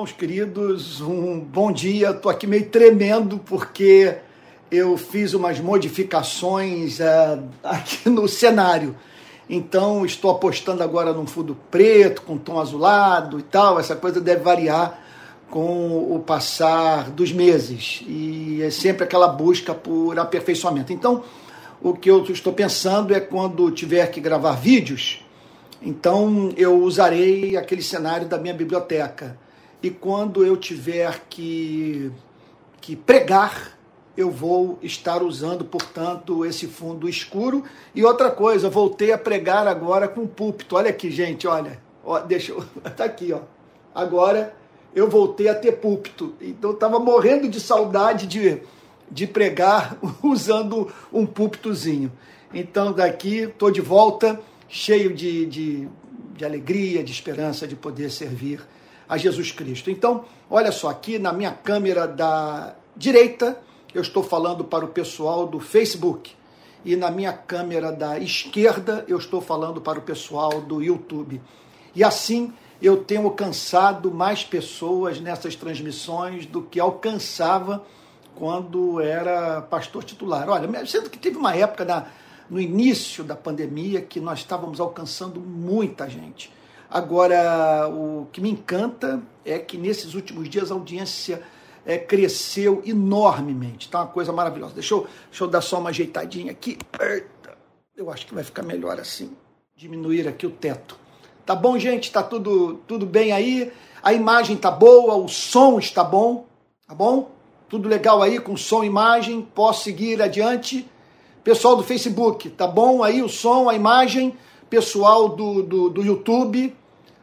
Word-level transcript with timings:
Meus 0.00 0.12
queridos, 0.12 1.00
um 1.00 1.40
bom 1.40 1.72
dia. 1.72 2.10
Estou 2.10 2.30
aqui 2.30 2.46
meio 2.46 2.66
tremendo 2.66 3.36
porque 3.36 4.18
eu 4.70 4.96
fiz 4.96 5.34
umas 5.34 5.58
modificações 5.58 7.00
uh, 7.00 7.42
aqui 7.64 8.06
no 8.08 8.28
cenário. 8.28 8.94
Então 9.50 10.06
estou 10.06 10.30
apostando 10.30 10.84
agora 10.84 11.12
num 11.12 11.26
fundo 11.26 11.58
preto, 11.68 12.22
com 12.22 12.38
tom 12.38 12.60
azulado 12.60 13.40
e 13.40 13.42
tal. 13.42 13.80
Essa 13.80 13.96
coisa 13.96 14.20
deve 14.20 14.40
variar 14.40 15.00
com 15.50 16.14
o 16.14 16.22
passar 16.24 17.10
dos 17.10 17.32
meses. 17.32 18.04
E 18.06 18.62
é 18.62 18.70
sempre 18.70 19.02
aquela 19.02 19.26
busca 19.26 19.74
por 19.74 20.16
aperfeiçoamento. 20.16 20.92
Então, 20.92 21.24
o 21.82 21.92
que 21.92 22.08
eu 22.08 22.22
estou 22.22 22.52
pensando 22.52 23.12
é 23.12 23.18
quando 23.18 23.68
tiver 23.72 24.06
que 24.12 24.20
gravar 24.20 24.52
vídeos, 24.52 25.26
então 25.82 26.52
eu 26.56 26.78
usarei 26.84 27.56
aquele 27.56 27.82
cenário 27.82 28.28
da 28.28 28.38
minha 28.38 28.54
biblioteca 28.54 29.36
e 29.82 29.90
quando 29.90 30.44
eu 30.44 30.56
tiver 30.56 31.22
que, 31.28 32.10
que 32.80 32.96
pregar, 32.96 33.78
eu 34.16 34.30
vou 34.30 34.76
estar 34.82 35.22
usando, 35.22 35.64
portanto, 35.64 36.44
esse 36.44 36.66
fundo 36.66 37.08
escuro. 37.08 37.62
E 37.94 38.04
outra 38.04 38.30
coisa, 38.30 38.68
voltei 38.68 39.12
a 39.12 39.18
pregar 39.18 39.68
agora 39.68 40.08
com 40.08 40.26
púlpito. 40.26 40.74
Olha 40.74 40.90
aqui, 40.90 41.10
gente, 41.10 41.46
olha. 41.46 41.80
Ó, 42.04 42.18
deixa 42.18 42.50
eu. 42.50 42.64
Tá 42.96 43.04
aqui, 43.04 43.32
ó. 43.32 43.40
Agora 43.94 44.52
eu 44.92 45.08
voltei 45.08 45.48
a 45.48 45.54
ter 45.54 45.72
púlpito. 45.72 46.34
Então 46.40 46.70
eu 46.70 46.74
estava 46.74 46.98
morrendo 46.98 47.48
de 47.48 47.60
saudade 47.60 48.26
de, 48.26 48.60
de 49.08 49.28
pregar 49.28 49.96
usando 50.20 50.92
um 51.12 51.24
púlpitozinho. 51.24 52.10
Então 52.52 52.92
daqui 52.92 53.42
estou 53.42 53.70
de 53.70 53.80
volta, 53.80 54.40
cheio 54.68 55.14
de, 55.14 55.46
de, 55.46 55.88
de 56.34 56.44
alegria, 56.44 57.04
de 57.04 57.12
esperança 57.12 57.68
de 57.68 57.76
poder 57.76 58.10
servir 58.10 58.60
a 59.08 59.16
Jesus 59.16 59.52
Cristo. 59.52 59.90
Então, 59.90 60.24
olha 60.50 60.70
só, 60.70 60.88
aqui 60.88 61.18
na 61.18 61.32
minha 61.32 61.52
câmera 61.52 62.06
da 62.06 62.74
direita, 62.96 63.58
eu 63.94 64.02
estou 64.02 64.22
falando 64.22 64.64
para 64.64 64.84
o 64.84 64.88
pessoal 64.88 65.46
do 65.46 65.58
Facebook. 65.58 66.36
E 66.84 66.94
na 66.94 67.10
minha 67.10 67.32
câmera 67.32 67.90
da 67.90 68.18
esquerda, 68.18 69.04
eu 69.08 69.18
estou 69.18 69.40
falando 69.40 69.80
para 69.80 69.98
o 69.98 70.02
pessoal 70.02 70.60
do 70.60 70.82
YouTube. 70.82 71.40
E 71.94 72.04
assim 72.04 72.52
eu 72.80 73.02
tenho 73.02 73.24
alcançado 73.24 74.10
mais 74.12 74.44
pessoas 74.44 75.20
nessas 75.20 75.56
transmissões 75.56 76.46
do 76.46 76.62
que 76.62 76.78
alcançava 76.78 77.84
quando 78.36 79.00
era 79.00 79.60
pastor 79.62 80.04
titular. 80.04 80.48
Olha, 80.48 80.86
sendo 80.86 81.10
que 81.10 81.18
teve 81.18 81.36
uma 81.36 81.56
época 81.56 81.84
na, 81.84 82.06
no 82.48 82.60
início 82.60 83.24
da 83.24 83.34
pandemia 83.34 84.00
que 84.00 84.20
nós 84.20 84.38
estávamos 84.38 84.78
alcançando 84.78 85.40
muita 85.40 86.08
gente. 86.08 86.52
Agora, 86.90 87.88
o 87.88 88.26
que 88.32 88.40
me 88.40 88.50
encanta 88.50 89.20
é 89.44 89.58
que 89.58 89.76
nesses 89.76 90.14
últimos 90.14 90.48
dias 90.48 90.70
a 90.70 90.74
audiência 90.74 91.42
é, 91.84 91.98
cresceu 91.98 92.82
enormemente. 92.84 93.86
Está 93.86 94.00
uma 94.00 94.06
coisa 94.06 94.32
maravilhosa. 94.32 94.74
Deixa 94.74 94.94
eu, 94.94 95.06
deixa 95.30 95.44
eu 95.44 95.48
dar 95.48 95.60
só 95.60 95.78
uma 95.78 95.90
ajeitadinha 95.90 96.52
aqui. 96.52 96.78
Eu 97.96 98.10
acho 98.10 98.26
que 98.26 98.34
vai 98.34 98.44
ficar 98.44 98.62
melhor 98.62 98.98
assim. 98.98 99.36
Diminuir 99.76 100.26
aqui 100.26 100.46
o 100.46 100.50
teto. 100.50 100.98
Tá 101.44 101.54
bom, 101.54 101.78
gente? 101.78 102.12
Tá 102.12 102.22
tudo, 102.22 102.80
tudo 102.86 103.06
bem 103.06 103.32
aí? 103.32 103.72
A 104.02 104.12
imagem 104.12 104.56
tá 104.56 104.70
boa, 104.70 105.14
o 105.16 105.28
som 105.28 105.78
está 105.78 106.04
bom, 106.04 106.46
tá 106.86 106.94
bom? 106.94 107.30
Tudo 107.68 107.88
legal 107.88 108.22
aí 108.22 108.38
com 108.38 108.56
som 108.56 108.84
e 108.84 108.86
imagem. 108.86 109.42
Posso 109.54 109.84
seguir 109.84 110.22
adiante? 110.22 110.88
Pessoal 111.42 111.76
do 111.76 111.82
Facebook, 111.82 112.50
tá 112.50 112.66
bom 112.66 113.02
aí 113.02 113.22
o 113.22 113.28
som, 113.28 113.68
a 113.68 113.74
imagem? 113.74 114.36
Pessoal 114.68 115.28
do, 115.30 115.62
do, 115.62 115.90
do 115.90 116.02
YouTube. 116.02 116.76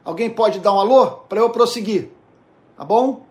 Alguém 0.03 0.29
pode 0.29 0.59
dar 0.59 0.73
um 0.73 0.79
alô 0.79 1.07
para 1.07 1.39
eu 1.39 1.49
prosseguir? 1.49 2.09
Tá 2.77 2.83
bom? 2.83 3.25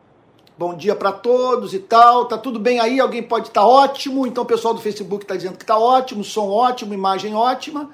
Bom 0.57 0.75
dia 0.75 0.95
para 0.95 1.13
todos 1.13 1.75
e 1.75 1.81
tal. 1.81 2.27
Tá 2.27 2.39
tudo 2.39 2.59
bem 2.59 2.79
aí? 2.81 3.01
Alguém 3.01 3.23
pode 3.23 3.49
estar 3.49 3.63
tá 3.63 3.67
ótimo. 3.67 4.27
Então 4.27 4.45
o 4.45 4.47
pessoal 4.47 4.73
do 4.73 4.81
Facebook 4.81 5.25
está 5.25 5.37
dizendo 5.37 5.57
que 5.57 5.65
está 5.65 5.79
ótimo, 5.79 6.23
som 6.23 6.49
ótimo, 6.49 6.95
imagem 6.95 7.35
ótima. 7.35 7.91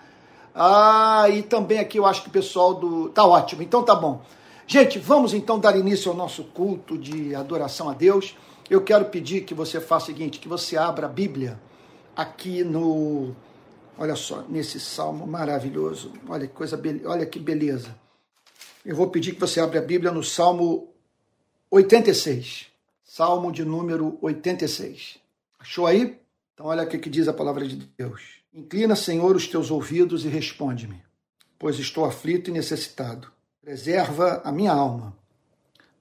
Ah, 0.55 1.27
e 1.31 1.43
também 1.43 1.79
aqui 1.79 1.99
eu 1.99 2.07
acho 2.07 2.23
que 2.23 2.29
o 2.29 2.33
pessoal 2.33 2.75
do 2.75 3.09
tá 3.09 3.25
ótimo. 3.25 3.63
Então 3.63 3.83
tá 3.83 3.95
bom. 3.95 4.21
Gente, 4.67 4.99
vamos 4.99 5.35
então 5.35 5.59
dar 5.59 5.77
início 5.77 6.11
ao 6.11 6.17
nosso 6.17 6.45
culto 6.45 6.97
de 6.97 7.35
adoração 7.35 7.89
a 7.89 7.93
Deus. 7.93 8.37
Eu 8.69 8.83
quero 8.83 9.07
pedir 9.07 9.41
que 9.41 9.55
você 9.55 9.81
faça 9.81 10.05
o 10.05 10.07
seguinte, 10.07 10.39
que 10.39 10.47
você 10.47 10.77
abra 10.77 11.07
a 11.07 11.09
Bíblia 11.09 11.61
aqui 12.15 12.63
no 12.63 13.35
Olha 14.01 14.17
só, 14.17 14.47
nesse 14.49 14.81
salmo 14.81 15.27
maravilhoso. 15.27 16.11
Olha 16.27 16.47
que 16.47 16.55
coisa, 16.55 16.81
olha 17.05 17.27
que 17.27 17.39
beleza. 17.39 17.95
Eu 18.83 18.97
vou 18.97 19.11
pedir 19.11 19.35
que 19.35 19.41
você 19.41 19.61
abra 19.61 19.79
a 19.79 19.83
Bíblia 19.83 20.11
no 20.11 20.25
Salmo 20.25 20.89
86. 21.71 22.69
Salmo 23.05 23.53
de 23.53 23.63
número 23.63 24.17
86. 24.23 25.19
Achou 25.59 25.87
aí? 25.87 26.19
Então 26.55 26.65
olha 26.65 26.83
o 26.83 26.89
que 26.89 27.11
diz 27.11 27.29
a 27.29 27.33
palavra 27.35 27.69
de 27.69 27.77
Deus. 27.99 28.23
Inclina, 28.55 28.97
Senhor, 28.97 29.37
os 29.37 29.47
teus 29.47 29.71
ouvidos 29.71 30.25
e 30.25 30.29
responde-me, 30.29 31.05
pois 31.59 31.79
estou 31.79 32.07
aflito 32.07 32.49
e 32.49 32.55
necessitado. 32.55 33.31
Preserva 33.61 34.41
a 34.43 34.51
minha 34.51 34.73
alma, 34.73 35.15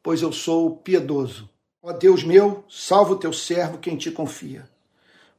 pois 0.02 0.22
eu 0.22 0.32
sou 0.32 0.78
piedoso. 0.78 1.50
Ó 1.82 1.92
Deus 1.92 2.24
meu, 2.24 2.64
salva 2.70 3.12
o 3.12 3.18
teu 3.18 3.34
servo 3.34 3.78
quem 3.78 3.98
te 3.98 4.10
confia. 4.10 4.70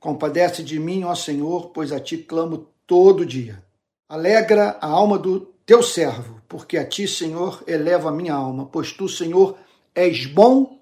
Compadece 0.00 0.62
de 0.62 0.80
mim, 0.80 1.04
ó 1.04 1.14
Senhor, 1.14 1.68
pois 1.68 1.92
a 1.92 2.00
ti 2.00 2.16
clamo 2.16 2.66
todo 2.86 3.26
dia. 3.26 3.62
Alegra 4.08 4.78
a 4.80 4.88
alma 4.88 5.18
do 5.18 5.40
teu 5.64 5.82
servo, 5.82 6.40
porque 6.48 6.76
a 6.78 6.84
ti, 6.84 7.06
Senhor, 7.06 7.62
eleva 7.66 8.08
a 8.08 8.12
minha 8.12 8.34
alma, 8.34 8.66
pois 8.66 8.92
tu, 8.92 9.08
Senhor, 9.08 9.56
és 9.94 10.26
bom 10.26 10.80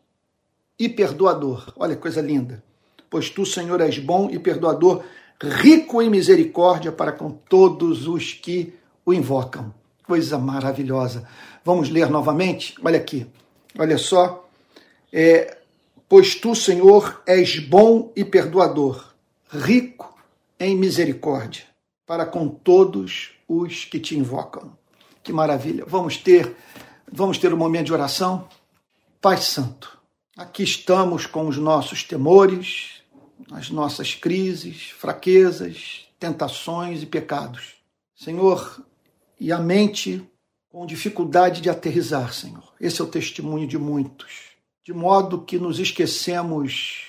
e 0.79 0.89
perdoador. 0.89 1.73
Olha 1.77 1.97
que 1.97 2.01
coisa 2.01 2.23
linda. 2.23 2.62
Pois 3.11 3.29
tu, 3.29 3.45
Senhor, 3.45 3.81
és 3.81 3.99
bom 3.99 4.31
e 4.31 4.39
perdoador, 4.39 5.03
rico 5.41 6.00
em 6.00 6.09
misericórdia 6.09 6.93
para 6.93 7.12
com 7.12 7.31
todos 7.31 8.06
os 8.06 8.33
que 8.33 8.75
o 9.05 9.12
invocam. 9.12 9.75
Coisa 10.06 10.39
maravilhosa. 10.39 11.29
Vamos 11.65 11.91
ler 11.91 12.09
novamente? 12.09 12.75
Olha 12.83 12.99
aqui. 12.99 13.27
Olha 13.79 13.99
só. 13.99 14.49
É, 15.12 15.59
pois 16.09 16.35
tu, 16.35 16.55
Senhor, 16.55 17.23
és 17.27 17.59
bom 17.59 18.12
e 18.17 18.25
perdoador, 18.25 19.08
rico 19.49 20.17
em 20.59 20.77
misericórdia 20.77 21.65
para 22.07 22.27
com 22.27 22.49
todos 22.49 23.31
os 23.47 23.85
que 23.85 23.99
te 23.99 24.17
invocam. 24.17 24.77
Que 25.23 25.33
maravilha. 25.33 25.85
Vamos 25.87 26.17
ter 26.17 26.57
vamos 27.11 27.39
ter 27.39 27.53
um 27.53 27.57
momento 27.57 27.87
de 27.87 27.93
oração. 27.93 28.49
Pai 29.21 29.39
santo, 29.39 29.99
aqui 30.37 30.63
estamos 30.63 31.27
com 31.27 31.49
os 31.49 31.57
nossos 31.57 32.05
temores, 32.05 33.03
as 33.51 33.71
nossas 33.71 34.15
crises, 34.15 34.91
fraquezas, 34.91 36.07
tentações 36.19 37.03
e 37.03 37.07
pecados. 37.07 37.75
Senhor, 38.15 38.83
e 39.41 39.53
a 39.53 39.59
mente 39.59 40.27
com 40.71 40.85
dificuldade 40.87 41.61
de 41.61 41.71
aterrizar, 41.71 42.33
Senhor. 42.33 42.73
Esse 42.81 43.01
é 43.01 43.05
o 43.05 43.09
testemunho 43.09 43.67
de 43.67 43.79
muitos. 43.79 44.49
De 44.85 44.93
modo 44.93 45.43
que 45.43 45.59
nos 45.59 45.79
esquecemos 45.79 47.08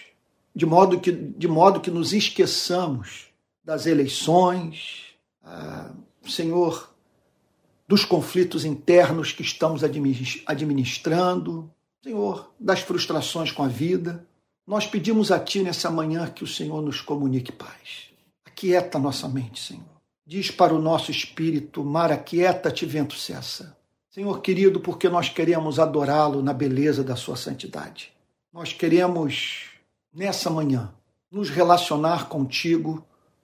de 0.55 0.65
modo 0.65 0.99
que, 0.99 1.11
de 1.11 1.47
modo 1.47 1.79
que 1.79 1.91
nos 1.91 2.13
esqueçamos 2.13 3.27
das 3.63 3.85
eleições, 3.85 5.13
ah, 5.43 5.91
Senhor, 6.25 6.93
dos 7.87 8.05
conflitos 8.05 8.65
internos 8.65 9.31
que 9.31 9.41
estamos 9.41 9.83
administrando, 9.83 11.71
Senhor, 12.03 12.51
das 12.59 12.81
frustrações 12.81 13.51
com 13.51 13.63
a 13.63 13.67
vida. 13.67 14.25
Nós 14.65 14.85
pedimos 14.85 15.31
a 15.31 15.39
Ti 15.39 15.63
nessa 15.63 15.89
manhã 15.89 16.27
que 16.27 16.43
o 16.43 16.47
Senhor 16.47 16.81
nos 16.81 17.01
comunique 17.01 17.51
paz. 17.51 18.09
Aquieta 18.45 18.99
nossa 18.99 19.27
mente, 19.27 19.59
Senhor. 19.59 19.83
Diz 20.25 20.51
para 20.51 20.73
o 20.73 20.79
nosso 20.79 21.09
espírito, 21.09 21.83
mar, 21.83 22.11
aquieta-te, 22.11 22.85
vento 22.85 23.15
cessa. 23.15 23.75
Senhor 24.11 24.41
querido, 24.41 24.79
porque 24.79 25.09
nós 25.09 25.29
queremos 25.29 25.79
adorá-lo 25.79 26.43
na 26.43 26.53
beleza 26.53 27.03
da 27.03 27.15
sua 27.15 27.35
santidade. 27.35 28.11
Nós 28.53 28.73
queremos 28.73 29.68
nessa 30.19 30.49
manhã, 30.49 30.93
nos 31.31 31.49
relacionar 31.49 32.27
contigo 32.27 33.01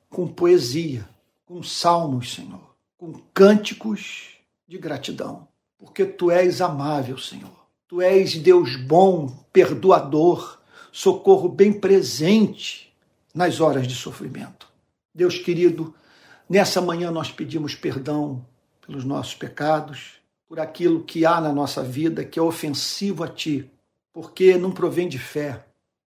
com 0.10 0.28
poesia, 0.28 1.08
com 1.46 1.64
salmos, 1.64 2.34
Senhor, 2.34 2.76
com 2.98 3.14
cânticos 3.34 4.32
de 4.68 4.78
gratidão, 4.78 5.48
porque 5.78 6.04
tu 6.04 6.30
és 6.30 6.60
amável, 6.60 7.18
Senhor. 7.18 7.66
Tu 7.88 8.02
és 8.02 8.36
Deus 8.36 8.76
bom, 8.76 9.28
perdoador, 9.54 10.60
socorro 10.92 11.48
bem 11.48 11.72
presente 11.72 12.94
nas 13.34 13.62
horas 13.62 13.88
de 13.88 13.96
sofrimento. 13.96 14.68
Deus 15.14 15.38
querido, 15.38 15.96
nessa 16.50 16.82
manhã 16.82 17.10
nós 17.10 17.32
pedimos 17.32 17.74
perdão 17.74 18.46
pelos 18.86 19.06
nossos 19.06 19.34
pecados, 19.34 20.16
por 20.46 20.60
aquilo 20.60 21.06
que 21.06 21.26
há 21.26 21.40
na 21.40 21.54
nossa 21.54 21.82
vida 21.82 22.26
que 22.26 22.38
é 22.38 22.42
ofensivo 22.42 23.24
a 23.24 23.30
ti, 23.30 23.72
porque 24.12 24.58
não 24.58 24.74
provém 24.74 25.08
de 25.08 25.18
fé, 25.18 25.64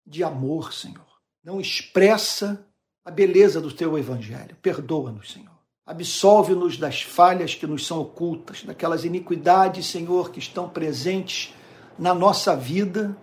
de 0.09 0.23
amor, 0.23 0.73
Senhor. 0.73 1.05
Não 1.43 1.61
expressa 1.61 2.65
a 3.05 3.11
beleza 3.11 3.61
do 3.61 3.71
teu 3.71 3.97
evangelho. 3.97 4.57
Perdoa-nos, 4.61 5.31
Senhor. 5.31 5.57
Absolve-nos 5.85 6.77
das 6.77 7.01
falhas 7.01 7.55
que 7.55 7.65
nos 7.65 7.85
são 7.85 8.01
ocultas, 8.01 8.63
daquelas 8.63 9.05
iniquidades, 9.05 9.85
Senhor, 9.85 10.31
que 10.31 10.39
estão 10.39 10.67
presentes 10.67 11.53
na 11.97 12.13
nossa 12.13 12.55
vida 12.55 13.15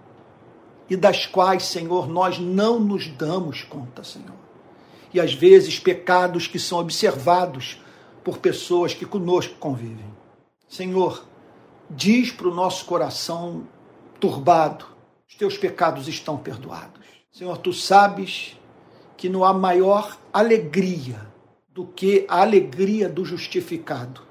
e 0.88 0.96
das 0.96 1.26
quais, 1.26 1.64
Senhor, 1.64 2.08
nós 2.08 2.38
não 2.38 2.78
nos 2.78 3.08
damos 3.08 3.62
conta, 3.62 4.04
Senhor. 4.04 4.36
E 5.12 5.20
às 5.20 5.32
vezes 5.34 5.78
pecados 5.78 6.46
que 6.46 6.58
são 6.58 6.78
observados 6.78 7.80
por 8.22 8.38
pessoas 8.38 8.94
que 8.94 9.06
conosco 9.06 9.54
convivem. 9.56 10.06
Senhor, 10.68 11.24
diz 11.88 12.30
para 12.30 12.48
o 12.48 12.54
nosso 12.54 12.84
coração 12.84 13.66
turbado: 14.18 14.95
os 15.28 15.34
teus 15.34 15.56
pecados 15.56 16.08
estão 16.08 16.36
perdoados. 16.36 17.04
Senhor, 17.30 17.58
tu 17.58 17.72
sabes 17.72 18.56
que 19.16 19.28
não 19.28 19.44
há 19.44 19.52
maior 19.52 20.18
alegria 20.32 21.26
do 21.68 21.86
que 21.86 22.24
a 22.28 22.40
alegria 22.40 23.08
do 23.08 23.24
justificado, 23.24 24.22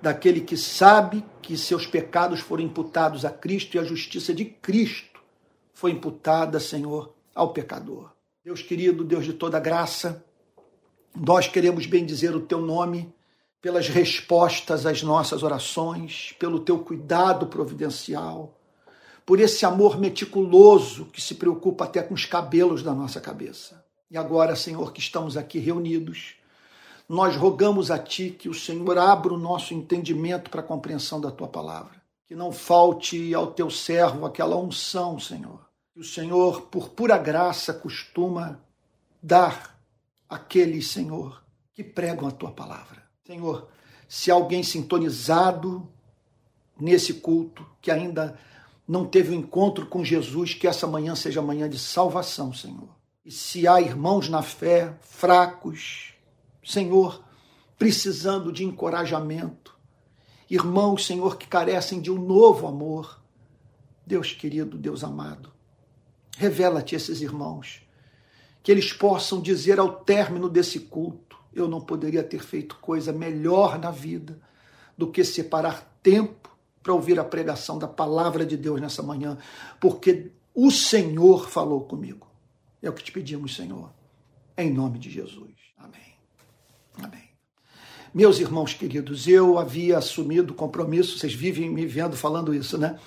daquele 0.00 0.40
que 0.40 0.56
sabe 0.56 1.24
que 1.40 1.56
seus 1.56 1.86
pecados 1.86 2.40
foram 2.40 2.64
imputados 2.64 3.24
a 3.24 3.30
Cristo 3.30 3.76
e 3.76 3.78
a 3.78 3.84
justiça 3.84 4.34
de 4.34 4.44
Cristo 4.44 5.12
foi 5.72 5.90
imputada, 5.90 6.60
Senhor, 6.60 7.14
ao 7.34 7.52
pecador. 7.52 8.12
Deus 8.44 8.62
querido, 8.62 9.04
Deus 9.04 9.24
de 9.24 9.32
toda 9.32 9.58
graça, 9.58 10.24
nós 11.14 11.48
queremos 11.48 11.86
bendizer 11.86 12.34
o 12.34 12.40
teu 12.40 12.60
nome 12.60 13.12
pelas 13.60 13.88
respostas 13.88 14.86
às 14.86 15.02
nossas 15.02 15.42
orações, 15.42 16.34
pelo 16.38 16.60
teu 16.60 16.78
cuidado 16.80 17.46
providencial, 17.46 18.58
por 19.24 19.40
esse 19.40 19.64
amor 19.64 19.98
meticuloso 19.98 21.06
que 21.06 21.20
se 21.20 21.34
preocupa 21.34 21.84
até 21.84 22.02
com 22.02 22.14
os 22.14 22.24
cabelos 22.24 22.82
da 22.82 22.94
nossa 22.94 23.20
cabeça. 23.20 23.84
E 24.10 24.16
agora, 24.16 24.54
Senhor, 24.54 24.92
que 24.92 25.00
estamos 25.00 25.36
aqui 25.36 25.58
reunidos, 25.58 26.34
nós 27.08 27.36
rogamos 27.36 27.90
a 27.90 27.98
Ti 27.98 28.30
que 28.30 28.48
o 28.48 28.54
Senhor 28.54 28.98
abra 28.98 29.32
o 29.32 29.38
nosso 29.38 29.74
entendimento 29.74 30.50
para 30.50 30.60
a 30.60 30.64
compreensão 30.64 31.20
da 31.20 31.30
Tua 31.30 31.48
palavra. 31.48 32.02
Que 32.26 32.34
não 32.34 32.52
falte 32.52 33.34
ao 33.34 33.48
Teu 33.48 33.70
servo 33.70 34.26
aquela 34.26 34.56
unção, 34.56 35.18
Senhor. 35.18 35.60
Que 35.92 36.00
o 36.00 36.04
Senhor, 36.04 36.62
por 36.62 36.90
pura 36.90 37.16
graça, 37.18 37.72
costuma 37.72 38.60
dar 39.22 39.78
àqueles, 40.28 40.90
Senhor, 40.90 41.42
que 41.74 41.84
pregam 41.84 42.26
a 42.26 42.32
Tua 42.32 42.50
palavra. 42.50 43.02
Senhor, 43.26 43.68
se 44.08 44.30
alguém 44.30 44.62
sintonizado 44.62 45.88
nesse 46.78 47.14
culto, 47.14 47.66
que 47.80 47.90
ainda 47.90 48.38
não 48.86 49.06
teve 49.06 49.30
o 49.30 49.32
um 49.32 49.40
encontro 49.40 49.86
com 49.86 50.04
Jesus, 50.04 50.54
que 50.54 50.66
essa 50.66 50.86
manhã 50.86 51.14
seja 51.14 51.40
manhã 51.40 51.68
de 51.68 51.78
salvação, 51.78 52.52
Senhor. 52.52 52.88
E 53.24 53.30
se 53.30 53.68
há 53.68 53.80
irmãos 53.80 54.28
na 54.28 54.42
fé 54.42 54.96
fracos, 55.00 56.14
Senhor, 56.64 57.22
precisando 57.78 58.52
de 58.52 58.64
encorajamento. 58.64 59.76
Irmãos, 60.50 61.06
Senhor, 61.06 61.36
que 61.36 61.46
carecem 61.46 62.00
de 62.00 62.10
um 62.10 62.20
novo 62.20 62.66
amor. 62.66 63.22
Deus 64.06 64.32
querido, 64.32 64.76
Deus 64.76 65.04
amado, 65.04 65.52
revela-te 66.36 66.94
esses 66.96 67.20
irmãos, 67.20 67.86
que 68.62 68.70
eles 68.70 68.92
possam 68.92 69.40
dizer 69.40 69.78
ao 69.78 70.00
término 70.00 70.48
desse 70.48 70.80
culto: 70.80 71.36
eu 71.54 71.68
não 71.68 71.80
poderia 71.80 72.22
ter 72.22 72.42
feito 72.42 72.76
coisa 72.76 73.12
melhor 73.12 73.78
na 73.78 73.90
vida 73.90 74.40
do 74.98 75.06
que 75.06 75.24
separar 75.24 75.96
tempo 76.02 76.41
para 76.82 76.92
ouvir 76.92 77.18
a 77.18 77.24
pregação 77.24 77.78
da 77.78 77.86
palavra 77.86 78.44
de 78.44 78.56
Deus 78.56 78.80
nessa 78.80 79.02
manhã, 79.02 79.38
porque 79.80 80.32
o 80.54 80.70
Senhor 80.70 81.48
falou 81.48 81.82
comigo. 81.82 82.26
É 82.82 82.90
o 82.90 82.92
que 82.92 83.04
te 83.04 83.12
pedimos, 83.12 83.54
Senhor, 83.54 83.90
em 84.58 84.72
nome 84.72 84.98
de 84.98 85.10
Jesus. 85.10 85.54
Amém. 85.78 86.16
Amém. 87.00 87.30
Meus 88.12 88.40
irmãos 88.40 88.74
queridos, 88.74 89.26
eu 89.26 89.58
havia 89.58 89.96
assumido 89.96 90.52
o 90.52 90.56
compromisso, 90.56 91.18
vocês 91.18 91.32
vivem 91.32 91.70
me 91.70 91.86
vendo 91.86 92.16
falando 92.16 92.54
isso, 92.54 92.76
né? 92.76 92.98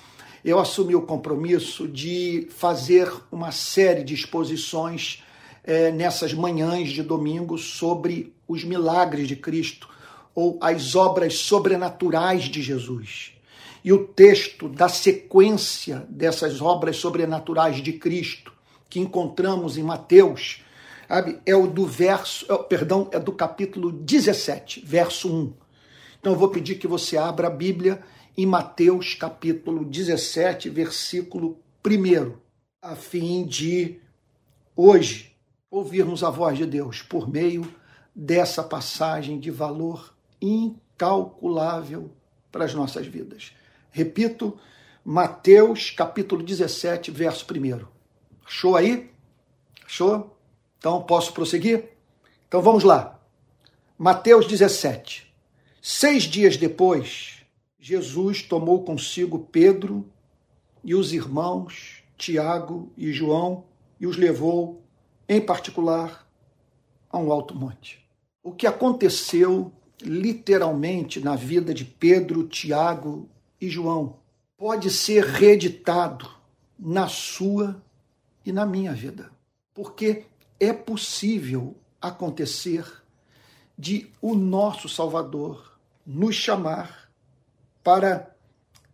Eu 0.44 0.58
assumi 0.58 0.94
o 0.94 1.02
compromisso 1.02 1.86
de 1.86 2.48
fazer 2.50 3.12
uma 3.30 3.52
série 3.52 4.02
de 4.02 4.14
exposições 4.14 5.22
é, 5.62 5.90
nessas 5.90 6.32
manhãs 6.32 6.90
de 6.90 7.02
domingo 7.02 7.58
sobre 7.58 8.34
os 8.48 8.64
milagres 8.64 9.28
de 9.28 9.36
Cristo 9.36 9.88
ou 10.34 10.58
as 10.60 10.94
obras 10.94 11.38
sobrenaturais 11.38 12.44
de 12.44 12.62
Jesus. 12.62 13.35
E 13.86 13.92
o 13.92 14.06
texto 14.06 14.68
da 14.68 14.90
sequência 14.90 16.04
dessas 16.10 16.60
obras 16.60 16.96
sobrenaturais 16.98 17.82
de 17.82 17.94
Cristo 17.94 18.52
que 18.90 19.00
encontramos 19.00 19.78
em 19.78 19.82
Mateus 19.82 20.62
sabe? 21.08 21.40
É 21.46 21.54
o 21.54 21.66
do 21.66 21.86
verso, 21.86 22.46
é, 22.52 22.58
perdão, 22.64 23.08
é 23.12 23.18
do 23.18 23.32
capítulo 23.32 23.92
17, 23.92 24.84
verso 24.84 25.32
1. 25.32 25.54
Então 26.18 26.32
eu 26.32 26.38
vou 26.38 26.48
pedir 26.48 26.76
que 26.76 26.86
você 26.86 27.16
abra 27.16 27.46
a 27.46 27.50
Bíblia 27.50 28.02
em 28.36 28.44
Mateus 28.44 29.14
capítulo 29.14 29.84
17, 29.84 30.68
versículo 30.68 31.58
1, 31.86 32.34
a 32.82 32.96
fim 32.96 33.46
de 33.46 34.00
hoje 34.74 35.36
ouvirmos 35.70 36.24
a 36.24 36.30
voz 36.30 36.58
de 36.58 36.66
Deus 36.66 37.02
por 37.02 37.28
meio 37.28 37.72
dessa 38.14 38.62
passagem 38.62 39.38
de 39.38 39.50
valor 39.50 40.14
incalculável 40.40 42.10
para 42.50 42.64
as 42.64 42.74
nossas 42.74 43.06
vidas. 43.06 43.52
Repito, 43.96 44.58
Mateus 45.02 45.90
capítulo 45.90 46.42
17, 46.42 47.10
verso 47.10 47.46
1. 47.50 47.86
Achou 48.46 48.76
aí? 48.76 49.10
Achou? 49.86 50.36
Então, 50.76 51.02
posso 51.04 51.32
prosseguir? 51.32 51.92
Então, 52.46 52.60
vamos 52.60 52.84
lá. 52.84 53.18
Mateus 53.96 54.46
17. 54.46 55.34
Seis 55.80 56.24
dias 56.24 56.58
depois, 56.58 57.38
Jesus 57.80 58.42
tomou 58.42 58.84
consigo 58.84 59.48
Pedro 59.50 60.06
e 60.84 60.94
os 60.94 61.14
irmãos 61.14 62.02
Tiago 62.18 62.92
e 62.98 63.14
João 63.14 63.64
e 63.98 64.06
os 64.06 64.18
levou, 64.18 64.82
em 65.26 65.40
particular, 65.40 66.28
a 67.08 67.16
um 67.16 67.32
alto 67.32 67.54
monte. 67.54 68.06
O 68.42 68.52
que 68.52 68.66
aconteceu 68.66 69.72
literalmente 70.02 71.18
na 71.18 71.34
vida 71.34 71.72
de 71.72 71.86
Pedro, 71.86 72.46
Tiago 72.46 73.30
e 73.60 73.68
João 73.68 74.16
pode 74.56 74.90
ser 74.90 75.24
reeditado 75.24 76.28
na 76.78 77.08
sua 77.08 77.82
e 78.44 78.52
na 78.52 78.64
minha 78.64 78.92
vida. 78.92 79.30
Porque 79.74 80.24
é 80.58 80.72
possível 80.72 81.76
acontecer 82.00 82.84
de 83.78 84.10
o 84.20 84.34
nosso 84.34 84.88
Salvador 84.88 85.78
nos 86.06 86.34
chamar 86.34 87.10
para 87.82 88.34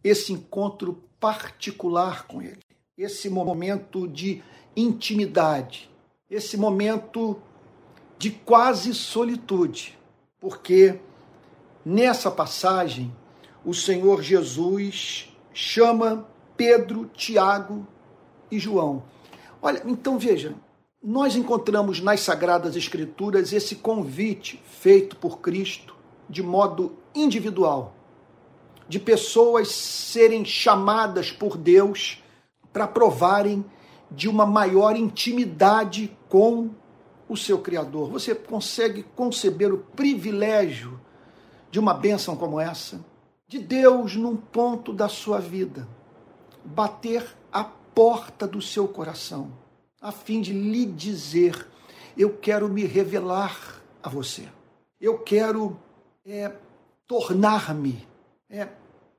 esse 0.03 0.33
encontro 0.33 1.03
particular 1.21 2.27
com 2.27 2.43
Ele, 2.43 2.59
esse 2.99 3.31
momento 3.31 4.09
de 4.09 4.43
intimidade, 4.75 5.89
esse 6.29 6.57
momento 6.57 7.41
de 8.19 8.31
quase 8.31 8.95
solitude, 8.95 9.99
porque 10.41 10.99
nessa 11.85 12.31
passagem 12.31 13.15
o 13.65 13.73
Senhor 13.73 14.23
Jesus 14.23 15.33
chama 15.53 16.27
Pedro, 16.57 17.11
Tiago 17.15 17.87
e 18.51 18.59
João. 18.59 19.05
Olha, 19.61 19.83
então 19.87 20.19
veja, 20.19 20.55
nós 21.03 21.37
encontramos 21.37 22.01
nas 22.01 22.21
Sagradas 22.21 22.77
Escrituras 22.77 23.53
esse 23.53 23.77
convite 23.77 24.63
feito 24.69 25.17
por 25.17 25.41
Cristo 25.41 25.97
de 26.29 26.43
modo 26.43 26.97
individual, 27.15 27.95
de 28.89 28.99
pessoas 28.99 29.69
serem 29.69 30.45
chamadas 30.45 31.31
por 31.31 31.57
Deus 31.57 32.23
para 32.73 32.87
provarem 32.87 33.65
de 34.11 34.29
uma 34.29 34.47
maior 34.47 34.97
intimidade 34.97 36.17
com 36.29 36.71
o 37.29 37.37
seu 37.37 37.59
Criador. 37.59 38.11
Você 38.11 38.35
consegue 38.35 39.03
conceber 39.15 39.73
o 39.73 39.79
privilégio 39.79 41.01
de 41.71 41.79
uma 41.79 41.95
bênção 41.95 42.37
como 42.37 42.61
essa? 42.61 43.12
De 43.53 43.59
Deus, 43.59 44.17
num 44.17 44.35
ponto 44.35 44.95
da 44.95 45.11
sua 45.11 45.39
vida, 45.39 45.87
bater 46.65 47.37
a 47.53 47.63
porta 47.63 48.47
do 48.49 48.63
seu 48.63 48.89
coração 48.89 49.53
a 50.01 50.11
fim 50.11 50.41
de 50.41 50.55
lhe 50.55 50.87
dizer: 50.87 51.69
eu 52.17 52.39
quero 52.39 52.67
me 52.67 52.87
revelar 52.87 53.83
a 54.03 54.09
você. 54.09 54.49
Eu 54.99 55.19
quero 55.19 55.79
é, 56.25 56.51
tornar-me 57.07 58.09
é, 58.49 58.69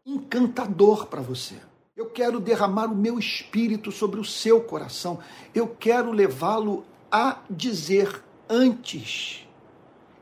encantador 0.04 1.06
para 1.06 1.22
você. 1.22 1.58
Eu 1.96 2.08
quero 2.08 2.40
derramar 2.40 2.88
o 2.88 2.96
meu 2.96 3.20
espírito 3.20 3.92
sobre 3.92 4.20
o 4.20 4.26
seu 4.26 4.62
coração. 4.62 5.20
Eu 5.54 5.68
quero 5.68 6.12
levá-lo 6.12 6.84
a 7.12 7.38
dizer 7.48 8.24
antes. 8.50 9.48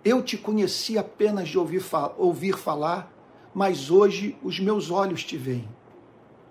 Eu 0.03 0.22
te 0.22 0.38
conheci 0.38 0.98
apenas 0.98 1.48
de 1.48 1.58
ouvir, 1.58 1.82
ouvir 2.18 2.58
falar, 2.58 3.10
mas 3.53 3.89
hoje 3.89 4.38
os 4.43 4.60
meus 4.60 4.89
olhos 4.89 5.24
te 5.24 5.38
veem. 5.38 5.67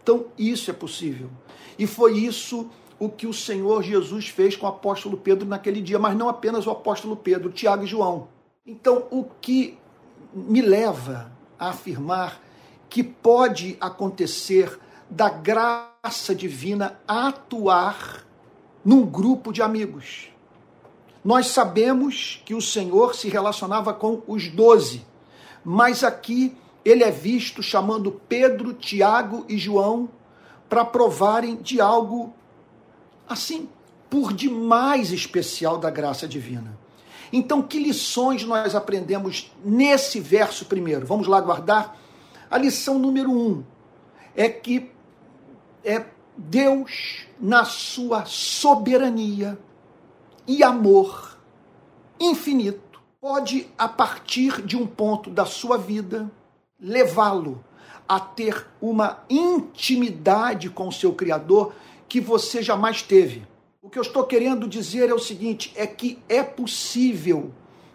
Então, 0.03 0.27
isso 0.39 0.71
é 0.71 0.75
possível. 0.75 1.31
E 1.79 1.87
foi 1.87 2.19
isso 2.19 2.71
o 2.99 3.09
que 3.09 3.27
o 3.27 3.33
Senhor 3.33 3.83
Jesus 3.83 4.29
fez 4.29 4.57
com 4.57 4.67
o 4.67 4.69
apóstolo 4.69 5.17
Pedro 5.17 5.49
naquele 5.49 5.81
dia, 5.81 5.99
mas 5.99 6.17
não 6.17 6.29
apenas 6.29 6.67
o 6.67 6.71
apóstolo 6.71 7.17
Pedro, 7.17 7.51
Tiago 7.51 7.85
e 7.85 7.87
João. 7.87 8.29
Então, 8.67 9.07
o 9.11 9.25
que 9.41 9.79
me 10.33 10.61
leva 10.61 11.33
a 11.59 11.71
afirmar 11.71 12.41
que 12.89 13.03
pode 13.03 13.77
acontecer 13.81 14.79
da 15.09 15.29
graça 15.29 16.35
divina 16.35 16.99
atuar 17.07 18.25
num 18.85 19.05
grupo 19.05 19.53
de 19.53 19.63
amigos. 19.63 20.29
Nós 21.25 21.49
sabemos 21.49 22.43
que 22.45 22.55
o 22.55 22.63
Senhor 22.63 23.15
se 23.15 23.29
relacionava 23.29 23.93
com 23.93 24.23
os 24.27 24.49
doze, 24.49 25.05
mas 25.65 26.03
aqui 26.03 26.57
ele 26.85 27.05
é 27.05 27.11
visto 27.11 27.63
chamando 27.63 28.21
Pedro, 28.29 28.73
Tiago 28.73 29.45
e 29.49 29.59
João 29.59 30.09
para 30.69 30.85
provarem 30.85 31.57
de 31.57 31.81
algo 31.81 32.33
assim, 33.29 33.69
por 34.09 34.33
demais 34.33 35.13
especial 35.13 35.79
da 35.79 35.91
graça 35.91 36.27
divina. 36.27 36.79
Então, 37.33 37.63
que 37.63 37.79
lições 37.79 38.45
nós 38.45 38.75
aprendemos 38.75 39.53
nesse 39.65 40.19
verso 40.19 40.65
primeiro? 40.65 41.07
Vamos 41.07 41.29
lá 41.29 41.41
guardar? 41.41 41.97
A 42.51 42.59
lição 42.59 42.99
número 42.99 43.31
um 43.31 43.63
é 44.35 44.49
que 44.49 44.91
é 45.85 46.05
Deus, 46.37 47.27
na 47.39 47.65
sua 47.65 48.25
soberania 48.25 49.59
e 50.47 50.65
amor 50.65 51.39
infinito, 52.19 53.01
pode, 53.21 53.69
a 53.79 53.89
partir 53.89 54.63
de 54.63 54.77
um 54.77 54.87
ponto 54.87 55.31
da 55.31 55.47
sua 55.47 55.79
vida, 55.79 56.31
levá-lo 56.81 57.65
a 58.09 58.19
ter 58.19 58.67
uma 58.81 59.23
intimidade 59.29 60.69
com 60.71 60.89
o 60.89 60.93
seu 60.93 61.13
Criador 61.13 61.73
que 62.09 62.21
você 62.21 62.63
jamais 62.63 63.03
teve. 63.03 63.47
O 63.83 63.89
que 63.89 63.99
eu 63.99 64.03
estou 64.03 64.25
querendo 64.25 64.69
dizer 64.69 65.09
é 65.09 65.15
o 65.15 65.19
seguinte: 65.19 65.73
é 65.77 65.87
que 65.87 66.23
é 66.29 66.43
possível 66.43 67.53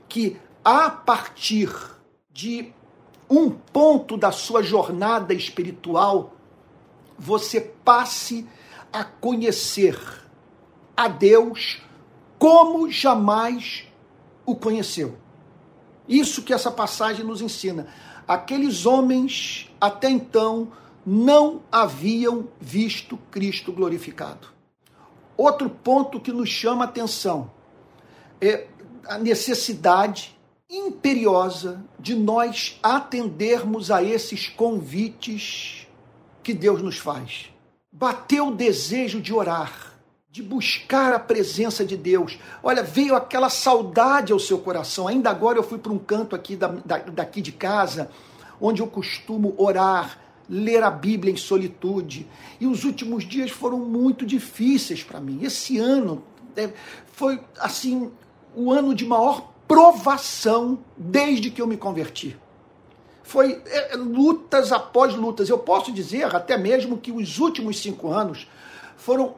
que, 0.07 0.37
a 0.63 0.89
partir 0.89 1.69
de 2.31 2.73
um 3.29 3.49
ponto 3.49 4.17
da 4.17 4.31
sua 4.31 4.63
jornada 4.63 5.33
espiritual, 5.33 6.33
você 7.17 7.59
passe 7.59 8.47
a 8.91 9.03
conhecer 9.03 9.99
a 10.95 11.07
Deus 11.07 11.81
como 12.37 12.89
jamais 12.89 13.85
o 14.45 14.55
conheceu. 14.55 15.17
Isso 16.07 16.43
que 16.43 16.53
essa 16.53 16.71
passagem 16.71 17.25
nos 17.25 17.41
ensina. 17.41 17.87
Aqueles 18.27 18.86
homens 18.86 19.70
até 19.79 20.10
então 20.10 20.72
não 21.05 21.62
haviam 21.72 22.48
visto 22.60 23.17
Cristo 23.29 23.72
glorificado. 23.72 24.48
Outro 25.38 25.70
ponto 25.70 26.20
que 26.20 26.32
nos 26.32 26.50
chama 26.50 26.86
a 26.86 26.88
atenção 26.88 27.51
é 28.41 28.67
a 29.08 29.17
necessidade 29.17 30.36
imperiosa 30.70 31.84
de 32.00 32.15
nós 32.15 32.79
atendermos 32.82 33.91
a 33.91 34.01
esses 34.01 34.48
convites 34.48 35.88
que 36.41 36.53
Deus 36.53 36.82
nos 36.82 36.98
faz. 36.98 37.51
Bateu 37.91 38.48
o 38.48 38.55
desejo 38.55 39.22
de 39.22 39.34
orar, 39.34 39.94
de 40.35 40.43
buscar 40.43 41.13
a 41.13 41.19
presença 41.19 41.85
de 41.85 41.95
Deus. 41.95 42.37
Olha, 42.61 42.83
veio 42.83 43.15
aquela 43.15 43.49
saudade 43.49 44.33
ao 44.33 44.39
seu 44.39 44.59
coração. 44.59 45.07
Ainda 45.07 45.29
agora 45.29 45.57
eu 45.57 45.63
fui 45.63 45.77
para 45.77 45.93
um 45.93 45.97
canto 45.97 46.35
aqui 46.35 46.57
da, 46.57 46.67
da, 46.67 46.97
daqui 46.97 47.39
de 47.39 47.53
casa, 47.53 48.11
onde 48.59 48.81
eu 48.81 48.87
costumo 48.87 49.55
orar, 49.57 50.19
ler 50.49 50.83
a 50.83 50.91
Bíblia 50.91 51.31
em 51.31 51.37
solitude. 51.37 52.27
E 52.59 52.67
os 52.67 52.83
últimos 52.83 53.25
dias 53.25 53.49
foram 53.49 53.79
muito 53.79 54.25
difíceis 54.25 55.01
para 55.01 55.21
mim. 55.21 55.39
Esse 55.41 55.77
ano 55.77 56.21
é, 56.57 56.69
foi 57.13 57.39
assim 57.57 58.11
o 58.53 58.73
ano 58.73 58.93
de 58.93 59.05
maior 59.05 59.53
provação 59.65 60.79
desde 60.97 61.49
que 61.49 61.61
eu 61.61 61.67
me 61.67 61.77
converti. 61.77 62.35
Foi 63.23 63.61
é, 63.67 63.95
lutas 63.95 64.73
após 64.73 65.15
lutas. 65.15 65.47
Eu 65.47 65.59
posso 65.59 65.93
dizer 65.93 66.35
até 66.35 66.57
mesmo 66.57 66.97
que 66.97 67.13
os 67.13 67.39
últimos 67.39 67.79
cinco 67.79 68.11
anos 68.11 68.45
foram, 68.97 69.35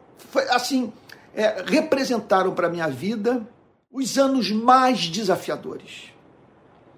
assim, 0.49 0.91
é, 1.33 1.63
representaram 1.65 2.53
para 2.53 2.69
minha 2.69 2.87
vida 2.87 3.47
os 3.91 4.17
anos 4.17 4.51
mais 4.51 5.07
desafiadores, 5.07 6.11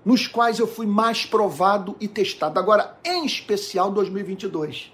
nos 0.03 0.27
quais 0.27 0.59
eu 0.59 0.67
fui 0.67 0.85
mais 0.85 1.25
provado 1.25 1.95
e 1.99 2.07
testado. 2.07 2.59
Agora, 2.59 2.97
em 3.03 3.25
especial 3.25 3.91
2022. 3.91 4.91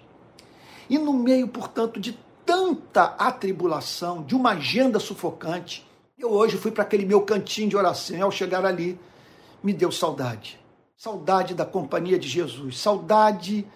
E 0.89 0.97
no 0.97 1.13
meio, 1.13 1.47
portanto, 1.47 1.99
de 1.99 2.17
tanta 2.45 3.15
atribulação, 3.17 4.23
de 4.23 4.35
uma 4.35 4.51
agenda 4.51 4.99
sufocante, 4.99 5.85
eu 6.17 6.31
hoje 6.31 6.57
fui 6.57 6.71
para 6.71 6.83
aquele 6.83 7.05
meu 7.05 7.21
cantinho 7.21 7.69
de 7.69 7.75
oração. 7.75 8.17
E 8.17 8.21
ao 8.21 8.31
chegar 8.31 8.65
ali, 8.65 8.99
me 9.63 9.73
deu 9.73 9.91
saudade. 9.91 10.59
Saudade 10.95 11.53
da 11.53 11.65
companhia 11.65 12.17
de 12.17 12.27
Jesus, 12.27 12.79
saudade 12.79 13.67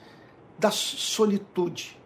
da 0.57 0.71
solitude, 0.71 1.98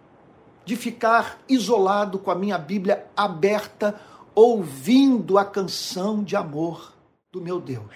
de 0.65 0.75
ficar 0.75 1.39
isolado 1.47 2.17
com 2.19 2.31
a 2.31 2.35
minha 2.35 2.57
Bíblia 2.57 3.05
aberta, 3.15 3.99
ouvindo 4.33 5.37
a 5.37 5.45
canção 5.45 6.23
de 6.23 6.35
amor 6.35 6.93
do 7.31 7.41
meu 7.41 7.59
Deus. 7.59 7.93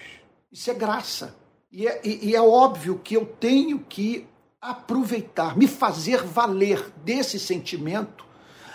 Isso 0.52 0.70
é 0.70 0.74
graça. 0.74 1.36
E 1.70 1.86
é, 1.86 2.00
e 2.04 2.34
é 2.34 2.40
óbvio 2.40 2.98
que 3.02 3.14
eu 3.14 3.26
tenho 3.26 3.80
que 3.80 4.26
aproveitar, 4.60 5.56
me 5.56 5.66
fazer 5.66 6.22
valer 6.24 6.92
desse 7.04 7.38
sentimento, 7.38 8.24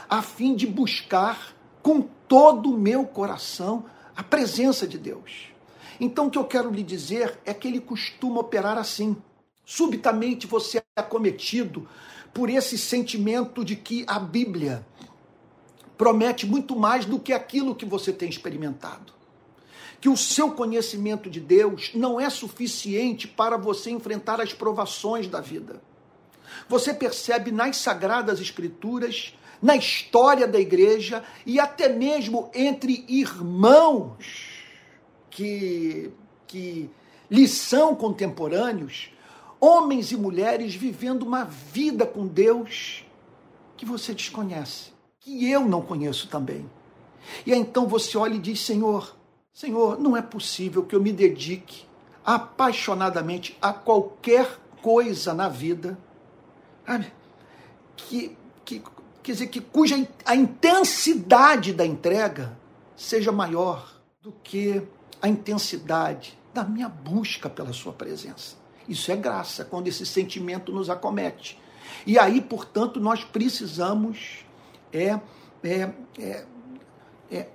a 0.10 0.22
fim 0.22 0.56
de 0.56 0.66
buscar 0.66 1.54
com 1.82 2.02
todo 2.28 2.72
o 2.72 2.78
meu 2.78 3.06
coração 3.06 3.86
a 4.16 4.24
presença 4.24 4.88
de 4.88 4.98
Deus. 4.98 5.50
Então, 6.00 6.28
o 6.28 6.30
que 6.32 6.38
eu 6.38 6.46
quero 6.46 6.72
lhe 6.72 6.84
dizer 6.84 7.40
é 7.46 7.54
que 7.54 7.68
ele 7.68 7.80
costuma 7.80 8.40
operar 8.40 8.78
assim. 8.78 9.16
Subitamente 9.66 10.48
você 10.48 10.80
é 10.80 11.02
acometido 11.02 11.88
por 12.34 12.50
esse 12.50 12.78
sentimento 12.78 13.64
de 13.64 13.76
que 13.76 14.04
a 14.08 14.20
Bíblia 14.20 14.86
promete 15.98 16.46
muito 16.46 16.76
mais 16.76 17.06
do 17.06 17.20
que 17.20 17.32
aquilo 17.32 17.76
que 17.76 17.86
você 17.86 18.12
tem 18.12 18.30
experimentado. 18.30 19.14
Que 20.02 20.10
o 20.10 20.18
seu 20.18 20.52
conhecimento 20.52 21.30
de 21.30 21.40
Deus 21.40 21.92
não 21.94 22.20
é 22.20 22.30
suficiente 22.30 23.28
para 23.28 23.56
você 23.56 23.90
enfrentar 23.92 24.42
as 24.42 24.52
provações 24.52 25.28
da 25.28 25.40
vida. 25.40 25.82
Você 26.68 26.94
percebe 26.94 27.52
nas 27.52 27.78
sagradas 27.78 28.42
escrituras, 28.42 29.34
na 29.62 29.78
história 29.78 30.46
da 30.46 30.60
igreja 30.60 31.24
e 31.46 31.60
até 31.60 31.88
mesmo 31.88 32.52
entre 32.54 33.06
irmãos 33.08 34.18
que, 35.30 36.12
que 36.46 36.90
lhe 37.32 37.48
são 37.48 37.96
contemporâneos, 37.96 39.10
homens 39.64 40.12
e 40.12 40.18
mulheres 40.18 40.76
vivendo 40.76 41.24
uma 41.24 41.46
vida 41.46 42.06
com 42.06 42.28
Deus 42.28 43.06
que 43.78 43.86
você 43.86 44.14
desconhece, 44.14 44.92
que 45.22 45.50
eu 45.50 45.62
não 45.62 45.82
conheço 45.82 46.28
também. 46.28 46.70
E 47.46 47.54
aí, 47.54 47.60
então 47.60 47.88
você 47.88 48.18
olha 48.18 48.36
e 48.36 48.40
diz: 48.40 48.60
Senhor, 48.60 49.16
Senhor, 49.54 49.98
não 49.98 50.18
é 50.18 50.22
possível 50.22 50.84
que 50.84 50.94
eu 50.94 51.02
me 51.02 51.14
dedique 51.14 51.86
apaixonadamente 52.26 53.58
a 53.62 53.72
qualquer 53.72 54.60
coisa 54.82 55.34
na 55.34 55.48
vida, 55.48 55.98
sabe? 56.86 57.14
Que, 57.96 58.38
que, 58.66 58.84
quer 59.22 59.32
dizer, 59.32 59.48
que 59.48 59.62
cuja 59.62 59.96
a 60.26 60.36
intensidade 60.36 61.72
da 61.72 61.86
entrega 61.86 62.58
seja 62.98 63.32
maior 63.32 63.94
do 64.22 64.34
que 64.44 64.82
a 65.22 65.30
intensidade 65.30 66.38
da 66.54 66.66
minha 66.66 66.90
busca 66.90 67.50
pela 67.50 67.72
sua 67.72 67.94
presença. 67.94 68.63
Isso 68.88 69.12
é 69.12 69.16
graça, 69.16 69.66
quando 69.66 69.88
esse 69.88 70.06
sentimento 70.06 70.72
nos 70.72 70.90
acomete. 70.90 71.60
E 72.06 72.18
aí, 72.20 72.42
portanto, 72.42 73.00
nós 73.00 73.24
precisamos 73.24 74.46
é, 74.92 75.20
é, 75.64 75.90
é, 76.20 76.46
é 77.32 77.48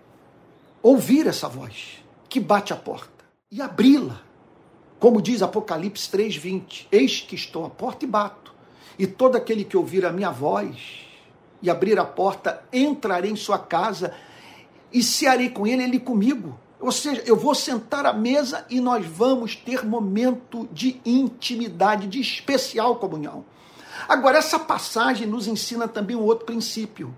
ouvir 0.83 1.27
essa 1.27 1.49
voz 1.49 2.03
que 2.29 2.41
bate 2.41 2.73
a 2.73 2.77
porta 2.77 3.25
e 3.51 3.61
abri-la. 3.61 4.23
Como 4.99 5.23
diz 5.23 5.43
Apocalipse 5.43 6.11
3,20: 6.11 6.87
Eis 6.91 7.21
que 7.21 7.35
estou 7.35 7.65
à 7.65 7.71
porta 7.71 8.05
e 8.05 8.09
bato, 8.09 8.55
e 8.99 9.07
todo 9.07 9.37
aquele 9.37 9.65
que 9.65 9.77
ouvir 9.77 10.05
a 10.05 10.13
minha 10.13 10.31
voz 10.31 11.07
e 11.63 11.71
abrir 11.71 11.99
a 11.99 12.05
porta, 12.05 12.63
entrarei 12.73 13.31
em 13.31 13.37
sua 13.37 13.59
casa 13.59 14.15
e 14.93 15.03
cearei 15.03 15.51
com 15.51 15.67
ele, 15.67 15.83
ele 15.83 16.01
comigo. 16.01 16.59
Ou 16.81 16.93
seja, 16.93 17.23
eu 17.27 17.37
vou 17.37 17.55
sentar 17.55 18.07
à 18.07 18.13
mesa 18.13 18.65
e 18.71 18.81
nós 18.81 19.05
vamos 19.05 19.57
ter 19.57 19.85
momento 19.85 20.69
de 20.73 21.01
intimidade, 21.05 22.07
de 22.07 22.21
especial 22.21 22.97
comunhão. 22.97 23.45
Agora, 24.09 24.39
essa 24.39 24.59
passagem 24.59 25.27
nos 25.27 25.49
ensina 25.49 25.89
também 25.89 26.15
um 26.15 26.23
outro 26.23 26.47
princípio, 26.47 27.13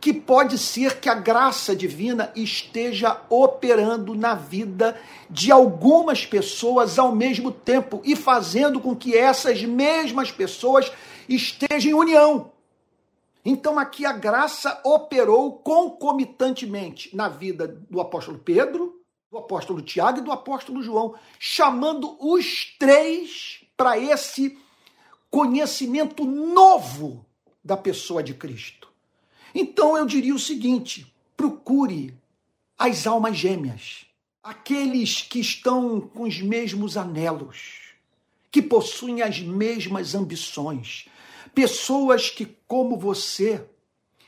que 0.00 0.12
pode 0.12 0.58
ser 0.58 1.00
que 1.00 1.08
a 1.08 1.14
graça 1.14 1.74
divina 1.74 2.30
esteja 2.36 3.22
operando 3.30 4.14
na 4.14 4.34
vida 4.34 5.00
de 5.30 5.50
algumas 5.50 6.26
pessoas 6.26 6.98
ao 6.98 7.14
mesmo 7.14 7.50
tempo 7.50 8.02
e 8.04 8.14
fazendo 8.14 8.80
com 8.80 8.94
que 8.94 9.16
essas 9.16 9.62
mesmas 9.62 10.30
pessoas 10.30 10.92
estejam 11.26 11.90
em 11.90 11.94
união. 11.94 12.53
Então 13.44 13.78
aqui 13.78 14.06
a 14.06 14.12
graça 14.12 14.80
operou 14.84 15.58
concomitantemente 15.58 17.14
na 17.14 17.28
vida 17.28 17.68
do 17.90 18.00
apóstolo 18.00 18.38
Pedro, 18.38 19.00
do 19.30 19.36
apóstolo 19.36 19.82
Tiago 19.82 20.20
e 20.20 20.22
do 20.22 20.32
apóstolo 20.32 20.82
João, 20.82 21.14
chamando 21.38 22.16
os 22.20 22.74
três 22.78 23.64
para 23.76 23.98
esse 23.98 24.58
conhecimento 25.30 26.24
novo 26.24 27.26
da 27.62 27.76
pessoa 27.76 28.22
de 28.22 28.32
Cristo. 28.32 28.88
Então 29.54 29.96
eu 29.96 30.06
diria 30.06 30.34
o 30.34 30.38
seguinte: 30.38 31.12
procure 31.36 32.16
as 32.78 33.06
almas 33.06 33.36
gêmeas, 33.36 34.06
aqueles 34.42 35.22
que 35.22 35.40
estão 35.40 36.00
com 36.00 36.22
os 36.22 36.40
mesmos 36.40 36.96
anelos, 36.96 37.94
que 38.50 38.62
possuem 38.62 39.22
as 39.22 39.40
mesmas 39.40 40.14
ambições, 40.14 41.06
pessoas 41.54 42.30
que, 42.30 42.46
como 42.66 42.98
você, 42.98 43.64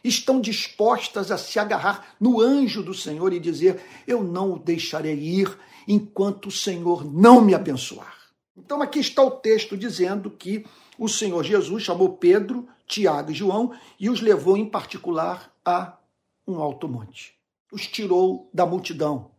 estão 0.02 0.40
dispostas 0.40 1.30
a 1.30 1.38
se 1.38 1.58
agarrar 1.58 2.14
no 2.20 2.40
anjo 2.40 2.82
do 2.82 2.94
Senhor 2.94 3.32
e 3.32 3.40
dizer: 3.40 3.82
Eu 4.06 4.22
não 4.22 4.52
o 4.52 4.58
deixarei 4.58 5.18
ir 5.18 5.58
enquanto 5.86 6.46
o 6.46 6.52
Senhor 6.52 7.04
não 7.04 7.40
me 7.40 7.54
abençoar. 7.54 8.14
Então, 8.56 8.80
aqui 8.80 9.00
está 9.00 9.22
o 9.22 9.30
texto 9.30 9.76
dizendo 9.76 10.30
que 10.30 10.64
o 10.98 11.08
Senhor 11.08 11.44
Jesus 11.44 11.82
chamou 11.82 12.16
Pedro, 12.16 12.66
Tiago 12.86 13.30
e 13.30 13.34
João 13.34 13.72
e 13.98 14.08
os 14.08 14.20
levou 14.20 14.56
em 14.56 14.64
particular 14.64 15.52
a 15.64 15.98
um 16.46 16.60
alto 16.60 16.88
monte. 16.88 17.34
Os 17.70 17.86
tirou 17.86 18.48
da 18.54 18.64
multidão. 18.64 19.30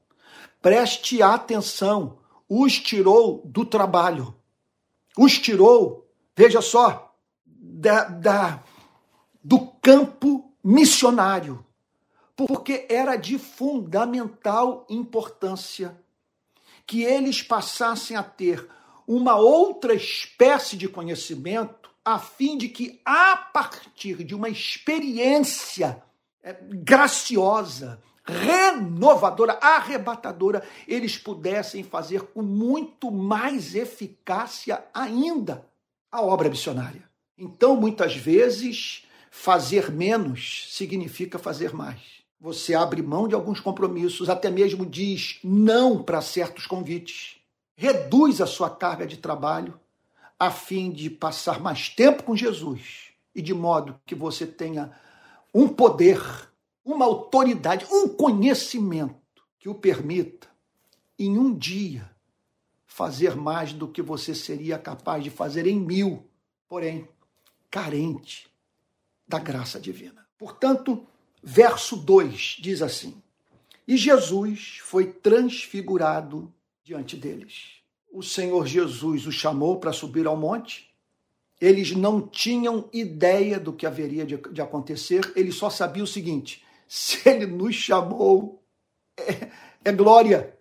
Preste 0.62 1.22
atenção, 1.22 2.18
os 2.48 2.80
tirou 2.80 3.42
do 3.46 3.66
trabalho. 3.66 4.36
Os 5.18 5.40
tirou, 5.40 6.08
veja 6.36 6.62
só, 6.62 7.07
da, 7.78 8.06
da 8.06 8.64
do 9.44 9.68
campo 9.82 10.52
missionário, 10.64 11.64
porque 12.36 12.88
era 12.90 13.16
de 13.16 13.38
fundamental 13.38 14.86
importância 14.90 15.96
que 16.86 17.04
eles 17.04 17.42
passassem 17.44 18.18
a 18.18 18.24
ter 18.24 18.68
uma 19.08 19.36
outra 19.36 19.94
espécie 19.94 20.76
de 20.76 20.90
conhecimento, 20.90 21.90
a 22.04 22.18
fim 22.18 22.58
de 22.58 22.68
que, 22.68 23.00
a 23.06 23.38
partir 23.38 24.24
de 24.24 24.34
uma 24.34 24.50
experiência 24.50 26.02
é, 26.42 26.58
graciosa, 26.62 28.02
renovadora, 28.26 29.54
arrebatadora, 29.62 30.64
eles 30.88 31.18
pudessem 31.18 31.84
fazer 31.84 32.22
com 32.22 32.42
muito 32.42 33.12
mais 33.12 33.76
eficácia 33.76 34.84
ainda 34.94 35.66
a 36.12 36.22
obra 36.22 36.50
missionária. 36.50 37.07
Então, 37.38 37.76
muitas 37.76 38.16
vezes, 38.16 39.06
fazer 39.30 39.92
menos 39.92 40.66
significa 40.70 41.38
fazer 41.38 41.74
mais. 41.74 42.00
Você 42.40 42.74
abre 42.74 43.02
mão 43.02 43.28
de 43.28 43.36
alguns 43.36 43.60
compromissos, 43.60 44.30
até 44.30 44.50
mesmo 44.50 44.86
diz 44.86 45.40
não 45.44 46.02
para 46.02 46.22
certos 46.22 46.66
convites 46.66 47.38
reduz 47.78 48.42
a 48.42 48.48
sua 48.48 48.72
carga 48.72 49.06
de 49.06 49.18
trabalho 49.18 49.80
a 50.40 50.50
fim 50.50 50.92
de 50.92 51.10
passar 51.10 51.62
mais 51.62 51.88
tempo 51.90 52.24
com 52.24 52.36
Jesus 52.36 53.12
e 53.34 53.42
de 53.42 53.54
modo 53.54 54.00
que 54.04 54.16
você 54.16 54.48
tenha 54.48 54.92
um 55.54 55.68
poder, 55.68 56.20
uma 56.84 57.06
autoridade, 57.06 57.86
um 57.92 58.10
conhecimento 58.10 59.16
que 59.60 59.70
o 59.70 59.76
permita 59.76 60.48
em 61.20 61.38
um 61.38 61.54
dia 61.54 62.10
fazer 62.86 63.36
mais 63.36 63.74
do 63.74 63.88
que 63.88 64.02
você 64.02 64.34
seria 64.34 64.80
capaz 64.80 65.24
de 65.24 65.30
fazer 65.30 65.68
em 65.68 65.80
mil, 65.80 66.28
porém 66.68 67.08
carente 67.70 68.48
da 69.28 69.40
graça 69.40 69.80
divina. 69.80 70.26
Portanto, 70.38 71.06
verso 71.44 71.98
2 71.98 72.58
diz 72.60 72.82
assim: 72.82 73.22
E 73.88 73.98
Jesus 73.98 74.80
foi 74.84 75.12
transfigurado 75.12 76.54
diante 76.84 77.16
deles. 77.18 77.78
O 78.12 78.24
Senhor 78.24 78.66
Jesus 78.66 79.28
os 79.28 79.36
chamou 79.36 79.80
para 79.80 79.92
subir 79.92 80.26
ao 80.26 80.38
monte. 80.38 80.90
Eles 81.60 81.92
não 81.92 82.22
tinham 82.22 82.88
ideia 82.94 83.60
do 83.60 83.74
que 83.74 83.86
haveria 83.86 84.26
de, 84.26 84.38
de 84.38 84.62
acontecer, 84.62 85.32
eles 85.36 85.56
só 85.56 85.70
sabiam 85.70 86.04
o 86.04 86.08
seguinte: 86.08 86.64
se 86.88 87.28
ele 87.28 87.46
nos 87.46 87.76
chamou, 87.76 88.64
é, 89.18 89.52
é 89.84 89.92
glória. 89.92 90.56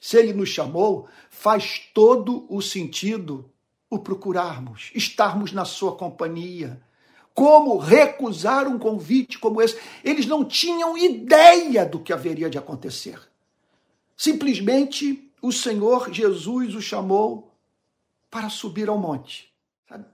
Se 0.00 0.18
ele 0.18 0.32
nos 0.32 0.50
chamou, 0.50 1.08
faz 1.30 1.90
todo 1.94 2.46
o 2.48 2.60
sentido 2.60 3.50
o 3.94 3.98
procurarmos, 4.00 4.90
estarmos 4.94 5.52
na 5.52 5.64
sua 5.64 5.96
companhia. 5.96 6.80
Como 7.32 7.76
recusar 7.78 8.68
um 8.68 8.78
convite 8.78 9.38
como 9.38 9.60
esse? 9.60 9.78
Eles 10.02 10.26
não 10.26 10.44
tinham 10.44 10.96
ideia 10.96 11.84
do 11.84 11.98
que 11.98 12.12
haveria 12.12 12.48
de 12.48 12.58
acontecer. 12.58 13.18
Simplesmente 14.16 15.30
o 15.42 15.52
Senhor 15.52 16.12
Jesus 16.12 16.74
o 16.74 16.80
chamou 16.80 17.52
para 18.30 18.48
subir 18.48 18.88
ao 18.88 18.98
monte, 18.98 19.52
sabe? 19.88 20.04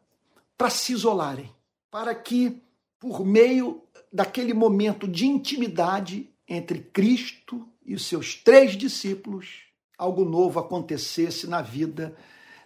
para 0.57 0.71
se 0.71 0.93
isolarem, 0.93 1.51
para 1.91 2.15
que, 2.15 2.61
por 2.99 3.25
meio 3.25 3.83
daquele 4.13 4.53
momento 4.53 5.07
de 5.07 5.27
intimidade 5.27 6.29
entre 6.49 6.81
Cristo 6.81 7.67
e 7.85 7.95
os 7.95 8.07
seus 8.07 8.35
três 8.35 8.77
discípulos, 8.77 9.63
algo 9.97 10.25
novo 10.25 10.59
acontecesse 10.59 11.47
na 11.47 11.63
vida 11.63 12.17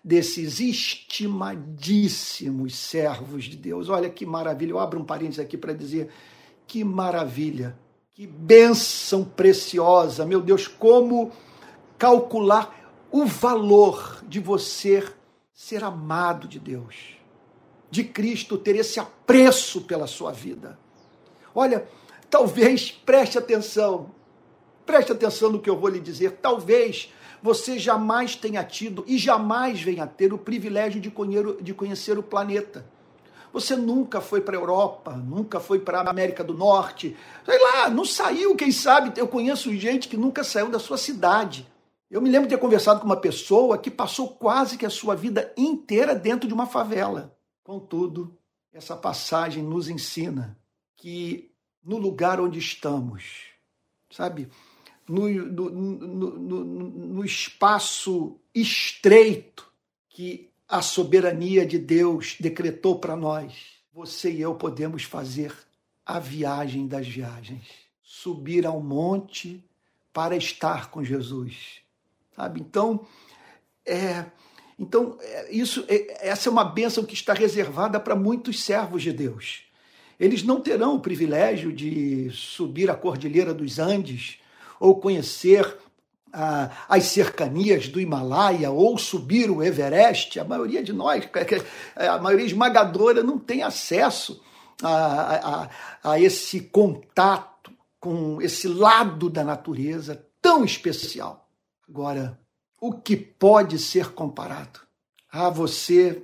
desses 0.04 0.60
estimadíssimos 0.60 2.76
servos 2.76 3.44
de 3.44 3.56
Deus. 3.56 3.88
Olha 3.88 4.10
que 4.10 4.26
maravilha, 4.26 4.72
eu 4.72 4.78
abro 4.78 5.00
um 5.00 5.04
parênteses 5.04 5.40
aqui 5.40 5.56
para 5.56 5.72
dizer 5.72 6.10
que 6.66 6.84
maravilha, 6.84 7.74
que 8.12 8.26
bênção 8.26 9.24
preciosa, 9.24 10.26
meu 10.26 10.42
Deus, 10.42 10.68
como 10.68 11.32
calcular 11.96 13.06
o 13.10 13.24
valor 13.24 14.22
de 14.28 14.40
você 14.40 15.02
ser 15.54 15.82
amado 15.82 16.46
de 16.46 16.58
Deus, 16.58 17.16
de 17.90 18.04
Cristo 18.04 18.58
ter 18.58 18.76
esse 18.76 19.00
apreço 19.00 19.80
pela 19.82 20.06
sua 20.06 20.32
vida. 20.32 20.78
Olha, 21.54 21.88
talvez 22.28 22.90
preste 23.06 23.38
atenção, 23.38 24.10
preste 24.84 25.12
atenção 25.12 25.50
no 25.50 25.60
que 25.60 25.70
eu 25.70 25.78
vou 25.78 25.88
lhe 25.88 26.00
dizer. 26.00 26.32
Talvez 26.42 27.10
você 27.44 27.78
jamais 27.78 28.34
tenha 28.34 28.64
tido 28.64 29.04
e 29.06 29.18
jamais 29.18 29.82
venha 29.82 30.06
ter 30.06 30.32
o 30.32 30.38
privilégio 30.38 30.98
de 30.98 31.10
conhecer, 31.10 31.62
de 31.62 31.74
conhecer 31.74 32.18
o 32.18 32.22
planeta. 32.22 32.86
Você 33.52 33.76
nunca 33.76 34.18
foi 34.22 34.40
para 34.40 34.56
a 34.56 34.60
Europa, 34.60 35.12
nunca 35.12 35.60
foi 35.60 35.78
para 35.78 36.00
a 36.00 36.08
América 36.08 36.42
do 36.42 36.54
Norte, 36.54 37.14
sei 37.44 37.58
lá, 37.58 37.90
não 37.90 38.02
saiu, 38.02 38.56
quem 38.56 38.72
sabe. 38.72 39.12
Eu 39.20 39.28
conheço 39.28 39.76
gente 39.76 40.08
que 40.08 40.16
nunca 40.16 40.42
saiu 40.42 40.70
da 40.70 40.78
sua 40.78 40.96
cidade. 40.96 41.70
Eu 42.10 42.22
me 42.22 42.30
lembro 42.30 42.48
de 42.48 42.54
ter 42.54 42.60
conversado 42.60 42.98
com 42.98 43.04
uma 43.04 43.20
pessoa 43.20 43.76
que 43.76 43.90
passou 43.90 44.28
quase 44.28 44.78
que 44.78 44.86
a 44.86 44.90
sua 44.90 45.14
vida 45.14 45.52
inteira 45.54 46.14
dentro 46.14 46.48
de 46.48 46.54
uma 46.54 46.64
favela. 46.64 47.36
Contudo, 47.62 48.38
essa 48.72 48.96
passagem 48.96 49.62
nos 49.62 49.90
ensina 49.90 50.56
que 50.96 51.52
no 51.84 51.98
lugar 51.98 52.40
onde 52.40 52.58
estamos, 52.58 53.48
sabe, 54.10 54.48
no, 55.08 55.28
no, 55.28 55.70
no, 55.70 56.64
no 56.64 57.24
espaço 57.24 58.38
estreito 58.54 59.70
que 60.08 60.50
a 60.68 60.80
soberania 60.80 61.66
de 61.66 61.78
Deus 61.78 62.36
decretou 62.40 62.98
para 62.98 63.14
nós, 63.14 63.52
você 63.92 64.32
e 64.32 64.40
eu 64.40 64.54
podemos 64.54 65.04
fazer 65.04 65.54
a 66.04 66.18
viagem 66.18 66.86
das 66.86 67.06
viagens, 67.06 67.66
subir 68.02 68.66
ao 68.66 68.80
monte 68.80 69.62
para 70.12 70.36
estar 70.36 70.90
com 70.90 71.04
Jesus 71.04 71.84
sabe? 72.34 72.60
Então, 72.60 73.06
é, 73.86 74.24
então 74.78 75.16
é, 75.20 75.54
isso, 75.54 75.84
é, 75.88 76.28
essa 76.28 76.48
é 76.48 76.52
uma 76.52 76.64
bênção 76.64 77.04
que 77.04 77.14
está 77.14 77.32
reservada 77.32 77.98
para 78.00 78.16
muitos 78.16 78.62
servos 78.62 79.02
de 79.02 79.12
Deus. 79.12 79.62
Eles 80.18 80.42
não 80.42 80.60
terão 80.60 80.96
o 80.96 81.00
privilégio 81.00 81.72
de 81.72 82.30
subir 82.30 82.90
a 82.90 82.94
Cordilheira 82.94 83.52
dos 83.52 83.78
Andes 83.78 84.38
ou 84.84 85.00
conhecer 85.00 85.78
ah, 86.30 86.70
as 86.88 87.04
cercanias 87.04 87.88
do 87.88 87.98
Himalaia 87.98 88.70
ou 88.70 88.98
subir 88.98 89.50
o 89.50 89.62
Everest. 89.62 90.38
A 90.38 90.44
maioria 90.44 90.82
de 90.82 90.92
nós, 90.92 91.26
a 91.96 92.18
maioria 92.18 92.44
esmagadora, 92.44 93.22
não 93.22 93.38
tem 93.38 93.62
acesso 93.62 94.42
a, 94.82 95.68
a, 96.02 96.12
a 96.12 96.20
esse 96.20 96.60
contato 96.60 97.72
com 97.98 98.42
esse 98.42 98.68
lado 98.68 99.30
da 99.30 99.42
natureza 99.42 100.22
tão 100.42 100.64
especial. 100.64 101.48
Agora, 101.88 102.38
o 102.78 102.92
que 102.92 103.16
pode 103.16 103.78
ser 103.78 104.12
comparado 104.12 104.80
a 105.32 105.48
você 105.48 106.22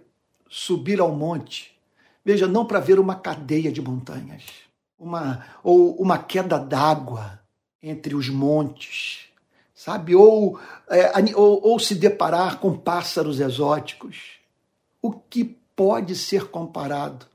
subir 0.51 1.01
ao 1.01 1.13
monte? 1.13 1.75
Veja, 2.23 2.47
não 2.47 2.67
para 2.67 2.79
ver 2.79 3.01
uma 3.01 3.15
cadeia 3.15 3.73
de 3.73 3.81
montanhas, 3.81 4.45
uma 4.99 5.47
ou 5.65 5.95
uma 5.95 6.19
queda 6.19 6.59
d'água 6.59 7.40
entre 7.83 8.15
os 8.15 8.29
montes, 8.29 9.27
sabe? 9.75 10.15
Ou, 10.15 10.59
é, 10.89 11.13
ou, 11.35 11.61
ou 11.63 11.79
se 11.79 11.95
deparar 11.95 12.59
com 12.59 12.77
pássaros 12.77 13.41
exóticos. 13.41 14.39
O 15.01 15.13
que 15.13 15.57
pode 15.75 16.15
ser 16.15 16.49
comparado 16.49 17.27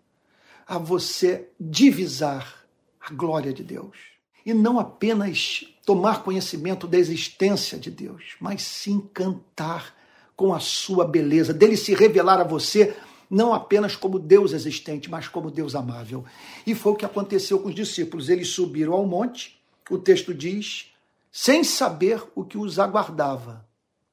a 0.67 0.77
você 0.77 1.49
divisar 1.60 2.65
a 2.99 3.12
glória 3.12 3.51
de 3.51 3.63
Deus? 3.63 3.97
E 4.45 4.53
não 4.53 4.79
apenas 4.79 5.65
tomar 5.86 6.23
conhecimento 6.23 6.88
da 6.88 6.97
existência 6.97 7.77
de 7.79 7.89
Deus, 7.89 8.36
mas 8.39 8.62
sim 8.62 8.99
cantar 9.13 9.95
com 10.36 10.53
a 10.53 10.60
sua 10.60 11.05
beleza, 11.05 11.53
dele 11.53 11.77
se 11.77 11.95
revelar 11.95 12.41
a 12.41 12.43
você 12.43 12.95
não 13.29 13.53
apenas 13.53 13.95
como 13.95 14.19
Deus 14.19 14.53
existente, 14.53 15.10
mas 15.10 15.27
como 15.27 15.49
Deus 15.49 15.75
amável. 15.75 16.23
E 16.65 16.75
foi 16.75 16.91
o 16.91 16.95
que 16.95 17.05
aconteceu 17.05 17.60
com 17.60 17.69
os 17.69 17.75
discípulos. 17.75 18.29
Eles 18.29 18.49
subiram 18.49 18.93
ao 18.93 19.05
monte, 19.05 19.60
o 19.89 19.97
texto 19.97 20.33
diz, 20.33 20.91
sem 21.31 21.63
saber 21.63 22.23
o 22.33 22.43
que 22.43 22.57
os 22.57 22.79
aguardava. 22.79 23.65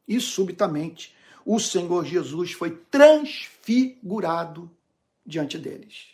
E 0.06 0.20
subitamente 0.20 1.14
o 1.44 1.58
Senhor 1.58 2.04
Jesus 2.04 2.52
foi 2.52 2.70
transfigurado 2.90 4.70
diante 5.24 5.56
deles. 5.58 6.08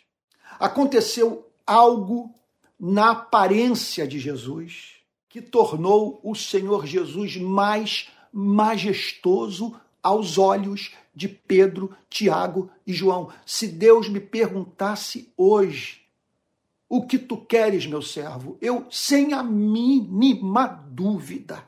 Aconteceu 0.59 1.47
algo 1.65 2.33
na 2.79 3.11
aparência 3.11 4.07
de 4.07 4.19
Jesus 4.19 4.95
que 5.27 5.41
tornou 5.41 6.19
o 6.23 6.33
Senhor 6.33 6.87
Jesus 6.87 7.37
mais 7.37 8.09
majestoso 8.33 9.79
aos 10.01 10.37
olhos 10.37 10.91
de 11.13 11.27
Pedro, 11.27 11.95
Tiago 12.09 12.71
e 12.87 12.93
João. 12.93 13.29
Se 13.45 13.67
Deus 13.67 14.07
me 14.07 14.19
perguntasse 14.19 15.31
hoje, 15.37 15.98
o 16.89 17.05
que 17.05 17.19
tu 17.19 17.37
queres, 17.37 17.85
meu 17.85 18.01
servo? 18.01 18.57
Eu, 18.59 18.87
sem 18.89 19.31
a 19.31 19.43
mínima 19.43 20.65
dúvida, 20.67 21.63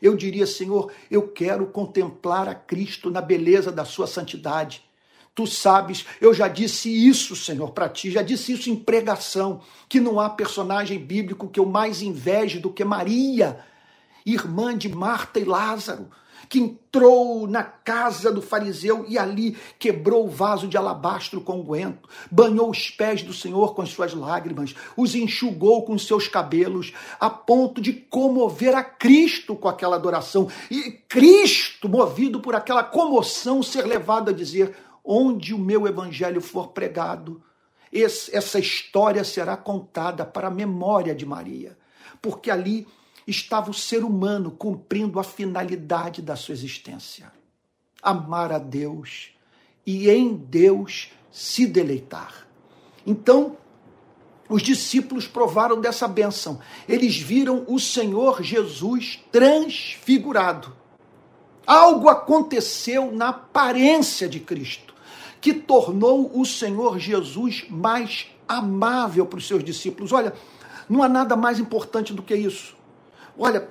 eu 0.00 0.16
diria, 0.16 0.46
Senhor, 0.46 0.92
eu 1.10 1.26
quero 1.26 1.66
contemplar 1.66 2.48
a 2.48 2.54
Cristo 2.54 3.10
na 3.10 3.20
beleza 3.20 3.72
da 3.72 3.84
sua 3.84 4.06
santidade. 4.06 4.82
Tu 5.34 5.46
sabes, 5.46 6.06
eu 6.20 6.32
já 6.32 6.46
disse 6.46 6.88
isso, 6.88 7.34
Senhor, 7.34 7.72
para 7.72 7.88
ti, 7.88 8.10
já 8.10 8.22
disse 8.22 8.52
isso 8.52 8.70
em 8.70 8.76
pregação, 8.76 9.60
que 9.88 9.98
não 9.98 10.20
há 10.20 10.30
personagem 10.30 10.98
bíblico 10.98 11.48
que 11.48 11.58
eu 11.58 11.66
mais 11.66 12.00
inveje 12.00 12.60
do 12.60 12.70
que 12.70 12.84
Maria, 12.84 13.58
irmã 14.24 14.76
de 14.76 14.88
Marta 14.88 15.40
e 15.40 15.44
Lázaro 15.44 16.08
que 16.50 16.58
entrou 16.58 17.46
na 17.46 17.62
casa 17.62 18.32
do 18.32 18.42
fariseu 18.42 19.06
e 19.08 19.16
ali 19.16 19.56
quebrou 19.78 20.26
o 20.26 20.28
vaso 20.28 20.66
de 20.66 20.76
alabastro 20.76 21.40
com 21.40 21.60
unguento, 21.60 22.08
banhou 22.28 22.68
os 22.68 22.90
pés 22.90 23.22
do 23.22 23.32
Senhor 23.32 23.72
com 23.72 23.82
as 23.82 23.90
suas 23.90 24.12
lágrimas, 24.12 24.74
os 24.96 25.14
enxugou 25.14 25.84
com 25.84 25.96
seus 25.96 26.26
cabelos, 26.26 26.92
a 27.20 27.30
ponto 27.30 27.80
de 27.80 27.92
comover 27.92 28.74
a 28.74 28.82
Cristo 28.82 29.54
com 29.54 29.68
aquela 29.68 29.94
adoração. 29.94 30.50
E 30.68 30.90
Cristo, 30.90 31.88
movido 31.88 32.40
por 32.40 32.56
aquela 32.56 32.82
comoção, 32.82 33.62
ser 33.62 33.86
levado 33.86 34.30
a 34.30 34.34
dizer: 34.34 34.74
onde 35.04 35.54
o 35.54 35.58
meu 35.58 35.86
evangelho 35.86 36.40
for 36.40 36.70
pregado, 36.70 37.40
essa 37.92 38.58
história 38.58 39.22
será 39.22 39.56
contada 39.56 40.26
para 40.26 40.48
a 40.48 40.50
memória 40.50 41.14
de 41.14 41.24
Maria, 41.24 41.78
porque 42.20 42.50
ali 42.50 42.88
estava 43.30 43.70
o 43.70 43.74
ser 43.74 44.04
humano 44.04 44.50
cumprindo 44.50 45.18
a 45.18 45.24
finalidade 45.24 46.20
da 46.20 46.36
sua 46.36 46.52
existência: 46.52 47.32
amar 48.02 48.52
a 48.52 48.58
Deus 48.58 49.30
e 49.86 50.10
em 50.10 50.34
Deus 50.34 51.10
se 51.30 51.66
deleitar. 51.66 52.46
Então, 53.06 53.56
os 54.48 54.62
discípulos 54.62 55.26
provaram 55.26 55.80
dessa 55.80 56.08
bênção. 56.08 56.58
Eles 56.88 57.16
viram 57.16 57.64
o 57.68 57.78
Senhor 57.78 58.42
Jesus 58.42 59.20
transfigurado. 59.30 60.76
Algo 61.66 62.08
aconteceu 62.08 63.12
na 63.12 63.28
aparência 63.28 64.28
de 64.28 64.40
Cristo 64.40 64.90
que 65.40 65.54
tornou 65.54 66.38
o 66.38 66.44
Senhor 66.44 66.98
Jesus 66.98 67.64
mais 67.70 68.26
amável 68.46 69.24
para 69.24 69.38
os 69.38 69.46
seus 69.46 69.64
discípulos. 69.64 70.12
Olha, 70.12 70.34
não 70.88 71.02
há 71.02 71.08
nada 71.08 71.36
mais 71.36 71.58
importante 71.58 72.12
do 72.12 72.22
que 72.22 72.34
isso. 72.34 72.76
Olha, 73.42 73.66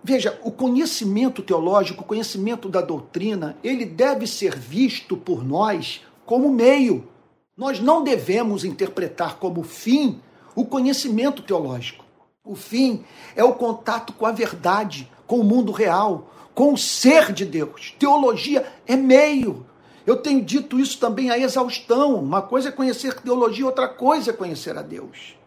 veja, 0.00 0.38
o 0.44 0.52
conhecimento 0.52 1.42
teológico, 1.42 2.02
o 2.02 2.06
conhecimento 2.06 2.68
da 2.68 2.80
doutrina, 2.80 3.56
ele 3.64 3.84
deve 3.84 4.28
ser 4.28 4.56
visto 4.56 5.16
por 5.16 5.44
nós 5.44 6.02
como 6.24 6.48
meio. 6.52 7.08
Nós 7.56 7.80
não 7.80 8.04
devemos 8.04 8.64
interpretar 8.64 9.40
como 9.40 9.64
fim 9.64 10.20
o 10.54 10.64
conhecimento 10.64 11.42
teológico. 11.42 12.04
O 12.44 12.54
fim 12.54 13.04
é 13.34 13.42
o 13.42 13.54
contato 13.54 14.12
com 14.12 14.24
a 14.24 14.30
verdade, 14.30 15.10
com 15.26 15.40
o 15.40 15.44
mundo 15.44 15.72
real, 15.72 16.30
com 16.54 16.72
o 16.72 16.78
ser 16.78 17.32
de 17.32 17.44
Deus. 17.44 17.96
Teologia 17.98 18.72
é 18.86 18.94
meio. 18.94 19.66
Eu 20.06 20.16
tenho 20.16 20.44
dito 20.44 20.78
isso 20.78 21.00
também 21.00 21.28
a 21.28 21.36
exaustão. 21.36 22.14
Uma 22.14 22.40
coisa 22.40 22.68
é 22.68 22.72
conhecer 22.72 23.20
teologia, 23.20 23.66
outra 23.66 23.88
coisa 23.88 24.30
é 24.30 24.32
conhecer 24.32 24.78
a 24.78 24.82
Deus. 24.82 25.41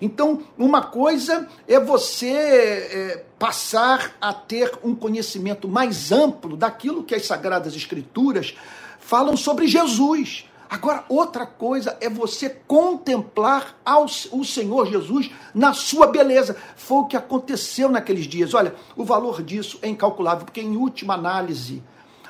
Então, 0.00 0.42
uma 0.56 0.82
coisa 0.82 1.46
é 1.68 1.78
você 1.78 2.28
é, 2.30 3.24
passar 3.38 4.16
a 4.20 4.32
ter 4.32 4.72
um 4.82 4.94
conhecimento 4.94 5.68
mais 5.68 6.10
amplo 6.10 6.56
daquilo 6.56 7.04
que 7.04 7.14
as 7.14 7.26
Sagradas 7.26 7.76
Escrituras 7.76 8.56
falam 8.98 9.36
sobre 9.36 9.66
Jesus. 9.66 10.46
Agora, 10.70 11.04
outra 11.08 11.44
coisa 11.44 11.96
é 12.00 12.08
você 12.08 12.48
contemplar 12.48 13.76
ao, 13.84 14.04
o 14.04 14.44
Senhor 14.44 14.86
Jesus 14.86 15.30
na 15.52 15.74
sua 15.74 16.06
beleza. 16.06 16.56
Foi 16.76 16.98
o 16.98 17.06
que 17.06 17.16
aconteceu 17.16 17.90
naqueles 17.90 18.26
dias. 18.26 18.54
Olha, 18.54 18.74
o 18.96 19.04
valor 19.04 19.42
disso 19.42 19.78
é 19.82 19.88
incalculável, 19.88 20.44
porque, 20.44 20.60
em 20.60 20.76
última 20.76 21.14
análise, 21.14 21.82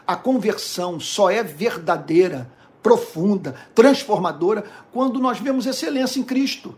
a 0.07 0.17
conversão 0.17 0.99
só 0.99 1.31
é 1.31 1.43
verdadeira, 1.43 2.51
profunda, 2.83 3.55
transformadora, 3.75 4.65
quando 4.91 5.21
nós 5.21 5.39
vemos 5.39 5.67
excelência 5.67 6.19
em 6.19 6.25
Cristo. 6.25 6.75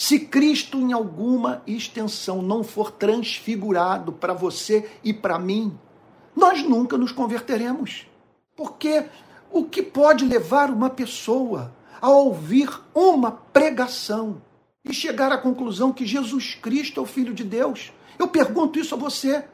Se 0.00 0.18
Cristo, 0.18 0.78
em 0.78 0.94
alguma 0.94 1.62
extensão, 1.66 2.40
não 2.40 2.64
for 2.64 2.90
transfigurado 2.90 4.12
para 4.12 4.32
você 4.32 4.90
e 5.04 5.12
para 5.12 5.38
mim, 5.38 5.78
nós 6.34 6.62
nunca 6.62 6.96
nos 6.96 7.12
converteremos. 7.12 8.06
Porque 8.56 9.04
o 9.52 9.62
que 9.62 9.82
pode 9.82 10.24
levar 10.24 10.70
uma 10.70 10.88
pessoa 10.88 11.74
a 12.00 12.08
ouvir 12.08 12.70
uma 12.94 13.30
pregação 13.30 14.40
e 14.86 14.94
chegar 14.94 15.32
à 15.32 15.36
conclusão 15.36 15.92
que 15.92 16.06
Jesus 16.06 16.54
Cristo 16.54 16.98
é 16.98 17.02
o 17.02 17.06
Filho 17.06 17.34
de 17.34 17.44
Deus? 17.44 17.92
Eu 18.18 18.26
pergunto 18.26 18.78
isso 18.78 18.94
a 18.94 18.98
você. 18.98 19.44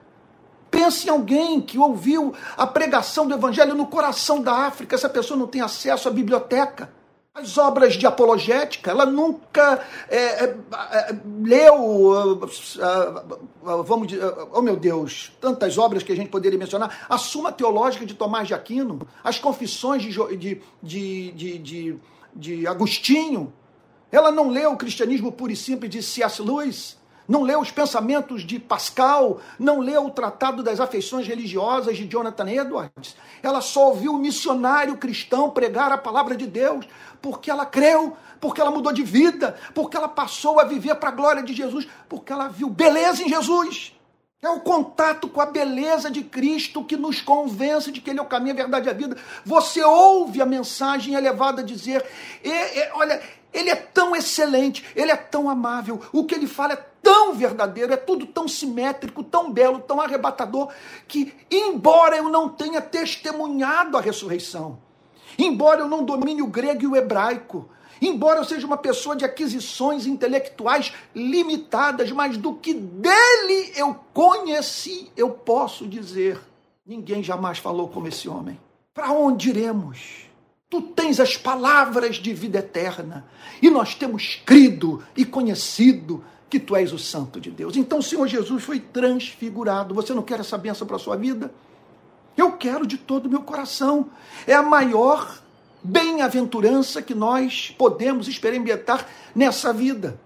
Pense 0.71 1.09
em 1.09 1.11
alguém 1.11 1.61
que 1.61 1.77
ouviu 1.77 2.33
a 2.57 2.69
pregação 2.69 3.27
do 3.27 3.35
Evangelho 3.35 3.75
no 3.75 3.89
coração 3.89 4.41
da 4.41 4.53
África. 4.53 4.95
Essa 4.95 5.09
pessoa 5.09 5.37
não 5.37 5.49
tem 5.49 5.61
acesso 5.61 6.07
à 6.07 6.13
biblioteca. 6.13 6.95
As 7.37 7.59
obras 7.59 7.92
de 7.99 8.07
apologética, 8.07 8.90
ela 8.90 9.05
nunca 9.05 9.85
é, 10.09 10.16
é, 10.16 10.44
é, 10.46 11.20
leu, 11.38 11.75
uh, 11.75 12.44
uh, 12.46 13.83
vamos 13.83 14.09
dizer, 14.09 14.25
oh 14.55 14.62
meu 14.62 14.75
Deus, 14.75 15.31
tantas 15.38 15.77
obras 15.77 16.03
que 16.03 16.11
a 16.11 16.16
gente 16.16 16.31
poderia 16.31 16.59
mencionar. 16.59 17.05
A 17.07 17.18
Suma 17.18 17.53
Teológica 17.53 18.07
de 18.07 18.14
Tomás 18.14 18.49
de 18.49 18.55
Aquino, 18.55 19.07
as 19.22 19.38
Confissões 19.38 20.03
de, 20.03 20.12
de, 20.38 20.62
de, 20.83 21.33
de, 21.33 21.59
de, 21.59 21.99
de 22.35 22.66
Agostinho. 22.66 23.53
Ela 24.11 24.33
não 24.33 24.49
leu 24.49 24.72
o 24.72 24.77
Cristianismo 24.79 25.31
Puro 25.31 25.53
e 25.53 25.57
Simples 25.57 25.90
de 25.90 26.03
C.S. 26.03 26.40
Lewis 26.40 26.96
não 27.29 27.43
leu 27.43 27.61
os 27.61 27.71
pensamentos 27.71 28.43
de 28.43 28.59
Pascal, 28.59 29.41
não 29.59 29.81
leu 29.81 30.07
o 30.07 30.11
Tratado 30.11 30.62
das 30.62 30.81
Afeições 30.81 31.27
Religiosas 31.27 31.97
de 31.97 32.07
Jonathan 32.07 32.49
Edwards. 32.49 33.17
Ela 33.43 33.61
só 33.61 33.89
ouviu 33.89 34.15
o 34.15 34.19
missionário 34.19 34.97
cristão 34.97 35.51
pregar 35.51 35.91
a 35.91 35.99
palavra 35.99 36.37
de 36.37 36.47
Deus 36.47 36.87
porque 37.21 37.51
ela 37.51 37.67
creu, 37.67 38.17
porque 38.41 38.61
ela 38.61 38.71
mudou 38.71 38.93
de 38.93 39.03
vida, 39.03 39.57
porque 39.75 39.97
ela 39.97 40.09
passou 40.09 40.61
a 40.61 40.65
viver 40.65 40.95
para 40.97 41.09
a 41.09 41.12
glória 41.12 41.43
de 41.43 41.53
Jesus, 41.53 41.89
porque 42.09 42.33
ela 42.33 42.49
viu 42.49 42.69
beleza 42.69 43.23
em 43.23 43.29
Jesus. 43.29 43.96
É 44.42 44.51
o 44.51 44.61
contato 44.61 45.29
com 45.29 45.40
a 45.40 45.46
beleza 45.46 46.11
de 46.11 46.22
Cristo 46.22 46.85
que 46.85 46.96
nos 46.96 47.22
convence 47.22 47.90
de 47.90 48.03
que 48.03 48.11
Ele 48.11 48.18
é 48.18 48.22
o 48.22 48.27
caminho, 48.27 48.53
a 48.53 48.57
verdade 48.57 48.87
e 48.87 48.90
a 48.90 48.92
vida. 48.92 49.16
Você 49.44 49.83
ouve 49.83 50.42
a 50.42 50.46
mensagem 50.46 51.14
elevada 51.14 51.64
dizer: 51.64 52.05
e, 52.44 52.51
e, 52.51 52.90
olha, 52.92 53.22
Ele 53.53 53.70
é 53.70 53.75
tão 53.75 54.14
excelente, 54.14 54.85
Ele 54.94 55.11
é 55.11 55.16
tão 55.16 55.49
amável, 55.49 56.01
o 56.12 56.25
que 56.25 56.35
Ele 56.35 56.46
fala 56.46 56.75
é 56.75 56.85
tão 57.03 57.35
verdadeiro, 57.35 57.94
é 57.94 57.96
tudo 57.96 58.27
tão 58.27 58.46
simétrico, 58.46 59.25
tão 59.25 59.51
belo, 59.51 59.79
tão 59.79 60.01
arrebatador, 60.03 60.70
que, 61.09 61.33
embora 61.51 62.16
eu 62.16 62.29
não 62.29 62.49
tenha 62.49 62.83
testemunhado 62.83 63.96
a 63.96 64.03
ressurreição, 64.03 64.79
embora 65.38 65.81
eu 65.81 65.88
não 65.88 66.05
domine 66.05 66.42
o 66.42 66.46
grego 66.46 66.83
e 66.83 66.87
o 66.87 66.96
hebraico, 66.96 67.70
embora 68.01 68.41
eu 68.41 68.45
seja 68.45 68.67
uma 68.67 68.77
pessoa 68.77 69.17
de 69.17 69.25
aquisições 69.25 70.07
intelectuais 70.07 70.93
limitadas, 71.15 72.11
mas 72.13 72.37
do 72.37 72.55
que 72.55 72.75
dele 72.75 73.73
eu 73.77 73.95
conheci, 74.13 75.11
eu 75.17 75.31
posso 75.31 75.87
dizer: 75.87 76.41
ninguém 76.87 77.23
jamais 77.23 77.59
falou 77.59 77.89
como 77.89 78.09
esse 78.09 78.29
homem. 78.29 78.59
Para 78.95 79.13
onde 79.13 79.51
iremos? 79.51 80.27
Tu 80.69 80.83
tens 80.83 81.21
as 81.21 81.37
palavras 81.37 82.17
de 82.17 82.33
vida 82.33 82.59
eterna, 82.59 83.25
e 83.63 83.71
nós 83.71 83.95
temos 83.95 84.41
crido 84.45 85.05
e 85.17 85.25
conhecido 85.25 86.25
que 86.49 86.59
tu 86.59 86.75
és 86.75 86.93
o 86.93 86.99
santo 86.99 87.41
de 87.41 87.51
Deus. 87.51 87.77
Então 87.77 87.99
o 87.99 88.03
Senhor 88.03 88.27
Jesus 88.27 88.63
foi 88.63 88.81
transfigurado. 88.81 89.95
Você 89.95 90.15
não 90.15 90.23
quer 90.23 90.41
essa 90.41 90.57
benção 90.57 90.87
para 90.87 90.97
a 90.97 91.01
sua 91.01 91.17
vida? 91.17 91.53
Eu 92.37 92.53
quero 92.53 92.87
de 92.87 92.99
todo 92.99 93.27
o 93.27 93.29
meu 93.31 93.43
coração. 93.43 94.11
É 94.47 94.55
a 94.55 94.63
maior 94.63 95.41
bem-aventurança 95.87 97.01
que 97.01 97.14
nós 97.14 97.75
podemos 97.79 98.27
experimentar 98.27 99.09
nessa 99.35 99.72
vida. 99.72 100.20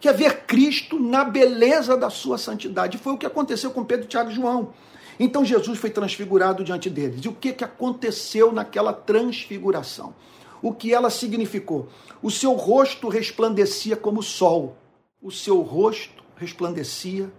Que 0.00 0.08
é 0.08 0.12
ver 0.12 0.44
Cristo 0.46 0.98
na 0.98 1.24
beleza 1.24 1.96
da 1.96 2.10
sua 2.10 2.38
santidade. 2.38 2.98
Foi 2.98 3.12
o 3.12 3.18
que 3.18 3.26
aconteceu 3.26 3.70
com 3.70 3.84
Pedro, 3.84 4.06
Tiago 4.06 4.30
e 4.30 4.34
João. 4.34 4.72
Então 5.18 5.44
Jesus 5.44 5.78
foi 5.78 5.90
transfigurado 5.90 6.64
diante 6.64 6.88
deles. 6.88 7.24
E 7.24 7.28
o 7.28 7.32
que, 7.32 7.52
que 7.52 7.64
aconteceu 7.64 8.52
naquela 8.52 8.92
transfiguração? 8.92 10.14
O 10.62 10.72
que 10.72 10.92
ela 10.92 11.10
significou? 11.10 11.88
O 12.22 12.30
seu 12.30 12.52
rosto 12.52 13.08
resplandecia 13.08 13.96
como 13.96 14.20
o 14.20 14.22
sol. 14.22 14.76
O 15.22 15.30
seu 15.30 15.60
rosto 15.60 16.24
resplandecia 16.36 17.30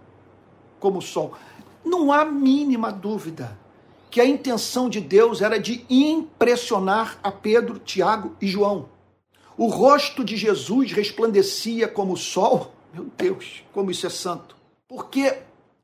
como 0.80 0.98
o 0.98 1.02
sol. 1.02 1.34
Não 1.84 2.12
há 2.12 2.24
mínima 2.24 2.92
dúvida 2.92 3.56
que 4.10 4.20
a 4.20 4.26
intenção 4.26 4.88
de 4.88 5.00
Deus 5.00 5.42
era 5.42 5.58
de 5.58 5.84
impressionar 5.88 7.18
a 7.22 7.30
Pedro, 7.30 7.78
Tiago 7.78 8.34
e 8.40 8.46
João. 8.46 8.88
O 9.56 9.66
rosto 9.66 10.24
de 10.24 10.36
Jesus 10.36 10.92
resplandecia 10.92 11.88
como 11.88 12.12
o 12.12 12.16
sol. 12.16 12.72
Meu 12.94 13.06
Deus, 13.16 13.64
como 13.72 13.90
isso 13.90 14.06
é 14.06 14.10
santo. 14.10 14.56
Porque 14.86 15.38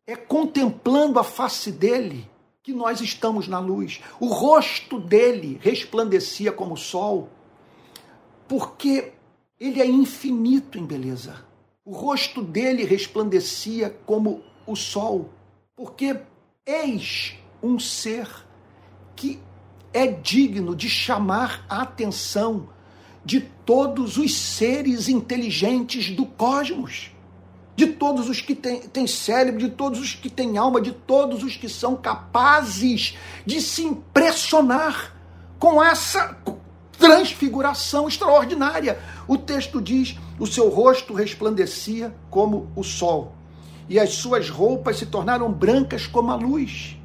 é 0.07 0.17
contemplando 0.17 1.19
a 1.19 1.25
face 1.25 1.73
dele 1.73 2.29
que 2.63 2.73
nós 2.73 3.01
estamos 3.01 3.47
na 3.47 3.59
luz. 3.59 4.01
O 4.19 4.27
rosto 4.27 4.99
dele 4.99 5.59
resplandecia 5.61 6.51
como 6.51 6.75
o 6.75 6.79
sol, 6.79 7.29
porque 8.49 9.13
ele 9.61 9.83
é 9.83 9.87
infinito 9.87 10.79
em 10.79 10.87
beleza. 10.87 11.45
O 11.85 11.93
rosto 11.93 12.41
dele 12.41 12.85
resplandecia 12.85 13.91
como 14.07 14.43
o 14.67 14.75
sol, 14.75 15.29
porque 15.77 16.19
eis 16.65 17.37
um 17.65 17.79
ser 17.79 18.29
que 19.17 19.41
é 19.93 20.07
digno 20.07 20.77
de 20.77 20.89
chamar 20.89 21.65
a 21.69 21.83
atenção 21.83 22.69
de 23.25 23.41
todos 23.41 24.19
os 24.19 24.35
seres 24.37 25.09
inteligentes 25.09 26.11
do 26.11 26.27
cosmos 26.27 27.15
de 27.77 27.87
todos 27.87 28.29
os 28.29 28.41
que 28.41 28.55
têm, 28.55 29.07
cérebro, 29.07 29.61
de 29.61 29.71
todos 29.71 30.01
os 30.01 30.15
que 30.15 30.31
têm 30.31 30.57
alma, 30.57 30.81
de 30.81 30.93
todos 30.93 31.43
os 31.43 31.57
que 31.57 31.69
são 31.69 31.97
capazes 31.97 33.17
de 33.45 33.61
se 33.61 33.83
impressionar 33.83 35.15
com 35.59 35.83
essa 35.83 36.37
transfiguração 36.99 38.07
extraordinária. 38.07 38.99
O 39.27 39.37
texto 39.37 39.81
diz: 39.81 40.17
o 40.39 40.47
seu 40.47 40.69
rosto 40.69 41.13
resplandecia 41.15 42.15
como 42.31 42.71
o 42.77 42.85
sol, 42.85 43.35
e 43.89 43.99
as 43.99 44.11
suas 44.11 44.49
roupas 44.49 44.99
se 44.99 45.07
tornaram 45.07 45.53
brancas 45.53 46.07
como 46.07 46.31
a 46.31 46.37
luz. 46.37 46.97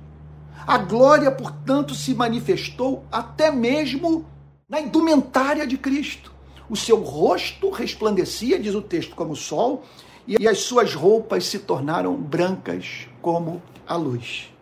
A 0.69 0.77
glória, 0.77 1.31
portanto, 1.31 1.95
se 1.95 2.13
manifestou 2.13 3.03
até 3.11 3.49
mesmo 3.49 4.23
na 4.69 4.79
indumentária 4.79 5.65
de 5.65 5.79
Cristo. 5.79 6.31
O 6.69 6.75
seu 6.75 6.97
rosto 6.97 7.71
resplandecia, 7.71 8.59
diz 8.59 8.75
o 8.75 8.81
texto, 8.83 9.15
como 9.15 9.31
o 9.31 9.35
sol, 9.35 9.83
e 10.27 10.47
as 10.47 10.59
suas 10.59 10.93
roupas 10.93 11.47
se 11.47 11.57
tornaram 11.57 12.15
brancas 12.15 13.07
como 13.19 13.63
a 13.87 13.95
luz. 13.95 14.53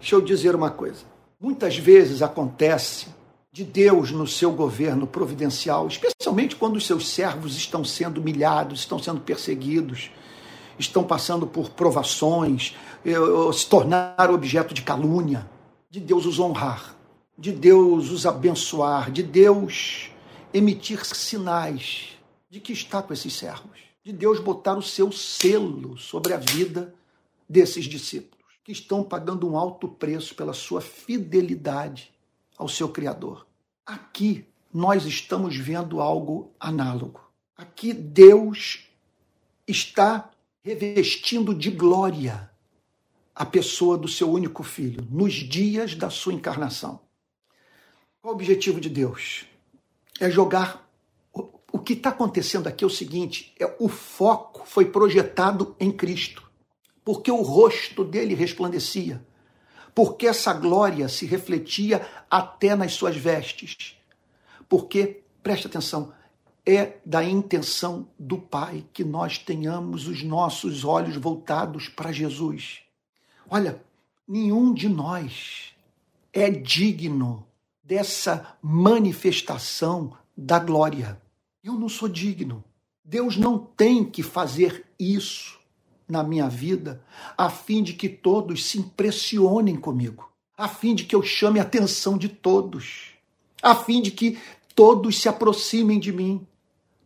Deixa 0.00 0.14
eu 0.14 0.22
dizer 0.22 0.54
uma 0.54 0.70
coisa. 0.70 1.04
Muitas 1.38 1.76
vezes 1.76 2.22
acontece 2.22 3.08
de 3.52 3.64
Deus 3.64 4.12
no 4.12 4.26
seu 4.26 4.50
governo 4.50 5.06
providencial, 5.06 5.86
especialmente 5.88 6.56
quando 6.56 6.76
os 6.76 6.86
seus 6.86 7.06
servos 7.06 7.54
estão 7.54 7.84
sendo 7.84 8.18
humilhados, 8.18 8.80
estão 8.80 8.98
sendo 8.98 9.20
perseguidos, 9.20 10.10
estão 10.78 11.04
passando 11.04 11.46
por 11.46 11.68
provações, 11.68 12.74
se 13.52 13.68
tornar 13.68 14.30
objeto 14.30 14.72
de 14.72 14.82
calúnia, 14.82 15.48
de 15.90 16.00
Deus 16.00 16.26
os 16.26 16.38
honrar, 16.38 16.96
de 17.36 17.52
Deus 17.52 18.10
os 18.10 18.26
abençoar, 18.26 19.10
de 19.10 19.22
Deus 19.22 20.10
emitir 20.52 21.04
sinais 21.04 22.16
de 22.48 22.60
que 22.60 22.72
está 22.72 23.02
com 23.02 23.12
esses 23.12 23.32
servos 23.32 23.82
de 24.04 24.12
Deus 24.12 24.40
botar 24.40 24.76
o 24.76 24.82
seu 24.82 25.12
selo 25.12 25.96
sobre 25.96 26.32
a 26.32 26.36
vida 26.36 26.94
desses 27.48 27.84
discípulos, 27.84 28.44
que 28.64 28.72
estão 28.72 29.02
pagando 29.04 29.48
um 29.48 29.56
alto 29.56 29.88
preço 29.88 30.34
pela 30.34 30.52
sua 30.52 30.80
fidelidade 30.80 32.12
ao 32.56 32.68
seu 32.68 32.88
Criador. 32.88 33.46
Aqui 33.86 34.44
nós 34.72 35.04
estamos 35.04 35.56
vendo 35.56 36.00
algo 36.00 36.52
análogo. 36.58 37.20
Aqui 37.56 37.92
Deus 37.92 38.88
está 39.66 40.30
revestindo 40.64 41.54
de 41.54 41.70
glória 41.70 42.50
a 43.34 43.44
pessoa 43.44 43.96
do 43.96 44.08
seu 44.08 44.30
único 44.30 44.62
filho 44.62 45.06
nos 45.10 45.34
dias 45.34 45.94
da 45.94 46.10
sua 46.10 46.34
encarnação. 46.34 47.00
Qual 48.20 48.32
o 48.32 48.36
objetivo 48.36 48.80
de 48.80 48.88
Deus? 48.88 49.46
É 50.20 50.30
jogar 50.30 50.82
o 51.72 51.78
que 51.78 51.94
está 51.94 52.10
acontecendo 52.10 52.66
aqui 52.66 52.84
é 52.84 52.86
o 52.86 52.90
seguinte: 52.90 53.54
é 53.58 53.74
o 53.80 53.88
foco 53.88 54.62
foi 54.66 54.84
projetado 54.84 55.74
em 55.80 55.90
Cristo, 55.90 56.48
porque 57.02 57.30
o 57.30 57.40
rosto 57.40 58.04
dele 58.04 58.34
resplandecia, 58.34 59.24
porque 59.94 60.26
essa 60.26 60.52
glória 60.52 61.08
se 61.08 61.24
refletia 61.24 62.06
até 62.30 62.76
nas 62.76 62.92
suas 62.92 63.16
vestes, 63.16 63.96
porque 64.68 65.22
preste 65.42 65.66
atenção, 65.66 66.12
é 66.64 66.98
da 67.04 67.24
intenção 67.24 68.06
do 68.18 68.38
Pai 68.38 68.84
que 68.92 69.02
nós 69.02 69.38
tenhamos 69.38 70.06
os 70.06 70.22
nossos 70.22 70.84
olhos 70.84 71.16
voltados 71.16 71.88
para 71.88 72.12
Jesus. 72.12 72.81
Olha, 73.54 73.82
nenhum 74.26 74.72
de 74.72 74.88
nós 74.88 75.74
é 76.32 76.48
digno 76.48 77.46
dessa 77.84 78.56
manifestação 78.62 80.16
da 80.34 80.58
glória. 80.58 81.20
Eu 81.62 81.74
não 81.74 81.86
sou 81.86 82.08
digno. 82.08 82.64
Deus 83.04 83.36
não 83.36 83.58
tem 83.58 84.06
que 84.06 84.22
fazer 84.22 84.86
isso 84.98 85.60
na 86.08 86.22
minha 86.22 86.48
vida 86.48 87.04
a 87.36 87.50
fim 87.50 87.82
de 87.82 87.92
que 87.92 88.08
todos 88.08 88.64
se 88.64 88.78
impressionem 88.78 89.76
comigo, 89.76 90.32
a 90.56 90.66
fim 90.66 90.94
de 90.94 91.04
que 91.04 91.14
eu 91.14 91.22
chame 91.22 91.58
a 91.60 91.62
atenção 91.62 92.16
de 92.16 92.30
todos, 92.30 93.10
a 93.62 93.74
fim 93.74 94.00
de 94.00 94.12
que 94.12 94.38
todos 94.74 95.20
se 95.20 95.28
aproximem 95.28 96.00
de 96.00 96.10
mim. 96.10 96.46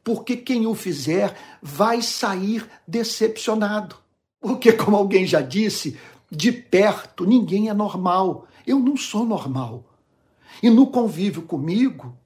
Porque 0.04 0.36
quem 0.36 0.64
o 0.64 0.76
fizer 0.76 1.36
vai 1.60 2.02
sair 2.02 2.70
decepcionado. 2.86 3.96
Porque, 4.38 4.72
como 4.72 4.96
alguém 4.96 5.26
já 5.26 5.40
disse, 5.40 5.98
de 6.30 6.50
perto 6.52 7.24
ninguém 7.24 7.68
é 7.68 7.74
normal. 7.74 8.46
Eu 8.66 8.78
não 8.78 8.96
sou 8.96 9.24
normal. 9.24 9.84
E 10.62 10.70
no 10.70 10.86
convívio 10.86 11.42
comigo, 11.42 12.16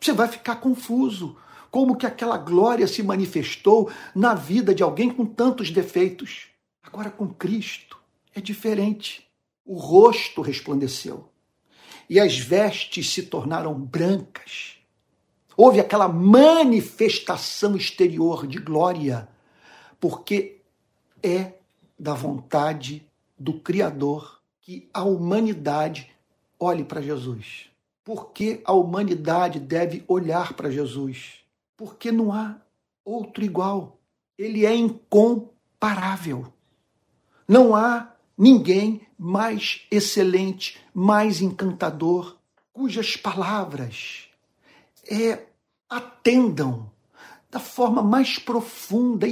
você 0.00 0.12
vai 0.12 0.28
ficar 0.28 0.56
confuso 0.56 1.36
como 1.70 1.96
que 1.96 2.06
aquela 2.06 2.36
glória 2.36 2.86
se 2.86 3.02
manifestou 3.02 3.90
na 4.14 4.34
vida 4.34 4.74
de 4.74 4.82
alguém 4.82 5.10
com 5.10 5.24
tantos 5.24 5.70
defeitos. 5.70 6.48
Agora 6.82 7.10
com 7.10 7.28
Cristo 7.28 7.98
é 8.34 8.40
diferente. 8.40 9.26
O 9.64 9.76
rosto 9.76 10.42
resplandeceu 10.42 11.28
e 12.08 12.20
as 12.20 12.36
vestes 12.36 13.10
se 13.10 13.22
tornaram 13.22 13.74
brancas. 13.74 14.76
Houve 15.56 15.80
aquela 15.80 16.08
manifestação 16.08 17.76
exterior 17.76 18.46
de 18.46 18.58
glória, 18.58 19.28
porque 20.00 20.60
é 21.22 21.54
da 21.98 22.14
vontade 22.14 23.06
do 23.42 23.60
Criador 23.60 24.40
que 24.60 24.88
a 24.94 25.02
humanidade 25.02 26.10
olhe 26.58 26.84
para 26.84 27.02
Jesus. 27.02 27.68
Porque 28.04 28.60
a 28.64 28.72
humanidade 28.72 29.58
deve 29.58 30.04
olhar 30.08 30.54
para 30.54 30.70
Jesus 30.70 31.42
porque 31.76 32.12
não 32.12 32.32
há 32.32 32.60
outro 33.04 33.42
igual. 33.42 33.98
Ele 34.38 34.64
é 34.64 34.72
incomparável. 34.72 36.52
Não 37.48 37.74
há 37.74 38.14
ninguém 38.38 39.00
mais 39.18 39.84
excelente, 39.90 40.80
mais 40.94 41.40
encantador, 41.40 42.36
cujas 42.72 43.16
palavras 43.16 44.28
é, 45.10 45.46
atendam 45.90 46.88
da 47.50 47.58
forma 47.58 48.00
mais 48.00 48.38
profunda, 48.38 49.26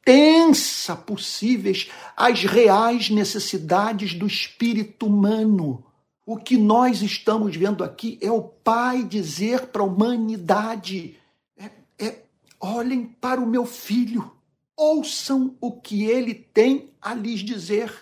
extensa 0.00 0.96
possíveis 0.96 1.90
às 2.16 2.42
reais 2.44 3.10
necessidades 3.10 4.14
do 4.14 4.26
espírito 4.26 5.06
humano. 5.06 5.84
O 6.24 6.36
que 6.36 6.56
nós 6.56 7.02
estamos 7.02 7.56
vendo 7.56 7.82
aqui 7.82 8.18
é 8.20 8.30
o 8.30 8.42
Pai 8.42 9.04
dizer 9.04 9.66
para 9.66 9.82
a 9.82 9.86
humanidade: 9.86 11.16
é 11.98 12.22
olhem 12.60 13.04
para 13.04 13.40
o 13.40 13.46
meu 13.46 13.66
filho, 13.66 14.32
ouçam 14.76 15.56
o 15.60 15.72
que 15.72 16.04
ele 16.04 16.34
tem 16.34 16.90
a 17.00 17.14
lhes 17.14 17.40
dizer, 17.40 17.92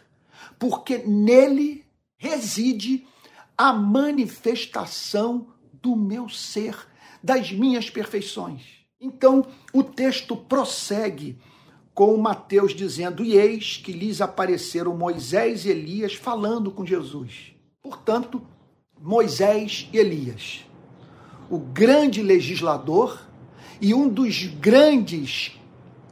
porque 0.58 0.98
nele 0.98 1.84
reside 2.16 3.06
a 3.56 3.72
manifestação 3.72 5.48
do 5.72 5.96
meu 5.96 6.28
ser, 6.28 6.76
das 7.22 7.52
minhas 7.52 7.88
perfeições. 7.88 8.62
Então, 9.00 9.46
o 9.72 9.82
texto 9.82 10.36
prossegue 10.36 11.38
com 11.98 12.16
Mateus 12.16 12.76
dizendo: 12.76 13.24
E 13.24 13.36
eis 13.36 13.76
que 13.76 13.90
lhes 13.90 14.20
apareceram 14.20 14.96
Moisés 14.96 15.64
e 15.64 15.70
Elias 15.70 16.14
falando 16.14 16.70
com 16.70 16.86
Jesus. 16.86 17.52
Portanto, 17.82 18.40
Moisés 19.00 19.88
e 19.92 19.98
Elias, 19.98 20.64
o 21.50 21.58
grande 21.58 22.22
legislador 22.22 23.20
e 23.80 23.92
um 23.92 24.08
dos 24.08 24.44
grandes, 24.44 25.58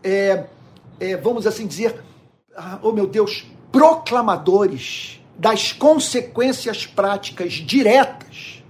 é, 0.03 0.46
é, 0.99 1.16
vamos 1.18 1.46
assim 1.46 1.68
dizer, 1.68 2.03
ah, 2.57 2.81
oh 2.83 2.90
meu 2.90 3.07
Deus, 3.07 3.46
proclamadores 3.70 5.20
das 5.38 5.72
consequências 5.72 6.85
práticas 6.85 7.53
diretas 7.53 8.61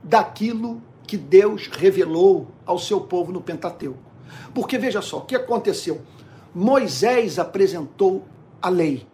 daquilo 0.00 0.80
que 1.08 1.16
Deus 1.16 1.66
revelou 1.66 2.52
ao 2.64 2.78
seu 2.78 3.00
povo 3.00 3.32
no 3.32 3.40
Pentateuco. 3.40 3.98
Porque 4.54 4.78
veja 4.78 5.02
só, 5.02 5.18
o 5.18 5.22
que 5.22 5.34
aconteceu? 5.34 6.02
Moisés 6.54 7.38
apresentou 7.38 8.26
a 8.60 8.68
lei. 8.68 9.06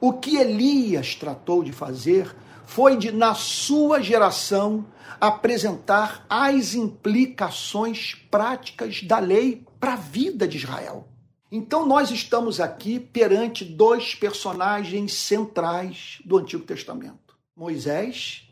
O 0.00 0.14
que 0.14 0.36
Elias 0.36 1.14
tratou 1.14 1.62
de 1.62 1.70
fazer 1.70 2.34
foi 2.64 2.96
de, 2.96 3.12
na 3.12 3.34
sua 3.34 4.00
geração, 4.00 4.86
apresentar 5.20 6.24
as 6.28 6.74
implicações 6.74 8.14
práticas 8.30 9.02
da 9.02 9.18
lei 9.18 9.64
para 9.78 9.92
a 9.92 9.96
vida 9.96 10.48
de 10.48 10.56
Israel. 10.56 11.06
Então, 11.50 11.86
nós 11.86 12.10
estamos 12.10 12.60
aqui 12.60 12.98
perante 12.98 13.62
dois 13.62 14.14
personagens 14.14 15.12
centrais 15.12 16.18
do 16.24 16.38
Antigo 16.38 16.64
Testamento: 16.64 17.36
Moisés, 17.54 18.48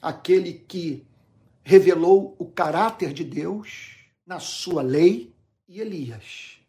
aquele 0.00 0.52
que 0.52 1.04
revelou 1.64 2.36
o 2.38 2.46
caráter 2.46 3.12
de 3.12 3.24
Deus 3.24 3.96
na 4.24 4.38
sua 4.38 4.80
lei, 4.80 5.34
e 5.68 5.80
Elias, 5.80 6.60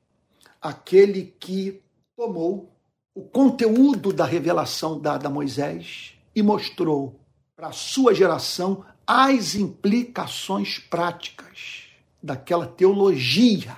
aquele 0.62 1.36
que 1.40 1.82
tomou 2.16 2.72
o 3.14 3.22
conteúdo 3.24 4.14
da 4.14 4.26
revelação 4.26 5.00
dada 5.00 5.28
a 5.28 5.32
Moisés 5.32 6.14
e 6.36 6.44
mostrou 6.44 7.20
para 7.56 7.70
a 7.70 7.72
sua 7.72 8.14
geração 8.14 8.86
as 9.06 9.56
implicações 9.56 10.78
práticas 10.78 11.86
daquela 12.22 12.68
teologia 12.68 13.76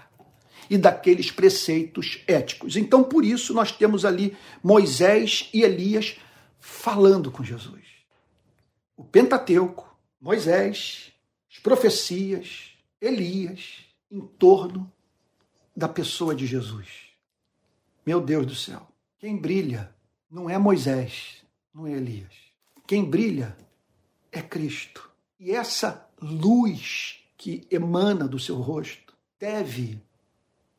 e 0.69 0.77
daqueles 0.77 1.31
preceitos 1.31 2.21
éticos. 2.27 2.75
Então, 2.75 3.03
por 3.03 3.23
isso, 3.23 3.53
nós 3.53 3.71
temos 3.71 4.05
ali 4.05 4.35
Moisés 4.63 5.49
e 5.53 5.63
Elias 5.63 6.17
falando 6.59 7.31
com 7.31 7.43
Jesus. 7.43 7.83
O 8.95 9.03
Pentateuco, 9.03 9.97
Moisés, 10.19 11.13
as 11.49 11.59
profecias, 11.59 12.73
Elias, 13.01 13.85
em 14.11 14.19
torno 14.19 14.91
da 15.79 15.87
pessoa 15.87 16.35
de 16.35 16.45
Jesus. 16.45 16.87
Meu 18.05 18.19
Deus 18.19 18.45
do 18.45 18.53
céu, 18.53 18.85
quem 19.17 19.37
brilha 19.37 19.95
não 20.29 20.49
é 20.49 20.57
Moisés, 20.57 21.37
não 21.73 21.87
é 21.87 21.93
Elias. 21.93 22.33
Quem 22.85 23.05
brilha 23.05 23.55
é 24.29 24.41
Cristo. 24.41 25.09
E 25.39 25.51
essa 25.51 26.05
luz 26.21 27.21
que 27.37 27.65
emana 27.71 28.27
do 28.27 28.37
seu 28.37 28.57
rosto 28.57 29.13
deve 29.39 30.01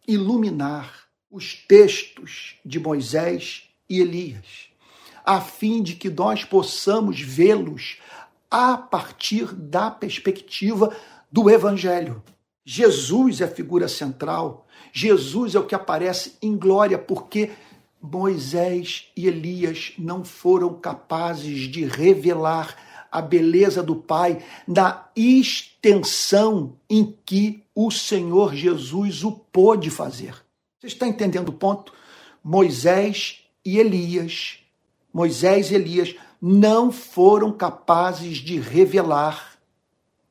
iluminar 0.06 1.08
os 1.30 1.54
textos 1.54 2.56
de 2.62 2.78
Moisés 2.78 3.70
e 3.88 4.00
Elias, 4.00 4.68
a 5.24 5.40
fim 5.40 5.82
de 5.82 5.94
que 5.94 6.10
nós 6.10 6.44
possamos 6.44 7.18
vê-los 7.18 7.96
a 8.50 8.76
partir 8.76 9.54
da 9.54 9.90
perspectiva 9.90 10.94
do 11.32 11.48
Evangelho. 11.48 12.22
Jesus 12.64 13.40
é 13.40 13.44
a 13.44 13.48
figura 13.48 13.88
central, 13.88 14.66
Jesus 14.92 15.54
é 15.54 15.58
o 15.58 15.66
que 15.66 15.74
aparece 15.74 16.34
em 16.42 16.56
glória, 16.56 16.98
porque 16.98 17.50
Moisés 18.00 19.08
e 19.16 19.26
Elias 19.26 19.92
não 19.98 20.24
foram 20.24 20.74
capazes 20.74 21.68
de 21.70 21.84
revelar 21.84 22.76
a 23.10 23.20
beleza 23.20 23.82
do 23.82 23.96
Pai 23.96 24.42
na 24.66 25.08
extensão 25.16 26.76
em 26.88 27.16
que 27.24 27.62
o 27.74 27.90
Senhor 27.90 28.54
Jesus 28.54 29.24
o 29.24 29.32
pôde 29.32 29.90
fazer. 29.90 30.34
Você 30.78 30.86
está 30.86 31.06
entendendo 31.06 31.48
o 31.50 31.54
ponto? 31.54 31.92
Moisés 32.42 33.44
e 33.64 33.78
Elias, 33.78 34.58
Moisés 35.12 35.70
e 35.70 35.74
Elias 35.74 36.14
não 36.40 36.90
foram 36.90 37.52
capazes 37.52 38.38
de 38.38 38.58
revelar 38.58 39.58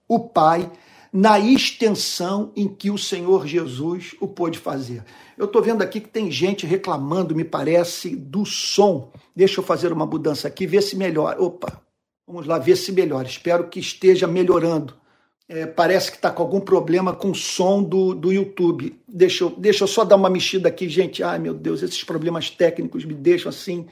o 0.08 0.20
Pai 0.20 0.72
na 1.12 1.40
extensão 1.40 2.52
em 2.56 2.68
que 2.68 2.92
o 2.92 2.98
Senhor 2.98 3.48
Jesus 3.48 4.16
o 4.20 4.28
pôde 4.28 4.60
fazer. 4.60 5.04
Eu 5.38 5.46
estou 5.46 5.62
vendo 5.62 5.82
aqui 5.82 6.00
que 6.00 6.10
tem 6.10 6.32
gente 6.32 6.66
reclamando, 6.66 7.36
me 7.36 7.44
parece, 7.44 8.16
do 8.16 8.46
som. 8.46 9.12
Deixa 9.36 9.60
eu 9.60 9.64
fazer 9.64 9.92
uma 9.92 10.06
mudança 10.06 10.48
aqui, 10.48 10.68
ver 10.68 10.82
se 10.82 10.96
melhora. 10.96 11.42
Opa, 11.42 11.82
Vamos 12.30 12.46
lá 12.46 12.60
ver 12.60 12.76
se 12.76 12.92
melhora. 12.92 13.28
Espero 13.28 13.68
que 13.70 13.80
esteja 13.80 14.28
melhorando. 14.28 14.94
É, 15.48 15.66
parece 15.66 16.12
que 16.12 16.18
está 16.18 16.30
com 16.30 16.44
algum 16.44 16.60
problema 16.60 17.12
com 17.12 17.32
o 17.32 17.36
som 17.36 17.82
do, 17.82 18.14
do 18.14 18.32
YouTube. 18.32 19.02
Deixa 19.08 19.46
eu, 19.46 19.50
deixa 19.50 19.84
eu 19.84 19.88
só 19.88 20.06
dar 20.06 20.16
uma 20.16 20.30
mexida 20.30 20.70
aqui, 20.70 20.88
gente. 20.88 21.24
Ai, 21.24 21.40
meu 21.40 21.56
Deus, 21.56 21.82
esses 21.82 22.04
problemas 22.04 22.52
técnicos 22.52 23.04
me 23.04 23.16
deixam 23.16 23.50
assim 23.50 23.88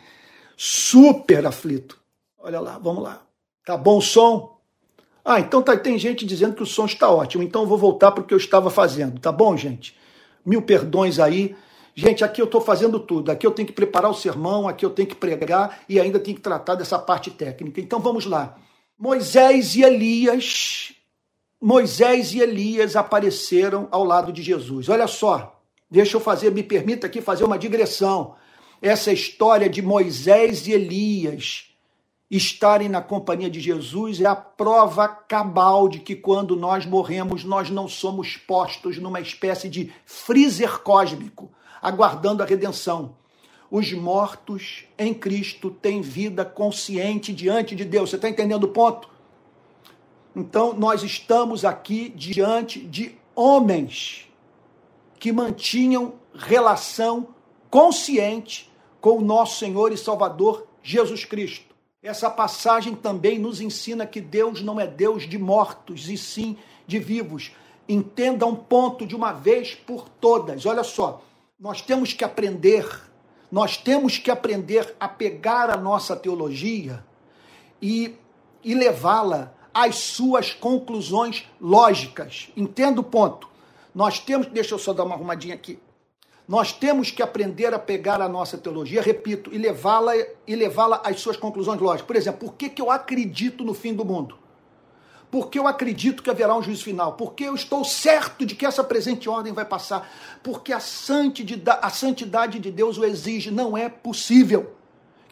super 0.56 1.48
aflito. 1.48 2.00
Olha 2.38 2.60
lá, 2.60 2.78
vamos 2.78 3.02
lá. 3.02 3.26
Tá 3.66 3.76
bom 3.76 3.98
o 3.98 4.02
som? 4.04 4.57
Ah, 5.30 5.42
então 5.42 5.62
tá, 5.62 5.76
tem 5.76 6.00
gente 6.00 6.26
dizendo 6.26 6.56
que 6.56 6.64
o 6.64 6.66
som 6.66 6.86
está 6.86 7.12
ótimo. 7.12 7.44
Então 7.44 7.64
eu 7.64 7.68
vou 7.68 7.78
voltar 7.78 8.14
para 8.14 8.24
o 8.24 8.26
que 8.26 8.34
eu 8.34 8.38
estava 8.38 8.70
fazendo. 8.70 9.20
Tá 9.20 9.30
bom, 9.30 9.58
gente? 9.58 9.94
Mil 10.46 10.62
perdões 10.62 11.20
aí. 11.20 11.54
Gente, 11.94 12.24
aqui 12.24 12.42
eu 12.42 12.46
estou 12.46 12.62
fazendo 12.62 12.98
tudo. 12.98 13.30
Aqui 13.30 13.46
eu 13.46 13.52
tenho 13.52 13.68
que 13.68 13.74
preparar 13.74 14.10
o 14.10 14.14
sermão, 14.14 14.70
aqui 14.70 14.86
eu 14.86 14.90
tenho 14.90 15.06
que 15.06 15.16
pregar 15.16 15.82
e 15.90 16.00
ainda 16.00 16.18
tenho 16.18 16.38
que 16.38 16.42
tratar 16.42 16.76
dessa 16.76 16.98
parte 16.98 17.30
técnica. 17.30 17.82
Então 17.82 18.00
vamos 18.00 18.26
lá. 18.26 18.56
Moisés 18.98 19.76
e 19.76 19.84
Elias, 19.84 20.94
Moisés 21.62 22.34
e 22.34 22.40
Elias 22.40 22.96
apareceram 22.96 23.90
ao 23.92 24.06
lado 24.06 24.32
de 24.32 24.42
Jesus. 24.42 24.88
Olha 24.88 25.08
só, 25.08 25.60
deixa 25.92 26.16
eu 26.16 26.22
fazer, 26.22 26.54
me 26.54 26.64
permita 26.64 27.06
aqui 27.06 27.20
fazer 27.20 27.44
uma 27.44 27.58
digressão. 27.58 28.36
Essa 28.82 29.12
história 29.12 29.70
de 29.70 29.82
Moisés 29.82 30.68
e 30.68 30.72
Elias 30.72 31.67
estarem 32.30 32.90
na 32.90 33.02
companhia 33.02 33.50
de 33.50 33.60
Jesus 33.60 34.20
é 34.20 34.26
a 34.26 34.36
prova 34.36 35.08
cabal 35.08 35.88
de 35.88 36.00
que 36.00 36.16
quando 36.16 36.56
nós 36.56 36.86
morremos, 36.86 37.44
nós 37.44 37.70
não 37.70 37.88
somos 37.88 38.36
postos 38.36 38.98
numa 38.98 39.22
espécie 39.22 39.70
de 39.70 39.92
freezer 40.06 40.80
cósmico 40.80 41.50
aguardando 41.82 42.44
a 42.44 42.46
redenção. 42.46 43.16
Os 43.70 43.92
mortos 43.94 44.86
em 44.98 45.14
Cristo 45.14 45.70
têm 45.70 46.02
vida 46.02 46.46
consciente 46.46 47.34
diante 47.34 47.76
de 47.76 47.84
Deus. 47.84 48.10
Você 48.10 48.16
está 48.16 48.30
entendendo 48.30 48.64
o 48.64 48.70
ponto? 48.70 49.10
Então, 50.36 50.74
nós 50.74 51.04
estamos 51.04 51.66
aqui 51.66 52.10
diante 52.10 52.80
de 52.80 53.18
homens 53.36 54.30
que 55.20 55.32
mantinham 55.32 56.14
relação 56.34 57.30
consciente 57.70 58.72
com 59.02 59.18
o 59.18 59.22
nosso 59.22 59.60
Senhor 59.60 59.92
e 59.92 59.98
Salvador 59.98 60.68
Jesus 60.82 61.26
Cristo. 61.26 61.77
Essa 62.02 62.30
passagem 62.30 62.96
também 62.96 63.40
nos 63.40 63.60
ensina 63.60 64.06
que 64.06 64.22
Deus 64.22 64.62
não 64.62 64.80
é 64.80 64.86
Deus 64.86 65.28
de 65.28 65.38
mortos, 65.38 66.10
e 66.10 66.18
sim 66.18 66.56
de 66.86 67.00
vivos. 67.00 67.52
Entenda 67.90 68.46
um 68.46 68.56
ponto 68.56 69.06
de 69.06 69.16
uma 69.16 69.34
vez 69.34 69.74
por 69.74 70.08
todas. 70.08 70.66
Olha 70.66 70.84
só, 70.84 71.24
nós 71.60 71.82
temos 71.82 72.14
que 72.14 72.24
aprender, 72.24 72.88
nós 73.52 73.78
temos 73.78 74.20
que 74.20 74.30
aprender 74.30 74.96
a 75.00 75.08
pegar 75.08 75.72
a 75.72 75.78
nossa 75.78 76.16
teologia 76.16 77.04
e, 77.82 78.16
e 78.64 78.76
levá-la 78.76 79.54
às 79.74 79.96
suas 79.96 80.54
conclusões 80.54 81.48
lógicas. 81.60 82.50
Entenda 82.56 83.02
o 83.02 83.04
ponto. 83.04 83.50
Nós 83.94 84.20
temos, 84.20 84.46
deixa 84.48 84.76
eu 84.76 84.80
só 84.80 84.94
dar 84.94 85.04
uma 85.04 85.16
arrumadinha 85.16 85.56
aqui. 85.56 85.80
Nós 86.48 86.72
temos 86.72 87.12
que 87.12 87.22
aprender 87.22 87.74
a 87.74 87.80
pegar 87.80 88.22
a 88.22 88.30
nossa 88.30 88.58
teologia, 88.58 89.02
repito, 89.02 89.54
e 89.54 89.58
levá-la 89.58 90.14
e 90.16 90.56
levá-la 90.56 91.02
às 91.04 91.20
suas 91.20 91.36
conclusões 91.36 91.80
lógicas. 91.82 92.08
Por 92.08 92.16
exemplo, 92.16 92.48
por 92.48 92.56
que, 92.56 92.70
que 92.70 92.82
eu 92.82 92.90
acredito 92.90 93.66
no 93.66 93.74
fim 93.74 93.94
do 93.94 94.06
mundo? 94.06 94.38
porque 95.30 95.60
eu 95.60 95.68
acredito 95.68 96.24
que 96.24 96.30
haverá 96.30 96.56
um 96.56 96.64
juízo 96.64 96.84
final, 96.84 97.14
porque 97.14 97.44
eu 97.44 97.56
estou 97.56 97.84
certo 97.84 98.46
de 98.46 98.56
que 98.56 98.66
essa 98.66 98.84
presente 98.84 99.28
ordem 99.28 99.54
vai 99.54 99.66
passar, 99.66 100.10
porque 100.42 100.72
a 100.72 100.80
santidade, 100.80 101.80
a 101.82 101.90
santidade 101.90 102.60
de 102.60 102.72
Deus 102.72 102.98
o 102.98 103.06
exige. 103.06 103.52
Não 103.52 103.78
é 103.78 103.90
possível 103.90 104.74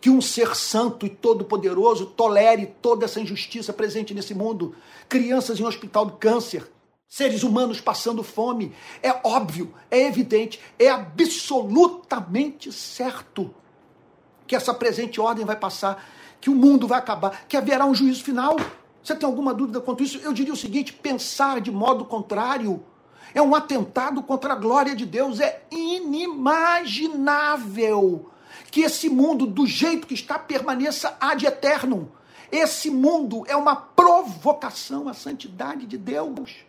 que 0.01 0.09
um 0.09 0.21
ser 0.21 0.55
santo 0.55 1.05
e 1.05 1.09
todo-poderoso 1.09 2.07
tolere 2.07 2.67
toda 2.81 3.05
essa 3.05 3.19
injustiça 3.19 3.71
presente 3.71 4.13
nesse 4.13 4.33
mundo. 4.33 4.75
Crianças 5.07 5.59
em 5.59 5.65
hospital 5.65 6.07
de 6.07 6.17
câncer, 6.17 6.67
seres 7.07 7.43
humanos 7.43 7.79
passando 7.79 8.23
fome. 8.23 8.73
É 9.01 9.19
óbvio, 9.23 9.73
é 9.89 10.01
evidente, 10.01 10.59
é 10.77 10.89
absolutamente 10.89 12.71
certo 12.71 13.53
que 14.47 14.55
essa 14.55 14.73
presente 14.73 15.19
ordem 15.19 15.45
vai 15.45 15.55
passar, 15.55 16.03
que 16.39 16.49
o 16.49 16.55
mundo 16.55 16.87
vai 16.87 16.99
acabar, 16.99 17.45
que 17.47 17.57
haverá 17.57 17.85
um 17.85 17.95
juízo 17.95 18.23
final. 18.23 18.55
Você 19.03 19.15
tem 19.15 19.27
alguma 19.27 19.53
dúvida 19.53 19.81
quanto 19.81 20.03
isso? 20.03 20.19
Eu 20.19 20.31
diria 20.33 20.53
o 20.53 20.57
seguinte: 20.57 20.93
pensar 20.93 21.61
de 21.61 21.71
modo 21.71 22.05
contrário 22.05 22.83
é 23.33 23.41
um 23.41 23.55
atentado 23.55 24.21
contra 24.23 24.53
a 24.53 24.55
glória 24.55 24.95
de 24.95 25.05
Deus. 25.05 25.39
É 25.39 25.63
inimaginável 25.71 28.31
que 28.71 28.81
esse 28.81 29.09
mundo, 29.09 29.45
do 29.45 29.67
jeito 29.67 30.07
que 30.07 30.13
está, 30.13 30.39
permaneça 30.39 31.17
ad 31.19 31.45
eterno. 31.45 32.09
Esse 32.51 32.89
mundo 32.89 33.43
é 33.47 33.55
uma 33.55 33.75
provocação 33.75 35.07
à 35.09 35.13
santidade 35.13 35.85
de 35.85 35.97
Deus. 35.97 36.64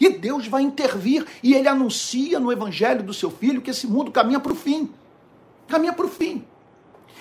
E 0.00 0.08
Deus 0.08 0.48
vai 0.48 0.62
intervir 0.62 1.26
e 1.42 1.54
ele 1.54 1.68
anuncia 1.68 2.40
no 2.40 2.50
evangelho 2.50 3.02
do 3.02 3.12
seu 3.12 3.30
filho 3.30 3.60
que 3.60 3.70
esse 3.70 3.86
mundo 3.86 4.10
caminha 4.10 4.40
para 4.40 4.52
o 4.52 4.56
fim. 4.56 4.90
Caminha 5.68 5.92
para 5.92 6.06
o 6.06 6.08
fim. 6.08 6.42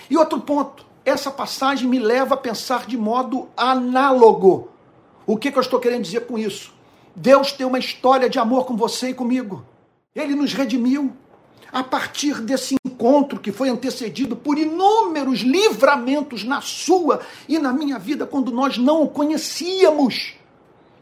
E 0.09 0.17
outro 0.17 0.39
ponto, 0.39 0.85
essa 1.03 1.29
passagem 1.29 1.89
me 1.89 1.99
leva 1.99 2.35
a 2.35 2.37
pensar 2.37 2.87
de 2.87 2.97
modo 2.97 3.49
análogo. 3.57 4.69
O 5.27 5.37
que, 5.37 5.51
que 5.51 5.57
eu 5.57 5.61
estou 5.61 5.79
querendo 5.79 6.03
dizer 6.03 6.21
com 6.25 6.39
isso? 6.39 6.73
Deus 7.13 7.51
tem 7.51 7.67
uma 7.67 7.77
história 7.77 8.29
de 8.29 8.39
amor 8.39 8.65
com 8.65 8.77
você 8.77 9.09
e 9.09 9.13
comigo. 9.13 9.65
Ele 10.15 10.33
nos 10.33 10.53
redimiu 10.53 11.11
a 11.71 11.83
partir 11.83 12.41
desse 12.41 12.75
encontro 12.85 13.39
que 13.39 13.51
foi 13.51 13.69
antecedido 13.69 14.35
por 14.35 14.57
inúmeros 14.57 15.41
livramentos 15.41 16.43
na 16.43 16.61
sua 16.61 17.19
e 17.47 17.59
na 17.59 17.73
minha 17.73 17.99
vida 17.99 18.25
quando 18.25 18.51
nós 18.51 18.77
não 18.77 19.03
o 19.03 19.09
conhecíamos. 19.09 20.38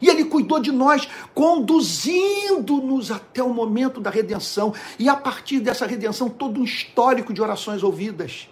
E 0.00 0.08
ele 0.08 0.24
cuidou 0.24 0.60
de 0.60 0.70
nós, 0.70 1.08
conduzindo-nos 1.34 3.10
até 3.10 3.42
o 3.42 3.52
momento 3.52 4.00
da 4.00 4.10
redenção. 4.10 4.72
E 4.98 5.08
a 5.08 5.16
partir 5.16 5.60
dessa 5.60 5.86
redenção, 5.86 6.28
todo 6.28 6.60
um 6.60 6.64
histórico 6.64 7.32
de 7.32 7.42
orações 7.42 7.82
ouvidas. 7.82 8.48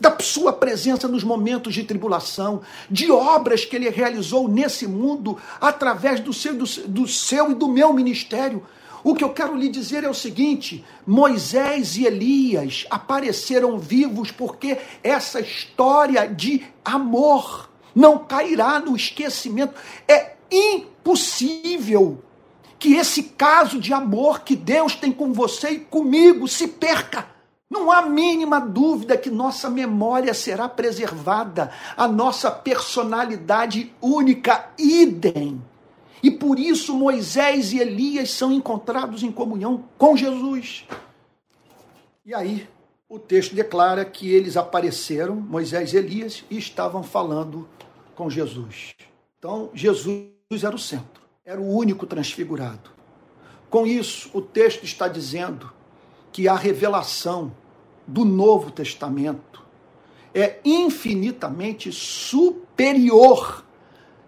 Da 0.00 0.16
sua 0.20 0.52
presença 0.52 1.06
nos 1.06 1.22
momentos 1.22 1.74
de 1.74 1.84
tribulação, 1.84 2.62
de 2.90 3.10
obras 3.12 3.64
que 3.64 3.76
ele 3.76 3.88
realizou 3.90 4.48
nesse 4.48 4.86
mundo 4.86 5.38
através 5.60 6.18
do 6.20 6.32
seu, 6.32 6.54
do, 6.54 6.64
do 6.88 7.06
seu 7.06 7.52
e 7.52 7.54
do 7.54 7.68
meu 7.68 7.92
ministério. 7.92 8.62
O 9.04 9.14
que 9.14 9.22
eu 9.22 9.30
quero 9.30 9.54
lhe 9.54 9.68
dizer 9.68 10.02
é 10.02 10.08
o 10.08 10.14
seguinte: 10.14 10.82
Moisés 11.06 11.96
e 11.96 12.06
Elias 12.06 12.86
apareceram 12.90 13.78
vivos 13.78 14.30
porque 14.30 14.78
essa 15.02 15.40
história 15.40 16.26
de 16.26 16.64
amor 16.82 17.68
não 17.94 18.18
cairá 18.18 18.80
no 18.80 18.96
esquecimento. 18.96 19.74
É 20.08 20.33
impossível 20.54 22.22
que 22.78 22.94
esse 22.94 23.22
caso 23.22 23.80
de 23.80 23.92
amor 23.92 24.40
que 24.40 24.54
Deus 24.54 24.94
tem 24.94 25.10
com 25.10 25.32
você 25.32 25.70
e 25.70 25.80
comigo 25.80 26.46
se 26.46 26.68
perca. 26.68 27.26
Não 27.70 27.90
há 27.90 28.02
mínima 28.02 28.60
dúvida 28.60 29.16
que 29.16 29.30
nossa 29.30 29.70
memória 29.70 30.34
será 30.34 30.68
preservada, 30.68 31.72
a 31.96 32.06
nossa 32.06 32.50
personalidade 32.50 33.92
única, 34.00 34.70
idem. 34.78 35.62
E 36.22 36.30
por 36.30 36.58
isso 36.58 36.94
Moisés 36.94 37.72
e 37.72 37.78
Elias 37.78 38.30
são 38.30 38.52
encontrados 38.52 39.22
em 39.22 39.32
comunhão 39.32 39.84
com 39.98 40.16
Jesus. 40.16 40.86
E 42.24 42.34
aí, 42.34 42.68
o 43.08 43.18
texto 43.18 43.54
declara 43.54 44.04
que 44.04 44.30
eles 44.30 44.56
apareceram, 44.56 45.36
Moisés 45.36 45.92
e 45.92 45.96
Elias, 45.96 46.44
e 46.50 46.58
estavam 46.58 47.02
falando 47.02 47.68
com 48.14 48.30
Jesus. 48.30 48.94
Então, 49.38 49.70
Jesus 50.54 50.64
era 50.64 50.76
o 50.76 50.78
centro, 50.78 51.22
era 51.44 51.60
o 51.60 51.68
único 51.68 52.06
transfigurado. 52.06 52.90
Com 53.68 53.86
isso, 53.86 54.30
o 54.32 54.40
texto 54.40 54.84
está 54.84 55.08
dizendo 55.08 55.72
que 56.32 56.48
a 56.48 56.54
revelação 56.54 57.52
do 58.06 58.24
Novo 58.24 58.70
Testamento 58.70 59.62
é 60.32 60.60
infinitamente 60.64 61.90
superior 61.92 63.64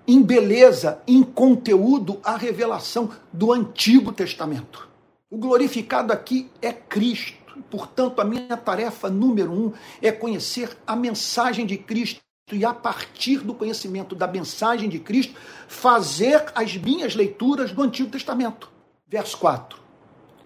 em 0.06 0.22
beleza, 0.22 1.00
em 1.06 1.22
conteúdo, 1.22 2.20
à 2.22 2.36
revelação 2.36 3.10
do 3.32 3.52
Antigo 3.52 4.12
Testamento. 4.12 4.88
O 5.30 5.36
glorificado 5.36 6.12
aqui 6.12 6.48
é 6.62 6.72
Cristo. 6.72 7.62
Portanto, 7.70 8.20
a 8.20 8.24
minha 8.24 8.56
tarefa 8.56 9.08
número 9.08 9.52
um 9.52 9.72
é 10.00 10.12
conhecer 10.12 10.76
a 10.86 10.94
mensagem 10.94 11.66
de 11.66 11.76
Cristo 11.76 12.20
e, 12.52 12.64
a 12.64 12.72
partir 12.72 13.38
do 13.38 13.52
conhecimento 13.52 14.14
da 14.14 14.28
mensagem 14.28 14.88
de 14.88 15.00
Cristo, 15.00 15.34
fazer 15.66 16.44
as 16.54 16.76
minhas 16.76 17.16
leituras 17.16 17.72
do 17.72 17.82
Antigo 17.82 18.08
Testamento. 18.08 18.70
Verso 19.08 19.36
4. 19.38 19.80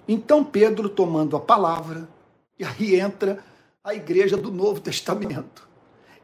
Então 0.08 0.42
Pedro, 0.42 0.88
tomando 0.88 1.36
a 1.36 1.40
palavra, 1.40 2.08
e 2.58 2.64
aí 2.64 2.98
entra 2.98 3.44
a 3.84 3.94
igreja 3.94 4.36
do 4.36 4.50
Novo 4.50 4.80
Testamento. 4.80 5.68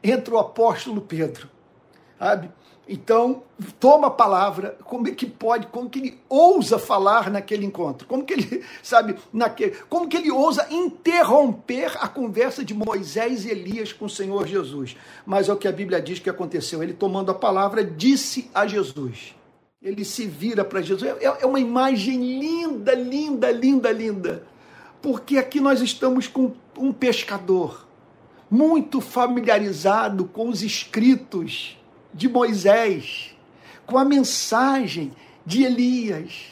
Entra 0.03 0.33
o 0.33 0.39
apóstolo 0.39 0.99
Pedro, 0.99 1.47
sabe? 2.17 2.49
Então, 2.89 3.43
toma 3.79 4.07
a 4.07 4.11
palavra, 4.11 4.77
como 4.85 5.07
é 5.09 5.11
que 5.11 5.25
pode, 5.25 5.67
como 5.67 5.89
que 5.89 5.99
ele 5.99 6.19
ousa 6.29 6.79
falar 6.79 7.29
naquele 7.29 7.65
encontro? 7.65 8.07
Como 8.07 8.23
que 8.23 8.33
ele, 8.33 8.63
sabe, 8.81 9.15
naquele, 9.33 9.71
como 9.89 10.07
que 10.07 10.15
ele 10.15 10.31
ousa 10.31 10.65
interromper 10.71 11.97
a 11.99 12.07
conversa 12.07 12.63
de 12.63 12.73
Moisés 12.73 13.43
e 13.43 13.49
Elias 13.49 13.91
com 13.91 14.05
o 14.05 14.09
Senhor 14.09 14.47
Jesus? 14.47 14.95
Mas 15.25 15.49
é 15.49 15.53
o 15.53 15.57
que 15.57 15.67
a 15.67 15.71
Bíblia 15.71 16.01
diz 16.01 16.19
que 16.19 16.29
aconteceu. 16.29 16.81
Ele 16.81 16.93
tomando 16.93 17.29
a 17.29 17.35
palavra, 17.35 17.83
disse 17.83 18.49
a 18.53 18.65
Jesus. 18.65 19.35
Ele 19.81 20.05
se 20.05 20.25
vira 20.25 20.63
para 20.63 20.81
Jesus. 20.81 21.11
É, 21.19 21.25
é 21.41 21.45
uma 21.45 21.59
imagem 21.59 22.39
linda, 22.39 22.93
linda, 22.93 23.51
linda, 23.51 23.91
linda. 23.91 24.43
Porque 25.01 25.37
aqui 25.37 25.59
nós 25.59 25.81
estamos 25.81 26.25
com 26.27 26.53
um 26.77 26.93
pescador 26.93 27.85
muito 28.49 29.01
familiarizado 29.01 30.23
com 30.23 30.47
os 30.47 30.63
escritos 30.63 31.77
de 32.17 32.27
Moisés, 32.27 33.35
com 33.85 33.97
a 33.97 34.03
mensagem 34.03 35.13
de 35.45 35.63
Elias. 35.63 36.47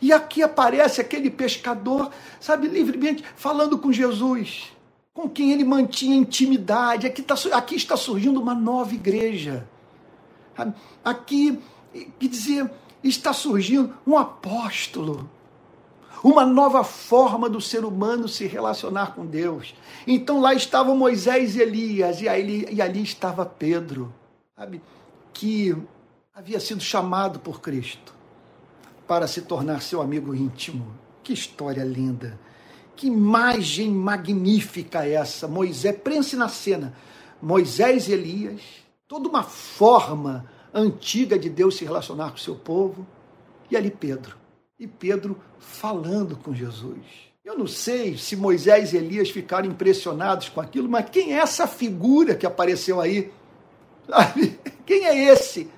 E 0.00 0.12
aqui 0.12 0.42
aparece 0.42 1.00
aquele 1.00 1.30
pescador, 1.30 2.10
sabe, 2.38 2.68
livremente 2.68 3.24
falando 3.34 3.78
com 3.78 3.90
Jesus, 3.90 4.70
com 5.14 5.28
quem 5.28 5.50
ele 5.50 5.64
mantinha 5.64 6.14
intimidade. 6.14 7.06
Aqui, 7.06 7.22
tá, 7.22 7.34
aqui 7.52 7.74
está 7.74 7.96
surgindo 7.96 8.40
uma 8.40 8.54
nova 8.54 8.94
igreja. 8.94 9.66
Aqui, 11.02 11.58
quer 12.20 12.28
dizer, 12.28 12.70
está 13.02 13.32
surgindo 13.32 13.94
um 14.06 14.18
apóstolo, 14.18 15.30
uma 16.22 16.44
nova 16.44 16.84
forma 16.84 17.48
do 17.48 17.60
ser 17.60 17.84
humano 17.84 18.28
se 18.28 18.46
relacionar 18.46 19.14
com 19.14 19.24
Deus. 19.24 19.74
Então 20.06 20.40
lá 20.40 20.52
estavam 20.52 20.96
Moisés 20.96 21.56
e 21.56 21.62
Elias, 21.62 22.20
e 22.20 22.28
ali, 22.28 22.68
e 22.70 22.82
ali 22.82 23.02
estava 23.02 23.46
Pedro 23.46 24.12
sabe, 24.62 24.80
que 25.32 25.76
havia 26.32 26.60
sido 26.60 26.80
chamado 26.80 27.40
por 27.40 27.60
Cristo 27.60 28.14
para 29.08 29.26
se 29.26 29.42
tornar 29.42 29.82
seu 29.82 30.00
amigo 30.00 30.34
íntimo. 30.34 30.94
Que 31.24 31.32
história 31.32 31.82
linda! 31.82 32.38
Que 32.94 33.08
imagem 33.08 33.90
magnífica 33.90 35.04
essa! 35.06 35.48
Moisés, 35.48 35.96
pense 36.02 36.36
na 36.36 36.48
cena: 36.48 36.94
Moisés 37.40 38.06
e 38.06 38.12
Elias, 38.12 38.60
toda 39.08 39.28
uma 39.28 39.42
forma 39.42 40.48
antiga 40.72 41.36
de 41.36 41.50
Deus 41.50 41.76
se 41.76 41.84
relacionar 41.84 42.30
com 42.30 42.36
o 42.36 42.40
seu 42.40 42.54
povo, 42.54 43.04
e 43.68 43.76
ali 43.76 43.90
Pedro. 43.90 44.36
E 44.78 44.86
Pedro 44.86 45.36
falando 45.58 46.36
com 46.36 46.54
Jesus. 46.54 46.98
Eu 47.44 47.58
não 47.58 47.66
sei 47.66 48.16
se 48.16 48.36
Moisés 48.36 48.92
e 48.92 48.96
Elias 48.96 49.30
ficaram 49.30 49.68
impressionados 49.68 50.48
com 50.48 50.60
aquilo, 50.60 50.88
mas 50.88 51.10
quem 51.10 51.34
é 51.34 51.38
essa 51.38 51.66
figura 51.66 52.36
que 52.36 52.46
apareceu 52.46 53.00
aí? 53.00 53.32
Sabe? 54.08 54.58
Quem 54.84 55.06
é 55.06 55.32
esse? 55.32 55.68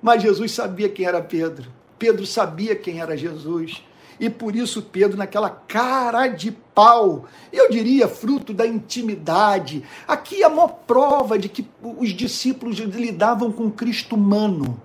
Mas 0.00 0.22
Jesus 0.22 0.52
sabia 0.52 0.88
quem 0.88 1.06
era 1.06 1.20
Pedro. 1.20 1.70
Pedro 1.98 2.24
sabia 2.24 2.74
quem 2.74 3.00
era 3.00 3.16
Jesus. 3.16 3.82
E 4.18 4.28
por 4.28 4.54
isso 4.54 4.82
Pedro, 4.82 5.16
naquela 5.16 5.48
cara 5.48 6.28
de 6.28 6.52
pau, 6.52 7.24
eu 7.50 7.70
diria 7.70 8.06
fruto 8.06 8.52
da 8.52 8.66
intimidade. 8.66 9.82
Aqui 10.06 10.42
é 10.42 10.46
a 10.46 10.50
maior 10.50 10.68
prova 10.86 11.38
de 11.38 11.48
que 11.48 11.66
os 11.82 12.10
discípulos 12.10 12.78
lidavam 12.78 13.50
com 13.50 13.70
Cristo 13.70 14.14
humano. 14.14 14.80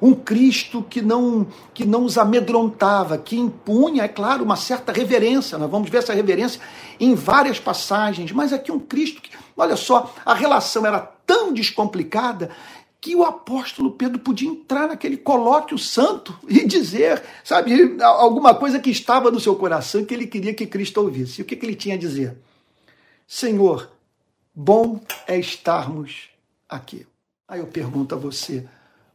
Um 0.00 0.14
Cristo 0.14 0.82
que 0.82 1.00
não, 1.00 1.46
que 1.72 1.84
não 1.84 2.04
os 2.04 2.18
amedrontava, 2.18 3.18
que 3.18 3.36
impunha, 3.36 4.04
é 4.04 4.08
claro, 4.08 4.44
uma 4.44 4.56
certa 4.56 4.92
reverência. 4.92 5.58
Nós 5.58 5.70
vamos 5.70 5.90
ver 5.90 5.98
essa 5.98 6.12
reverência 6.12 6.60
em 6.98 7.14
várias 7.14 7.60
passagens, 7.60 8.32
mas 8.32 8.52
aqui 8.52 8.70
um 8.72 8.80
Cristo 8.80 9.22
que, 9.22 9.30
olha 9.56 9.76
só, 9.76 10.12
a 10.24 10.34
relação 10.34 10.84
era 10.84 10.98
tão 11.32 11.50
descomplicada 11.50 12.50
que 13.00 13.16
o 13.16 13.24
apóstolo 13.24 13.92
Pedro 13.92 14.18
podia 14.18 14.50
entrar 14.50 14.86
naquele 14.86 15.16
colóquio 15.16 15.78
santo 15.78 16.38
e 16.46 16.66
dizer, 16.66 17.22
sabe, 17.42 17.96
alguma 18.02 18.54
coisa 18.54 18.78
que 18.78 18.90
estava 18.90 19.30
no 19.30 19.40
seu 19.40 19.56
coração 19.56 20.04
que 20.04 20.12
ele 20.12 20.26
queria 20.26 20.52
que 20.52 20.66
Cristo 20.66 20.98
ouvisse. 21.00 21.40
E 21.40 21.42
o 21.42 21.46
que, 21.46 21.56
que 21.56 21.64
ele 21.64 21.74
tinha 21.74 21.94
a 21.94 21.98
dizer? 21.98 22.36
Senhor, 23.26 23.90
bom 24.54 25.00
é 25.26 25.38
estarmos 25.38 26.28
aqui. 26.68 27.06
Aí 27.48 27.60
eu 27.60 27.66
pergunto 27.66 28.14
a 28.14 28.18
você, 28.18 28.68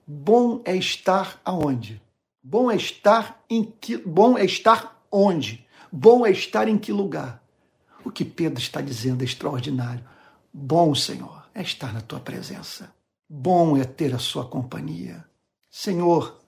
bom 0.08 0.60
é 0.66 0.76
estar 0.76 1.40
aonde? 1.46 2.02
Bom 2.42 2.72
é 2.72 2.76
estar 2.76 3.44
em 3.48 3.64
que 3.80 3.96
bom 3.98 4.36
é 4.36 4.44
estar 4.44 5.04
onde? 5.12 5.66
Bom 5.92 6.26
é 6.26 6.32
estar 6.32 6.68
em 6.68 6.80
que 6.80 6.92
lugar? 6.92 7.44
O 8.04 8.10
que 8.10 8.26
Pedro 8.26 8.60
está 8.60 8.82
dizendo 8.82 9.22
é 9.22 9.26
extraordinário. 9.26 10.04
Bom, 10.52 10.96
Senhor, 10.96 11.37
é 11.58 11.64
estar 11.64 11.92
na 11.92 12.02
tua 12.02 12.20
presença. 12.20 12.94
Bom 13.28 13.76
é 13.76 13.84
ter 13.84 14.14
a 14.14 14.20
sua 14.20 14.46
companhia. 14.46 15.26
Senhor, 15.72 16.40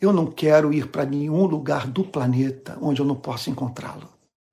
eu 0.00 0.12
não 0.12 0.26
quero 0.26 0.72
ir 0.72 0.88
para 0.88 1.06
nenhum 1.06 1.46
lugar 1.46 1.86
do 1.86 2.02
planeta 2.02 2.76
onde 2.82 3.00
eu 3.00 3.06
não 3.06 3.14
possa 3.14 3.48
encontrá-lo. 3.48 4.08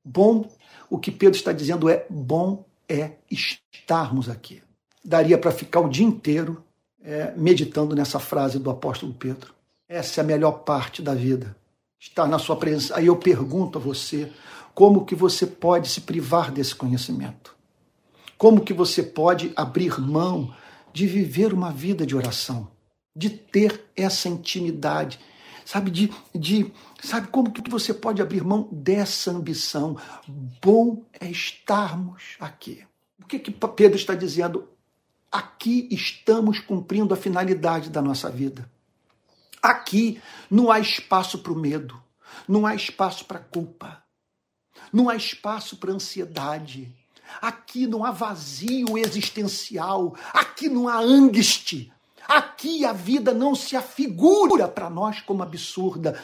Bom, 0.05 0.47
o 0.87 0.99
que 0.99 1.11
Pedro 1.11 1.35
está 1.35 1.51
dizendo 1.51 1.89
é: 1.89 2.05
bom 2.09 2.63
é 2.87 3.13
estarmos 3.29 4.29
aqui. 4.29 4.61
Daria 5.03 5.37
para 5.37 5.51
ficar 5.51 5.79
o 5.79 5.89
dia 5.89 6.05
inteiro 6.05 6.63
é, 7.03 7.33
meditando 7.35 7.95
nessa 7.95 8.19
frase 8.19 8.59
do 8.59 8.69
apóstolo 8.69 9.15
Pedro. 9.15 9.51
Essa 9.89 10.21
é 10.21 10.23
a 10.23 10.27
melhor 10.27 10.59
parte 10.59 11.01
da 11.01 11.15
vida, 11.15 11.57
estar 11.99 12.27
na 12.27 12.37
sua 12.37 12.55
presença. 12.55 12.95
Aí 12.95 13.07
eu 13.07 13.17
pergunto 13.17 13.79
a 13.79 13.81
você, 13.81 14.31
como 14.75 15.05
que 15.05 15.15
você 15.15 15.47
pode 15.47 15.89
se 15.89 16.01
privar 16.01 16.51
desse 16.51 16.75
conhecimento? 16.75 17.53
Como 18.43 18.59
que 18.59 18.73
você 18.73 19.01
pode 19.01 19.53
abrir 19.55 20.01
mão 20.01 20.53
de 20.91 21.07
viver 21.07 21.53
uma 21.53 21.71
vida 21.71 22.05
de 22.05 22.13
oração, 22.13 22.69
de 23.15 23.29
ter 23.29 23.85
essa 23.95 24.27
intimidade, 24.27 25.17
sabe, 25.63 25.89
de, 25.89 26.11
de 26.35 26.69
sabe 27.01 27.29
como 27.29 27.53
que 27.53 27.69
você 27.69 27.93
pode 27.93 28.21
abrir 28.21 28.43
mão 28.43 28.67
dessa 28.69 29.31
ambição. 29.31 29.95
Bom 30.61 31.05
é 31.21 31.31
estarmos 31.31 32.35
aqui. 32.37 32.85
O 33.17 33.25
que, 33.25 33.39
que 33.39 33.49
Pedro 33.49 33.95
está 33.95 34.13
dizendo? 34.13 34.67
Aqui 35.31 35.87
estamos 35.89 36.59
cumprindo 36.59 37.13
a 37.13 37.17
finalidade 37.17 37.89
da 37.89 38.01
nossa 38.01 38.29
vida. 38.29 38.69
Aqui 39.61 40.21
não 40.51 40.69
há 40.69 40.81
espaço 40.81 41.39
para 41.39 41.53
o 41.53 41.57
medo, 41.57 41.97
não 42.45 42.65
há 42.65 42.75
espaço 42.75 43.23
para 43.23 43.39
culpa, 43.39 44.03
não 44.91 45.07
há 45.07 45.15
espaço 45.15 45.77
para 45.77 45.93
ansiedade. 45.93 46.93
Aqui 47.41 47.87
não 47.87 48.03
há 48.03 48.11
vazio 48.11 48.97
existencial, 48.97 50.15
aqui 50.33 50.69
não 50.69 50.87
há 50.87 50.97
angst, 50.97 51.91
aqui 52.27 52.85
a 52.85 52.93
vida 52.93 53.33
não 53.33 53.55
se 53.55 53.75
afigura 53.75 54.67
para 54.67 54.89
nós 54.89 55.21
como 55.21 55.43
absurda. 55.43 56.19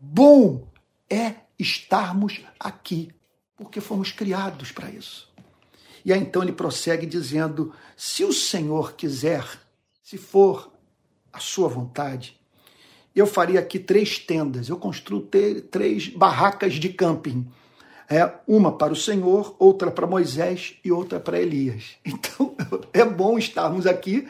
Bom 0.00 0.66
é 1.08 1.34
estarmos 1.58 2.40
aqui, 2.58 3.10
porque 3.56 3.80
fomos 3.80 4.12
criados 4.12 4.72
para 4.72 4.90
isso. 4.90 5.32
E 6.04 6.12
aí 6.12 6.20
então 6.20 6.42
ele 6.42 6.52
prossegue 6.52 7.06
dizendo: 7.06 7.72
se 7.96 8.24
o 8.24 8.32
Senhor 8.32 8.94
quiser, 8.94 9.44
se 10.02 10.16
for 10.16 10.70
a 11.32 11.40
sua 11.40 11.68
vontade, 11.68 12.38
eu 13.14 13.26
faria 13.26 13.60
aqui 13.60 13.78
três 13.78 14.18
tendas, 14.18 14.68
eu 14.68 14.76
construo 14.76 15.26
três 15.70 16.08
barracas 16.08 16.74
de 16.74 16.90
camping. 16.90 17.46
É, 18.08 18.30
uma 18.46 18.70
para 18.70 18.92
o 18.92 18.96
Senhor, 18.96 19.56
outra 19.58 19.90
para 19.90 20.06
Moisés 20.06 20.74
e 20.84 20.92
outra 20.92 21.18
para 21.18 21.40
Elias. 21.40 21.96
Então 22.04 22.54
é 22.92 23.04
bom 23.04 23.38
estarmos 23.38 23.86
aqui, 23.86 24.26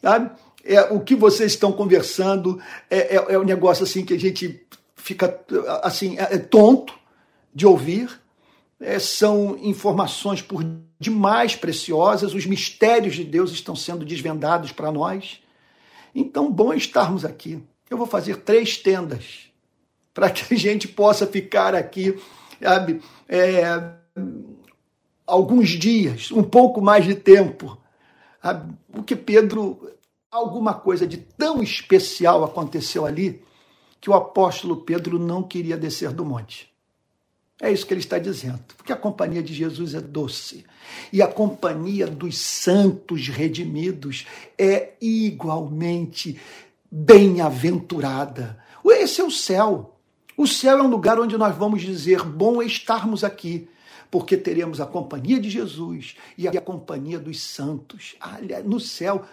sabe? 0.00 0.30
É, 0.64 0.80
o 0.92 1.00
que 1.00 1.14
vocês 1.14 1.52
estão 1.52 1.72
conversando 1.72 2.60
é, 2.88 3.16
é, 3.16 3.34
é 3.34 3.38
um 3.38 3.44
negócio 3.44 3.84
assim 3.84 4.04
que 4.04 4.14
a 4.14 4.18
gente 4.18 4.66
fica 4.96 5.38
assim 5.82 6.16
é, 6.18 6.34
é 6.34 6.38
tonto 6.38 6.94
de 7.54 7.66
ouvir. 7.66 8.20
É, 8.80 8.98
são 8.98 9.56
informações 9.62 10.42
por 10.42 10.64
demais 10.98 11.54
preciosas, 11.54 12.34
os 12.34 12.46
mistérios 12.46 13.14
de 13.14 13.24
Deus 13.24 13.52
estão 13.52 13.76
sendo 13.76 14.04
desvendados 14.04 14.72
para 14.72 14.90
nós. 14.90 15.40
Então, 16.14 16.50
bom 16.50 16.72
estarmos 16.72 17.24
aqui. 17.24 17.62
Eu 17.90 17.98
vou 17.98 18.06
fazer 18.06 18.38
três 18.38 18.76
tendas 18.78 19.50
para 20.12 20.30
que 20.30 20.54
a 20.54 20.56
gente 20.56 20.86
possa 20.88 21.26
ficar 21.26 21.74
aqui, 21.74 22.16
sabe, 22.64 23.00
é, 23.28 23.62
alguns 25.26 25.70
dias, 25.70 26.30
um 26.30 26.42
pouco 26.42 26.80
mais 26.80 27.04
de 27.04 27.14
tempo. 27.14 27.78
Sabe? 28.42 28.74
O 28.96 29.02
que 29.02 29.14
Pedro, 29.14 29.90
alguma 30.30 30.74
coisa 30.74 31.06
de 31.06 31.18
tão 31.18 31.62
especial 31.62 32.42
aconteceu 32.42 33.04
ali 33.04 33.42
que 34.00 34.10
o 34.10 34.14
apóstolo 34.14 34.78
Pedro 34.78 35.18
não 35.18 35.42
queria 35.42 35.76
descer 35.76 36.10
do 36.10 36.24
monte. 36.24 36.72
É 37.60 37.72
isso 37.72 37.86
que 37.86 37.94
ele 37.94 38.00
está 38.00 38.18
dizendo. 38.18 38.60
Porque 38.76 38.92
a 38.92 38.96
companhia 38.96 39.42
de 39.42 39.54
Jesus 39.54 39.94
é 39.94 40.00
doce. 40.00 40.64
E 41.12 41.22
a 41.22 41.26
companhia 41.26 42.06
dos 42.06 42.36
santos 42.38 43.28
redimidos 43.28 44.26
é 44.58 44.92
igualmente 45.00 46.38
bem-aventurada. 46.90 48.58
Esse 48.84 49.20
é 49.20 49.24
o 49.24 49.30
céu. 49.30 49.93
O 50.36 50.46
céu 50.46 50.78
é 50.78 50.82
um 50.82 50.88
lugar 50.88 51.18
onde 51.20 51.38
nós 51.38 51.56
vamos 51.56 51.82
dizer: 51.82 52.22
bom 52.22 52.62
estarmos 52.62 53.22
aqui, 53.22 53.68
porque 54.10 54.36
teremos 54.36 54.80
a 54.80 54.86
companhia 54.86 55.38
de 55.38 55.48
Jesus 55.48 56.16
e 56.36 56.48
a 56.48 56.60
companhia 56.60 57.18
dos 57.18 57.40
santos. 57.40 58.16
No 58.64 58.80
céu, 58.80 59.24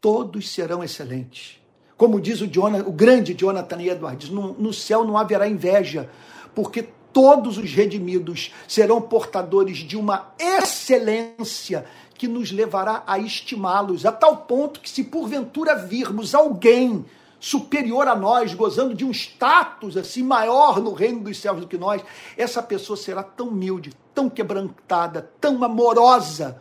todos 0.00 0.48
serão 0.50 0.82
excelentes. 0.82 1.60
Como 1.96 2.20
diz 2.20 2.40
o, 2.40 2.46
Jonathan, 2.46 2.88
o 2.88 2.92
grande 2.92 3.34
Jonathan 3.34 3.82
Edwards, 3.82 4.30
no, 4.30 4.54
no 4.54 4.72
céu 4.72 5.04
não 5.04 5.18
haverá 5.18 5.46
inveja, 5.46 6.08
porque 6.54 6.88
todos 7.12 7.58
os 7.58 7.70
redimidos 7.72 8.52
serão 8.66 9.02
portadores 9.02 9.78
de 9.78 9.96
uma 9.96 10.32
excelência 10.38 11.84
que 12.14 12.28
nos 12.28 12.52
levará 12.52 13.02
a 13.06 13.18
estimá-los, 13.18 14.06
a 14.06 14.12
tal 14.12 14.38
ponto 14.38 14.80
que, 14.80 14.88
se 14.88 15.04
porventura 15.04 15.74
virmos 15.74 16.34
alguém 16.34 17.04
superior 17.40 18.06
a 18.06 18.14
nós, 18.14 18.54
gozando 18.54 18.94
de 18.94 19.04
um 19.04 19.10
status 19.10 19.96
assim 19.96 20.22
maior 20.22 20.80
no 20.80 20.92
reino 20.92 21.24
dos 21.24 21.38
céus 21.38 21.60
do 21.60 21.66
que 21.66 21.78
nós, 21.78 22.02
essa 22.36 22.62
pessoa 22.62 22.96
será 22.96 23.22
tão 23.22 23.48
humilde, 23.48 23.92
tão 24.14 24.28
quebrantada, 24.28 25.30
tão 25.40 25.64
amorosa, 25.64 26.60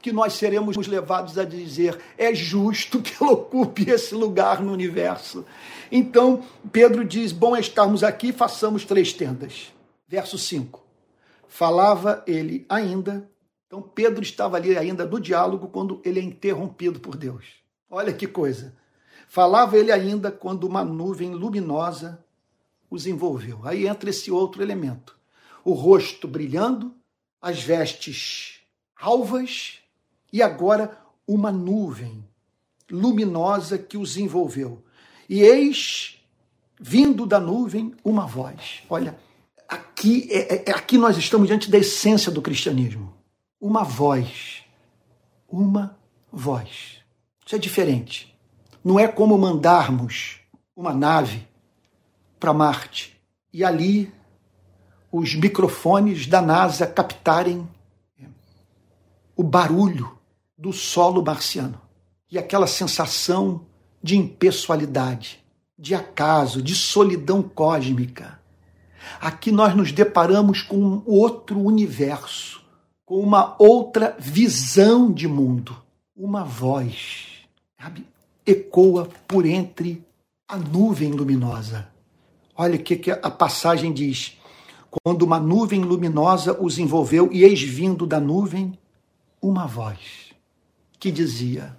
que 0.00 0.12
nós 0.12 0.34
seremos 0.34 0.86
levados 0.86 1.36
a 1.36 1.44
dizer: 1.44 1.98
é 2.16 2.34
justo 2.34 3.02
que 3.02 3.12
ela 3.20 3.32
ocupe 3.32 3.90
esse 3.90 4.14
lugar 4.14 4.62
no 4.62 4.72
universo. 4.72 5.44
Então, 5.92 6.42
Pedro 6.72 7.04
diz: 7.04 7.32
bom 7.32 7.54
é 7.54 7.60
estarmos 7.60 8.02
aqui, 8.02 8.32
façamos 8.32 8.84
três 8.84 9.12
tendas. 9.12 9.72
Verso 10.08 10.38
5. 10.38 10.82
Falava 11.48 12.22
ele 12.26 12.64
ainda. 12.68 13.28
Então, 13.66 13.82
Pedro 13.82 14.22
estava 14.22 14.56
ali 14.56 14.76
ainda 14.76 15.04
no 15.04 15.20
diálogo 15.20 15.68
quando 15.68 16.00
ele 16.04 16.18
é 16.18 16.22
interrompido 16.22 16.98
por 16.98 17.16
Deus. 17.16 17.44
Olha 17.88 18.12
que 18.12 18.26
coisa. 18.26 18.74
Falava 19.30 19.78
ele 19.78 19.92
ainda 19.92 20.32
quando 20.32 20.64
uma 20.64 20.84
nuvem 20.84 21.30
luminosa 21.30 22.18
os 22.90 23.06
envolveu. 23.06 23.60
Aí 23.62 23.86
entra 23.86 24.10
esse 24.10 24.28
outro 24.28 24.60
elemento. 24.60 25.16
O 25.64 25.72
rosto 25.72 26.26
brilhando, 26.26 26.92
as 27.40 27.62
vestes 27.62 28.58
alvas 29.00 29.78
e 30.32 30.42
agora 30.42 30.98
uma 31.28 31.52
nuvem 31.52 32.24
luminosa 32.90 33.78
que 33.78 33.96
os 33.96 34.16
envolveu. 34.16 34.82
E 35.28 35.42
eis, 35.42 36.20
vindo 36.80 37.24
da 37.24 37.38
nuvem, 37.38 37.94
uma 38.02 38.26
voz. 38.26 38.82
Olha, 38.90 39.16
aqui, 39.68 40.26
é, 40.28 40.54
é, 40.56 40.64
é, 40.70 40.72
aqui 40.72 40.98
nós 40.98 41.16
estamos 41.16 41.46
diante 41.46 41.70
da 41.70 41.78
essência 41.78 42.32
do 42.32 42.42
cristianismo. 42.42 43.14
Uma 43.60 43.84
voz. 43.84 44.64
Uma 45.48 45.96
voz. 46.32 46.98
Isso 47.46 47.54
é 47.54 47.58
diferente. 47.60 48.29
Não 48.84 48.98
é 48.98 49.06
como 49.06 49.36
mandarmos 49.36 50.40
uma 50.74 50.92
nave 50.92 51.46
para 52.38 52.52
Marte 52.52 53.20
e 53.52 53.64
ali 53.64 54.12
os 55.12 55.34
microfones 55.34 56.26
da 56.26 56.40
NASA 56.40 56.86
captarem 56.86 57.68
o 59.36 59.42
barulho 59.42 60.18
do 60.56 60.72
solo 60.72 61.22
marciano 61.22 61.80
e 62.30 62.38
aquela 62.38 62.66
sensação 62.66 63.66
de 64.02 64.16
impessoalidade, 64.16 65.44
de 65.78 65.94
acaso, 65.94 66.62
de 66.62 66.74
solidão 66.74 67.42
cósmica 67.42 68.40
Aqui 69.20 69.50
nós 69.50 69.74
nos 69.74 69.92
deparamos 69.92 70.62
com 70.62 70.76
um 70.76 71.02
outro 71.06 71.58
universo, 71.58 72.62
com 73.04 73.20
uma 73.20 73.56
outra 73.58 74.16
visão 74.18 75.12
de 75.12 75.26
mundo. 75.26 75.76
Uma 76.14 76.44
voz 76.44 77.28
sabe, 77.80 78.06
ecoa 78.46 79.08
por 79.26 79.46
entre 79.46 80.04
a 80.48 80.56
nuvem 80.56 81.12
luminosa. 81.12 81.88
Olha 82.56 82.76
o 82.76 82.82
que, 82.82 82.96
que 82.96 83.10
a 83.10 83.30
passagem 83.30 83.92
diz. 83.92 84.38
Quando 84.90 85.22
uma 85.22 85.38
nuvem 85.38 85.82
luminosa 85.82 86.56
os 86.60 86.78
envolveu, 86.78 87.30
e 87.32 87.44
eis 87.44 87.62
vindo 87.62 88.06
da 88.06 88.18
nuvem 88.18 88.76
uma 89.40 89.66
voz 89.66 90.30
que 90.98 91.10
dizia: 91.10 91.76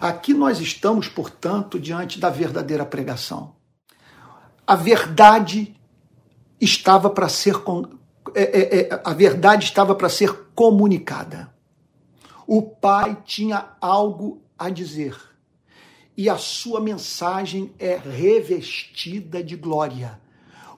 Aqui 0.00 0.34
nós 0.34 0.60
estamos, 0.60 1.08
portanto, 1.08 1.80
diante 1.80 2.20
da 2.20 2.30
verdadeira 2.30 2.84
pregação. 2.84 3.54
A 4.66 4.76
verdade 4.76 5.74
estava 6.60 7.10
para 7.10 7.28
ser 7.28 7.56
é, 8.34 8.42
é, 8.42 8.80
é, 8.80 9.02
a 9.02 9.12
verdade 9.12 9.64
estava 9.64 9.94
para 9.94 10.08
ser 10.08 10.32
comunicada. 10.54 11.52
O 12.46 12.62
pai 12.62 13.16
tinha 13.24 13.70
algo 13.80 14.42
a 14.58 14.68
dizer 14.68 15.29
e 16.20 16.28
a 16.28 16.36
sua 16.36 16.82
mensagem 16.82 17.72
é 17.78 17.96
revestida 17.96 19.42
de 19.42 19.56
glória. 19.56 20.20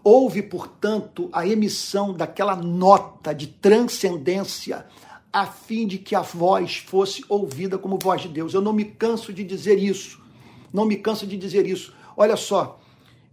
Houve, 0.04 0.40
portanto, 0.40 1.28
a 1.32 1.44
emissão 1.44 2.14
daquela 2.14 2.54
nota 2.54 3.34
de 3.34 3.48
transcendência 3.48 4.86
a 5.32 5.44
fim 5.44 5.84
de 5.84 5.98
que 5.98 6.14
a 6.14 6.20
voz 6.20 6.76
fosse 6.76 7.24
ouvida 7.28 7.76
como 7.76 7.98
voz 8.00 8.20
de 8.22 8.28
Deus. 8.28 8.54
Eu 8.54 8.60
não 8.60 8.72
me 8.72 8.84
canso 8.84 9.32
de 9.32 9.42
dizer 9.42 9.80
isso. 9.80 10.22
Não 10.72 10.84
me 10.84 10.94
canso 10.94 11.26
de 11.26 11.36
dizer 11.36 11.66
isso. 11.66 11.92
Olha 12.16 12.36
só, 12.36 12.80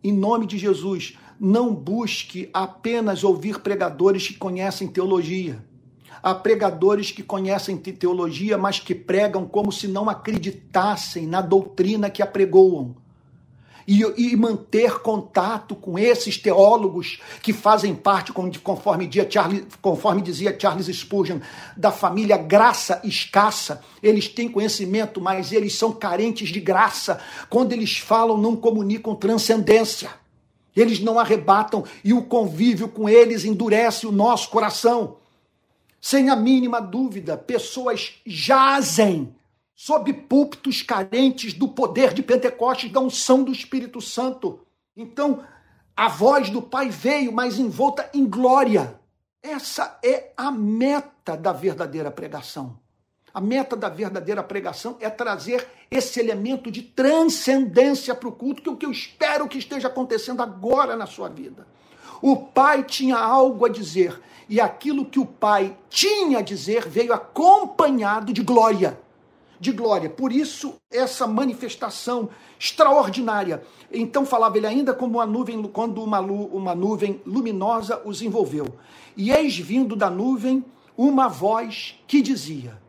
em 0.03 0.11
nome 0.11 0.47
de 0.47 0.57
Jesus, 0.57 1.15
não 1.39 1.75
busque 1.75 2.49
apenas 2.51 3.23
ouvir 3.23 3.59
pregadores 3.59 4.29
que 4.29 4.33
conhecem 4.33 4.87
teologia. 4.87 5.63
Há 6.21 6.35
pregadores 6.35 7.11
que 7.11 7.23
conhecem 7.23 7.77
teologia, 7.93 8.57
mas 8.57 8.79
que 8.79 8.93
pregam 8.93 9.45
como 9.45 9.71
se 9.71 9.87
não 9.87 10.09
acreditassem 10.09 11.25
na 11.25 11.41
doutrina 11.41 12.09
que 12.09 12.21
apregoam. 12.21 12.95
e, 13.87 14.33
e, 14.33 14.35
manter 14.35 14.99
contato 14.99 15.73
com 15.73 15.97
esses 15.97 16.37
teólogos 16.37 17.19
que 17.41 17.51
fazem 17.51 17.95
parte, 17.95 18.31
conforme, 18.31 19.09
Charles, 19.27 19.63
conforme 19.81 20.21
dizia 20.21 20.55
Charles 20.59 20.85
Spurgeon, 20.95 21.39
da 21.75 21.91
família 21.91 22.37
graça 22.37 23.01
escassa. 23.03 23.81
Eles 24.03 24.27
têm 24.27 24.47
conhecimento, 24.47 25.19
mas 25.19 25.51
eles 25.51 25.73
são 25.73 25.91
carentes 25.91 26.49
de 26.49 26.59
graça. 26.59 27.19
Quando 27.49 27.73
eles 27.73 27.97
falam, 27.97 28.37
não 28.37 28.55
comunicam 28.55 29.15
transcendência. 29.15 30.11
Eles 30.75 30.99
não 30.99 31.17
arrebatam 31.17 31.83
e 32.03 32.13
o 32.13 32.21
convívio 32.21 32.89
com 32.89 33.09
eles 33.09 33.43
endurece 33.43 34.05
o 34.05 34.11
nosso 34.11 34.51
coração. 34.51 35.17
Sem 36.01 36.29
a 36.29 36.35
mínima 36.35 36.81
dúvida, 36.81 37.37
pessoas 37.37 38.19
jazem 38.25 39.35
sob 39.75 40.11
púlpitos 40.13 40.81
carentes 40.81 41.53
do 41.53 41.67
poder 41.67 42.13
de 42.13 42.21
Pentecostes, 42.21 42.91
da 42.91 42.99
unção 42.99 43.43
do 43.43 43.51
Espírito 43.51 44.01
Santo. 44.01 44.59
Então, 44.95 45.43
a 45.95 46.07
voz 46.07 46.49
do 46.49 46.61
Pai 46.61 46.89
veio, 46.89 47.31
mas 47.31 47.59
envolta 47.59 48.09
em 48.13 48.25
glória. 48.25 48.99
Essa 49.41 49.97
é 50.03 50.31
a 50.35 50.51
meta 50.51 51.37
da 51.37 51.53
verdadeira 51.53 52.11
pregação. 52.11 52.77
A 53.33 53.39
meta 53.39 53.75
da 53.75 53.87
verdadeira 53.89 54.43
pregação 54.43 54.97
é 54.99 55.09
trazer 55.09 55.65
esse 55.89 56.19
elemento 56.19 56.71
de 56.71 56.81
transcendência 56.81 58.13
para 58.15 58.27
o 58.27 58.33
culto, 58.33 58.61
que 58.61 58.69
é 58.69 58.71
o 58.71 58.77
que 58.77 58.85
eu 58.85 58.91
espero 58.91 59.47
que 59.47 59.57
esteja 59.57 59.87
acontecendo 59.87 60.41
agora 60.41 60.95
na 60.95 61.05
sua 61.05 61.29
vida. 61.29 61.67
O 62.21 62.35
pai 62.35 62.83
tinha 62.83 63.17
algo 63.17 63.65
a 63.65 63.69
dizer, 63.69 64.19
e 64.49 64.59
aquilo 64.59 65.05
que 65.05 65.19
o 65.19 65.25
pai 65.25 65.77
tinha 65.89 66.39
a 66.39 66.41
dizer 66.41 66.89
veio 66.89 67.13
acompanhado 67.13 68.33
de 68.33 68.41
glória 68.41 68.99
de 69.59 69.71
glória. 69.71 70.09
Por 70.09 70.31
isso, 70.31 70.75
essa 70.89 71.27
manifestação 71.27 72.29
extraordinária. 72.57 73.63
Então 73.91 74.25
falava 74.25 74.57
ele 74.57 74.67
ainda 74.67 74.93
como 74.93 75.17
uma 75.17 75.25
nuvem, 75.25 75.61
quando 75.63 76.01
uma, 76.01 76.19
uma 76.21 76.73
nuvem 76.73 77.21
luminosa 77.25 78.01
os 78.05 78.21
envolveu. 78.21 78.67
E 79.17 79.31
eis 79.31 79.57
vindo 79.57 79.95
da 79.95 80.09
nuvem 80.09 80.63
uma 80.97 81.27
voz 81.27 81.99
que 82.07 82.21
dizia: 82.21 82.81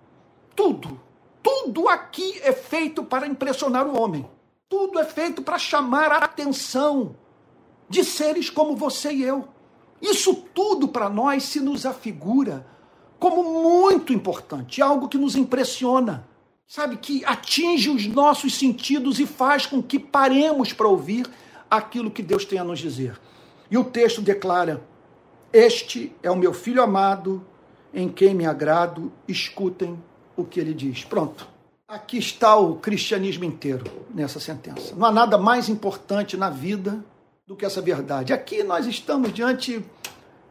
Tudo, 0.54 1.00
tudo 1.42 1.88
aqui 1.88 2.40
é 2.42 2.52
feito 2.52 3.02
para 3.02 3.26
impressionar 3.26 3.86
o 3.86 4.00
homem. 4.00 4.28
Tudo 4.68 5.00
é 5.00 5.04
feito 5.04 5.42
para 5.42 5.58
chamar 5.58 6.12
a 6.12 6.18
atenção 6.18 7.16
de 7.88 8.04
seres 8.04 8.48
como 8.48 8.76
você 8.76 9.12
e 9.12 9.24
eu. 9.24 9.48
Isso 10.01 10.34
tudo 10.34 10.88
para 10.88 11.09
nós 11.09 11.44
se 11.44 11.61
nos 11.61 11.84
afigura 11.84 12.66
como 13.18 13.62
muito 13.62 14.12
importante, 14.12 14.80
algo 14.80 15.09
que 15.09 15.18
nos 15.18 15.36
impressiona 15.36 16.28
sabe, 16.70 16.98
que 16.98 17.24
atinge 17.24 17.90
os 17.90 18.07
nossos 18.07 18.55
sentidos 18.55 19.18
e 19.18 19.26
faz 19.26 19.66
com 19.66 19.82
que 19.82 19.98
paremos 19.98 20.72
para 20.72 20.86
ouvir 20.86 21.28
aquilo 21.68 22.12
que 22.12 22.22
Deus 22.22 22.44
tem 22.44 22.61
a 22.61 22.64
nos 22.64 22.78
dizer. 22.78 23.20
E 23.68 23.76
o 23.76 23.82
texto 23.82 24.22
declara: 24.22 24.80
Este 25.53 26.12
é 26.22 26.30
o 26.30 26.36
meu 26.36 26.55
filho 26.55 26.80
amado, 26.80 27.44
em 27.92 28.09
quem 28.09 28.34
me 28.34 28.46
agrado, 28.46 29.12
escutem 29.26 30.01
o 30.36 30.44
que 30.44 30.61
ele 30.61 30.72
diz. 30.72 31.03
Pronto. 31.03 31.48
Aqui 31.88 32.18
está 32.18 32.55
o 32.55 32.76
cristianismo 32.76 33.42
inteiro 33.42 33.84
nessa 34.14 34.38
sentença. 34.38 34.94
Não 34.94 35.09
há 35.09 35.11
nada 35.11 35.36
mais 35.36 35.68
importante 35.68 36.36
na 36.36 36.48
vida 36.48 37.05
do 37.51 37.57
que 37.57 37.66
essa 37.66 37.82
verdade. 37.82 38.32
Aqui 38.32 38.62
nós 38.62 38.86
estamos 38.86 39.32
diante, 39.32 39.84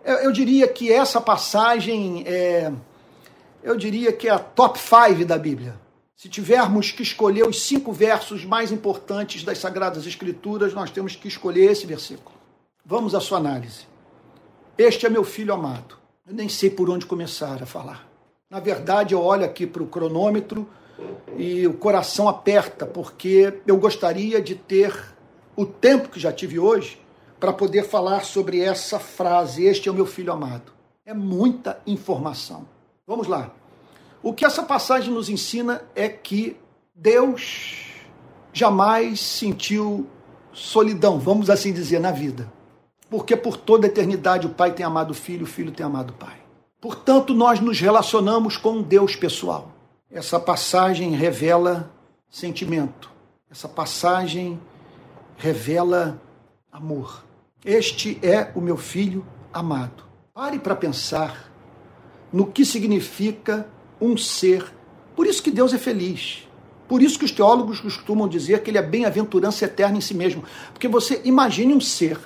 eu 0.04 0.34
diria 0.34 0.68
que 0.68 0.92
essa 0.92 1.22
passagem 1.22 2.26
é, 2.28 2.70
eu 3.64 3.78
diria 3.78 4.12
que 4.12 4.28
é 4.28 4.32
a 4.32 4.38
top 4.38 4.78
5 4.78 5.24
da 5.24 5.38
Bíblia. 5.38 5.80
Se 6.14 6.28
tivermos 6.28 6.92
que 6.92 7.02
escolher 7.02 7.48
os 7.48 7.62
cinco 7.62 7.94
versos 7.94 8.44
mais 8.44 8.70
importantes 8.70 9.46
das 9.46 9.60
Sagradas 9.60 10.06
Escrituras, 10.06 10.74
nós 10.74 10.92
temos 10.92 11.16
que 11.16 11.30
escolher 11.30 11.72
esse 11.72 11.88
versículo. 11.88 12.36
Vamos 12.86 13.16
à 13.16 13.22
sua 13.22 13.38
análise. 13.38 13.88
Este 14.78 15.06
é 15.06 15.10
meu 15.10 15.24
filho 15.24 15.54
amado. 15.54 15.96
Eu 16.28 16.34
nem 16.34 16.50
sei 16.50 16.70
por 16.70 16.90
onde 16.90 17.06
começar 17.06 17.64
a 17.64 17.66
falar. 17.66 18.10
Na 18.50 18.60
verdade, 18.60 19.14
eu 19.14 19.22
olho 19.22 19.46
aqui 19.46 19.66
para 19.66 19.82
o 19.82 19.88
cronômetro 19.88 20.68
e 21.38 21.66
o 21.66 21.76
coração 21.76 22.28
aperta, 22.28 22.86
porque 22.86 23.62
eu 23.66 23.78
gostaria 23.78 24.42
de 24.42 24.54
ter 24.54 25.09
o 25.60 25.66
tempo 25.66 26.08
que 26.08 26.22
já 26.22 26.32
tive 26.32 26.58
hoje 26.58 26.98
para 27.38 27.52
poder 27.52 27.84
falar 27.84 28.24
sobre 28.24 28.62
essa 28.62 28.98
frase: 28.98 29.66
Este 29.66 29.90
é 29.90 29.92
o 29.92 29.96
meu 29.96 30.06
filho 30.06 30.32
amado. 30.32 30.72
É 31.06 31.14
muita 31.14 31.82
informação. 31.86 32.66
Vamos 33.06 33.28
lá. 33.28 33.52
O 34.24 34.34
que 34.34 34.46
essa 34.46 34.64
passagem 34.64 35.14
nos 35.14 35.28
ensina 35.28 35.82
é 35.94 36.08
que 36.08 36.56
Deus 36.96 37.88
jamais 38.54 39.20
sentiu 39.20 40.08
solidão, 40.54 41.20
vamos 41.20 41.50
assim 41.50 41.74
dizer, 41.74 42.00
na 42.00 42.12
vida. 42.12 42.50
Porque 43.10 43.36
por 43.36 43.58
toda 43.58 43.86
a 43.86 43.90
eternidade 43.90 44.48
o 44.48 44.52
Pai 44.52 44.72
tem 44.72 44.86
amado 44.86 45.12
o 45.12 45.14
Filho, 45.16 45.44
o 45.44 45.50
Filho 45.50 45.74
tem 45.74 45.86
amado 45.86 46.12
o 46.12 46.14
Pai. 46.14 46.38
Portanto, 46.80 47.34
nós 47.34 47.60
nos 47.60 47.82
relacionamos 47.82 48.56
com 48.56 48.82
Deus 48.82 49.14
pessoal. 49.14 49.74
Essa 50.10 50.40
passagem 50.40 51.12
revela 51.12 51.92
sentimento. 52.30 53.12
Essa 53.52 53.68
passagem 53.68 54.58
revela 55.40 56.22
amor. 56.70 57.24
Este 57.64 58.20
é 58.22 58.52
o 58.54 58.62
meu 58.62 58.76
filho 58.76 59.26
amado. 59.54 60.04
Pare 60.34 60.60
para 60.60 60.76
pensar 60.76 61.50
no 62.32 62.46
que 62.46 62.66
significa 62.66 63.68
um 64.00 64.18
ser. 64.18 64.66
Por 65.16 65.26
isso 65.26 65.42
que 65.42 65.50
Deus 65.50 65.74
é 65.74 65.78
feliz. 65.78 66.48
Por 66.90 67.02
isso 67.02 67.18
que 67.18 67.24
os 67.24 67.32
teólogos 67.32 67.80
costumam 67.80 68.28
dizer 68.28 68.62
que 68.62 68.70
ele 68.70 68.78
é 68.78 68.82
bem-aventurança 68.82 69.64
eterna 69.64 69.98
em 69.98 70.02
si 70.02 70.14
mesmo. 70.14 70.44
Porque 70.74 70.90
você 70.90 71.22
imagine 71.24 71.74
um 71.74 71.82
ser 71.82 72.20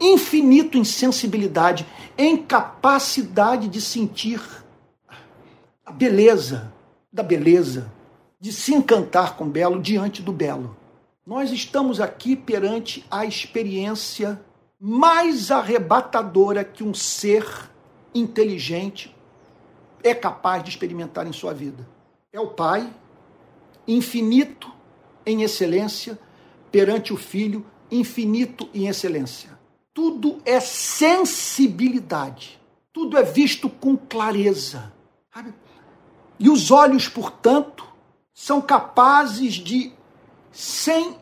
infinito 0.00 0.78
em 0.78 0.84
sensibilidade, 0.84 1.86
em 2.16 2.36
capacidade 2.36 3.68
de 3.68 3.80
sentir 3.80 4.40
a 5.84 5.92
beleza 5.92 6.72
da 7.12 7.22
beleza, 7.22 7.92
de 8.40 8.52
se 8.52 8.74
encantar 8.74 9.36
com 9.36 9.44
o 9.44 9.50
belo 9.50 9.80
diante 9.80 10.22
do 10.22 10.32
belo. 10.32 10.76
Nós 11.26 11.50
estamos 11.50 12.02
aqui 12.02 12.36
perante 12.36 13.02
a 13.10 13.24
experiência 13.24 14.38
mais 14.78 15.50
arrebatadora 15.50 16.62
que 16.62 16.84
um 16.84 16.92
ser 16.92 17.70
inteligente 18.14 19.16
é 20.02 20.14
capaz 20.14 20.62
de 20.62 20.68
experimentar 20.68 21.26
em 21.26 21.32
sua 21.32 21.54
vida. 21.54 21.88
É 22.30 22.38
o 22.38 22.48
Pai, 22.48 22.92
infinito 23.88 24.70
em 25.24 25.42
excelência, 25.42 26.18
perante 26.70 27.14
o 27.14 27.16
Filho, 27.16 27.64
infinito 27.90 28.68
em 28.74 28.88
excelência. 28.88 29.58
Tudo 29.94 30.42
é 30.44 30.60
sensibilidade, 30.60 32.60
tudo 32.92 33.16
é 33.16 33.22
visto 33.22 33.70
com 33.70 33.96
clareza. 33.96 34.92
E 36.38 36.50
os 36.50 36.70
olhos, 36.70 37.08
portanto, 37.08 37.86
são 38.34 38.60
capazes 38.60 39.54
de, 39.54 39.90
sem 40.54 41.16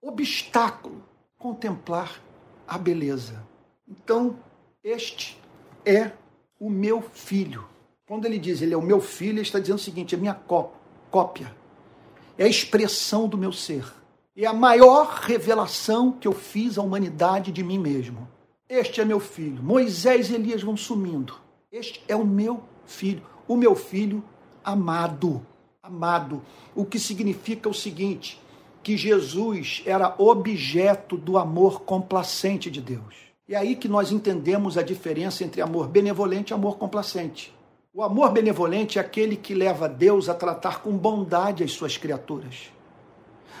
obstáculo, 0.00 1.04
contemplar 1.38 2.18
a 2.66 2.78
beleza. 2.78 3.46
Então, 3.86 4.38
este 4.82 5.38
é 5.84 6.10
o 6.58 6.70
meu 6.70 7.02
filho. 7.02 7.66
Quando 8.06 8.24
ele 8.24 8.38
diz 8.38 8.62
ele 8.62 8.72
é 8.72 8.76
o 8.76 8.82
meu 8.82 9.00
filho, 9.00 9.34
ele 9.34 9.42
está 9.42 9.58
dizendo 9.58 9.76
o 9.76 9.82
seguinte: 9.82 10.14
é 10.14 10.18
minha 10.18 10.34
cópia, 11.10 11.54
é 12.38 12.44
a 12.44 12.48
expressão 12.48 13.28
do 13.28 13.36
meu 13.36 13.52
ser, 13.52 13.84
é 14.34 14.46
a 14.46 14.52
maior 14.54 15.06
revelação 15.22 16.10
que 16.10 16.26
eu 16.26 16.32
fiz 16.32 16.78
à 16.78 16.82
humanidade 16.82 17.52
de 17.52 17.62
mim 17.62 17.78
mesmo. 17.78 18.26
Este 18.68 19.00
é 19.00 19.04
meu 19.04 19.20
filho. 19.20 19.62
Moisés 19.62 20.30
e 20.30 20.34
Elias 20.34 20.62
vão 20.62 20.76
sumindo. 20.76 21.34
Este 21.70 22.02
é 22.08 22.16
o 22.16 22.24
meu 22.24 22.62
filho, 22.84 23.22
o 23.46 23.56
meu 23.56 23.76
filho 23.76 24.24
amado. 24.64 25.44
Amado. 25.86 26.42
O 26.74 26.84
que 26.84 26.98
significa 26.98 27.68
o 27.68 27.74
seguinte: 27.74 28.42
que 28.82 28.96
Jesus 28.96 29.84
era 29.86 30.16
objeto 30.18 31.16
do 31.16 31.38
amor 31.38 31.82
complacente 31.82 32.68
de 32.68 32.80
Deus. 32.80 33.14
E 33.48 33.54
é 33.54 33.58
aí 33.58 33.76
que 33.76 33.86
nós 33.86 34.10
entendemos 34.10 34.76
a 34.76 34.82
diferença 34.82 35.44
entre 35.44 35.62
amor 35.62 35.86
benevolente 35.86 36.52
e 36.52 36.54
amor 36.54 36.76
complacente. 36.76 37.54
O 37.94 38.02
amor 38.02 38.32
benevolente 38.32 38.98
é 38.98 39.00
aquele 39.00 39.36
que 39.36 39.54
leva 39.54 39.88
Deus 39.88 40.28
a 40.28 40.34
tratar 40.34 40.82
com 40.82 40.90
bondade 40.98 41.62
as 41.62 41.70
suas 41.70 41.96
criaturas. 41.96 42.72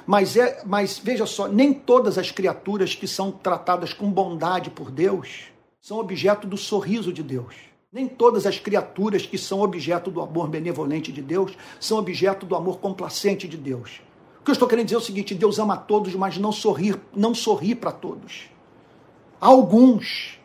Mas, 0.04 0.36
é, 0.36 0.62
mas 0.66 0.98
veja 0.98 1.26
só, 1.26 1.46
nem 1.46 1.72
todas 1.72 2.18
as 2.18 2.32
criaturas 2.32 2.92
que 2.96 3.06
são 3.06 3.30
tratadas 3.30 3.92
com 3.92 4.10
bondade 4.10 4.68
por 4.70 4.90
Deus 4.90 5.44
são 5.80 6.00
objeto 6.00 6.44
do 6.44 6.56
sorriso 6.56 7.12
de 7.12 7.22
Deus. 7.22 7.54
Nem 7.96 8.06
todas 8.06 8.44
as 8.44 8.58
criaturas 8.58 9.24
que 9.24 9.38
são 9.38 9.62
objeto 9.62 10.10
do 10.10 10.20
amor 10.20 10.48
benevolente 10.48 11.10
de 11.10 11.22
Deus 11.22 11.56
são 11.80 11.96
objeto 11.96 12.44
do 12.44 12.54
amor 12.54 12.78
complacente 12.78 13.48
de 13.48 13.56
Deus. 13.56 14.02
O 14.38 14.44
que 14.44 14.50
eu 14.50 14.52
estou 14.52 14.68
querendo 14.68 14.84
dizer 14.84 14.96
é 14.96 14.98
o 14.98 15.02
seguinte: 15.02 15.34
Deus 15.34 15.58
ama 15.58 15.72
a 15.72 15.78
todos, 15.78 16.14
mas 16.14 16.36
não 16.36 16.52
sorri, 16.52 16.94
não 17.14 17.34
sorri 17.34 17.74
para 17.74 17.90
todos 17.90 18.50
alguns 19.40 20.38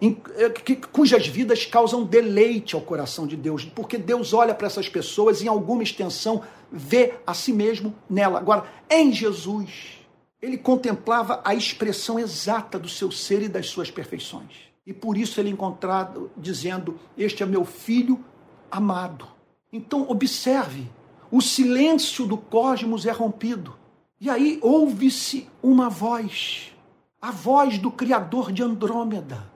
eh, 0.00 0.52
cujas 0.92 1.26
vidas 1.26 1.64
causam 1.64 2.04
deleite 2.04 2.74
ao 2.74 2.80
coração 2.80 3.26
de 3.26 3.36
Deus, 3.36 3.64
porque 3.64 3.98
Deus 3.98 4.32
olha 4.32 4.54
para 4.54 4.66
essas 4.66 4.88
pessoas 4.88 5.40
e, 5.40 5.44
em 5.44 5.48
alguma 5.48 5.82
extensão, 5.82 6.42
vê 6.70 7.14
a 7.26 7.34
si 7.34 7.52
mesmo 7.52 7.94
nela. 8.08 8.38
Agora, 8.38 8.64
em 8.90 9.12
Jesus, 9.12 9.98
Ele 10.40 10.56
contemplava 10.56 11.40
a 11.44 11.54
expressão 11.54 12.18
exata 12.18 12.78
do 12.78 12.88
seu 12.88 13.10
ser 13.10 13.42
e 13.42 13.48
das 13.48 13.68
suas 13.68 13.90
perfeições. 13.90 14.67
E 14.88 14.92
por 14.94 15.18
isso 15.18 15.38
ele 15.38 15.50
é 15.50 15.52
encontrado 15.52 16.30
dizendo: 16.34 16.98
Este 17.14 17.42
é 17.42 17.46
meu 17.46 17.62
filho 17.66 18.24
amado. 18.70 19.28
Então, 19.70 20.06
observe: 20.08 20.90
o 21.30 21.42
silêncio 21.42 22.24
do 22.24 22.38
cosmos 22.38 23.04
é 23.04 23.12
rompido. 23.12 23.76
E 24.18 24.30
aí 24.30 24.58
ouve-se 24.62 25.46
uma 25.62 25.90
voz, 25.90 26.72
a 27.20 27.30
voz 27.30 27.76
do 27.76 27.90
Criador 27.90 28.50
de 28.50 28.62
Andrômeda, 28.62 29.46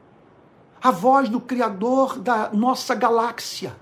a 0.82 0.90
voz 0.90 1.30
do 1.30 1.40
Criador 1.40 2.18
da 2.18 2.50
nossa 2.52 2.94
galáxia. 2.94 3.74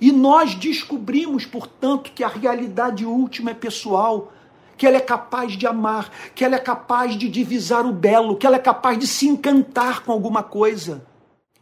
E 0.00 0.10
nós 0.10 0.56
descobrimos, 0.56 1.46
portanto, 1.46 2.10
que 2.12 2.24
a 2.24 2.28
realidade 2.28 3.06
última 3.06 3.52
é 3.52 3.54
pessoal, 3.54 4.32
que 4.76 4.86
ela 4.86 4.96
é 4.96 5.00
capaz 5.00 5.56
de 5.56 5.66
amar, 5.66 6.10
que 6.34 6.44
ela 6.44 6.56
é 6.56 6.58
capaz 6.58 7.16
de 7.16 7.28
divisar 7.28 7.86
o 7.86 7.92
belo, 7.92 8.36
que 8.36 8.46
ela 8.46 8.56
é 8.56 8.60
capaz 8.60 8.98
de 8.98 9.06
se 9.06 9.28
encantar 9.28 10.02
com 10.02 10.12
alguma 10.12 10.42
coisa. 10.42 11.06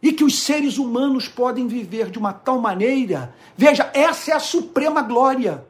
E 0.01 0.11
que 0.11 0.23
os 0.23 0.39
seres 0.39 0.77
humanos 0.77 1.27
podem 1.27 1.67
viver 1.67 2.09
de 2.09 2.17
uma 2.17 2.33
tal 2.33 2.59
maneira. 2.59 3.35
Veja, 3.55 3.91
essa 3.93 4.31
é 4.31 4.33
a 4.33 4.39
suprema 4.39 5.01
glória. 5.01 5.65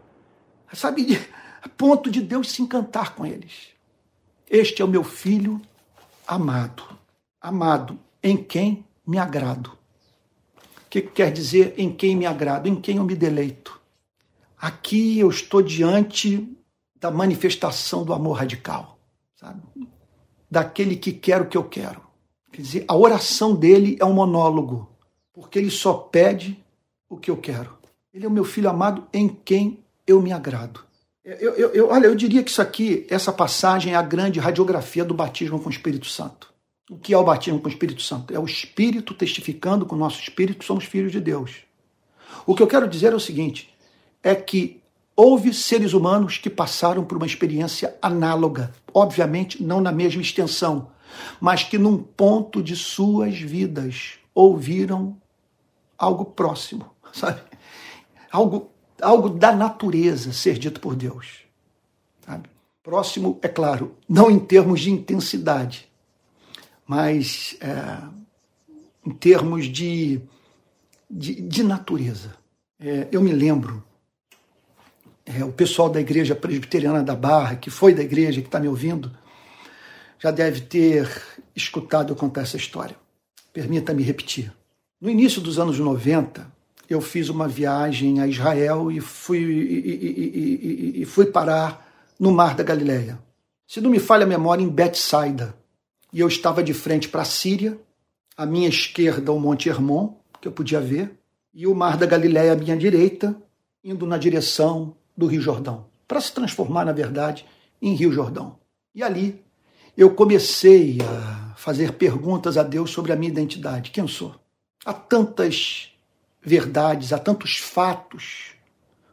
Sabe, 0.74 1.20
a 1.62 1.68
ponto 1.68 2.10
de 2.10 2.22
Deus 2.22 2.52
se 2.52 2.62
encantar 2.62 3.14
com 3.14 3.26
eles. 3.26 3.70
Este 4.50 4.82
é 4.82 4.86
o 4.86 4.88
meu 4.88 5.04
filho 5.04 5.62
amado. 6.26 6.84
Amado, 7.42 8.00
em 8.24 8.38
quem 8.38 8.86
me 9.06 9.18
agrado. 9.18 9.72
O 10.86 10.90
que 10.90 11.02
quer 11.02 11.32
dizer 11.32 11.74
em 11.78 11.92
quem 11.92 12.16
me 12.16 12.26
agrado? 12.26 12.68
Em 12.68 12.76
quem 12.76 12.98
eu 12.98 13.04
me 13.04 13.16
deleito. 13.16 13.80
Aqui 14.58 15.20
eu 15.20 15.30
estou 15.30 15.62
diante 15.62 16.48
da 17.02 17.10
manifestação 17.10 18.06
do 18.06 18.14
amor 18.14 18.38
radical, 18.38 19.00
sabe? 19.36 19.60
Daquele 20.50 20.96
que 20.96 21.12
quer 21.12 21.42
o 21.42 21.48
que 21.48 21.58
eu 21.58 21.64
quero. 21.64 22.00
Quer 22.52 22.62
dizer, 22.62 22.86
a 22.88 22.96
oração 22.96 23.56
dele 23.56 23.98
é 24.00 24.06
um 24.06 24.14
monólogo, 24.14 24.88
porque 25.34 25.58
ele 25.58 25.72
só 25.72 25.94
pede 25.94 26.64
o 27.10 27.18
que 27.18 27.32
eu 27.32 27.38
quero. 27.38 27.76
Ele 28.14 28.26
é 28.26 28.28
o 28.28 28.32
meu 28.32 28.44
filho 28.44 28.70
amado 28.70 29.08
em 29.12 29.28
quem 29.28 29.84
eu 30.06 30.22
me 30.22 30.32
agrado. 30.32 30.82
Eu, 31.24 31.54
eu, 31.56 31.70
eu, 31.70 31.90
olha, 31.90 32.06
eu 32.06 32.16
diria 32.16 32.44
que 32.44 32.52
isso 32.52 32.62
aqui, 32.62 33.08
essa 33.10 33.32
passagem 33.32 33.94
é 33.94 33.96
a 33.96 34.02
grande 34.02 34.40
radiografia 34.40 35.04
do 35.04 35.14
batismo 35.14 35.60
com 35.60 35.70
o 35.70 35.72
Espírito 35.72 36.08
Santo. 36.08 36.54
O 36.90 36.98
que 36.98 37.14
é 37.14 37.18
o 37.18 37.24
batismo 37.24 37.60
com 37.60 37.68
o 37.68 37.72
Espírito 37.72 38.02
Santo? 38.02 38.34
É 38.34 38.40
o 38.40 38.46
Espírito 38.46 39.14
testificando 39.14 39.86
com 39.86 39.96
o 39.96 40.00
nosso 40.00 40.20
Espírito 40.22 40.60
que 40.60 40.66
somos 40.66 40.84
filhos 40.84 41.12
de 41.12 41.22
Deus. 41.22 41.62
O 42.46 42.54
que 42.54 42.62
eu 42.62 42.68
quero 42.68 42.88
dizer 42.88 43.14
é 43.14 43.16
o 43.16 43.20
seguinte: 43.20 43.74
é 44.22 44.36
que 44.36 44.81
Houve 45.16 45.54
seres 45.54 45.94
humanos 45.94 46.38
que 46.38 46.50
passaram 46.50 47.04
por 47.04 47.18
uma 47.18 47.26
experiência 47.26 47.96
análoga, 48.02 48.72
obviamente 48.94 49.62
não 49.62 49.82
na 49.82 49.92
mesma 49.92 50.22
extensão, 50.22 50.90
mas 51.40 51.64
que 51.64 51.78
num 51.78 51.98
ponto 51.98 52.64
de 52.64 52.76
suas 52.76 53.38
vidas 53.38 54.14
ouviram 54.34 55.18
algo 55.98 56.26
próximo, 56.26 56.86
sabe? 57.14 57.42
Algo, 58.32 58.72
algo 59.02 59.30
da 59.30 59.52
natureza 59.52 60.32
ser 60.32 60.58
dito 60.58 60.80
por 60.80 60.96
Deus. 60.96 61.42
Sabe? 62.26 62.50
Próximo, 62.82 63.38
é 63.42 63.48
claro, 63.48 63.96
não 64.08 64.32
em 64.32 64.40
termos 64.40 64.80
de 64.80 64.90
intensidade, 64.90 65.92
mas 66.88 67.56
é, 67.62 68.02
em 69.06 69.12
termos 69.12 69.66
de, 69.66 70.22
de, 71.10 71.42
de 71.42 71.64
natureza. 71.64 72.36
É, 72.80 73.08
eu 73.12 73.22
me 73.22 73.32
lembro 73.32 73.84
é, 75.38 75.44
o 75.44 75.52
pessoal 75.52 75.90
da 75.90 76.02
Igreja 76.02 76.36
Presbiteriana 76.36 77.04
da 77.04 77.16
Barra, 77.16 77.56
que 77.56 77.70
foi 77.70 77.94
da 77.94 78.04
igreja, 78.04 78.42
que 78.42 78.48
está 78.48 78.60
me 78.60 78.68
ouvindo, 78.68 79.12
já 80.20 80.32
deve 80.32 80.62
ter 80.62 81.10
escutado 81.56 82.12
eu 82.12 82.16
contar 82.16 82.42
essa 82.42 82.58
história. 82.58 82.96
Permita-me 83.54 84.04
repetir. 84.04 84.52
No 85.00 85.10
início 85.10 85.42
dos 85.42 85.58
anos 85.58 85.80
90, 85.80 86.46
eu 86.90 87.02
fiz 87.02 87.30
uma 87.30 87.48
viagem 87.48 88.20
a 88.20 88.28
Israel 88.28 88.92
e 88.92 89.00
fui, 89.00 89.40
e, 89.40 91.00
e, 91.00 91.02
e, 91.02 91.06
fui 91.06 91.26
parar 91.26 91.90
no 92.20 92.32
Mar 92.32 92.56
da 92.56 92.64
Galileia. 92.64 93.18
Se 93.68 93.82
não 93.82 93.90
me 93.90 94.00
falha 94.00 94.26
a 94.26 94.30
memória, 94.30 94.64
em 94.64 94.70
Betsaida. 94.70 95.56
E 96.14 96.20
eu 96.20 96.28
estava 96.28 96.62
de 96.62 96.74
frente 96.74 97.08
para 97.08 97.22
a 97.22 97.26
Síria, 97.26 97.80
à 98.36 98.46
minha 98.46 98.68
esquerda 98.68 99.32
o 99.32 99.40
Monte 99.40 99.70
Hermon, 99.70 100.14
que 100.40 100.48
eu 100.48 100.52
podia 100.52 100.82
ver, 100.82 101.12
e 101.54 101.66
o 101.66 101.74
Mar 101.74 101.98
da 101.98 102.06
Galileia 102.06 102.54
à 102.54 102.56
minha 102.56 102.76
direita, 102.76 103.36
indo 103.84 104.06
na 104.06 104.18
direção 104.18 104.96
do 105.16 105.28
Rio 105.28 105.42
Jordão, 105.42 105.86
para 106.08 106.22
se 106.22 106.32
transformar, 106.34 106.86
na 106.86 106.92
verdade, 106.92 107.46
em 107.82 107.94
Rio 107.94 108.12
Jordão. 108.12 108.58
E 108.94 109.04
ali 109.04 109.44
eu 109.98 110.14
comecei 110.14 110.98
a 111.02 111.54
fazer 111.56 111.94
perguntas 111.94 112.58
a 112.58 112.64
Deus 112.64 112.92
sobre 112.92 113.12
a 113.12 113.16
minha 113.16 113.32
identidade. 113.32 113.92
Quem 113.92 114.04
eu 114.04 114.08
sou? 114.08 114.36
Há 114.86 114.94
tantas 114.94 115.90
verdades, 116.42 117.14
há 117.14 117.20
tantos 117.20 117.58
fatos 117.58 118.54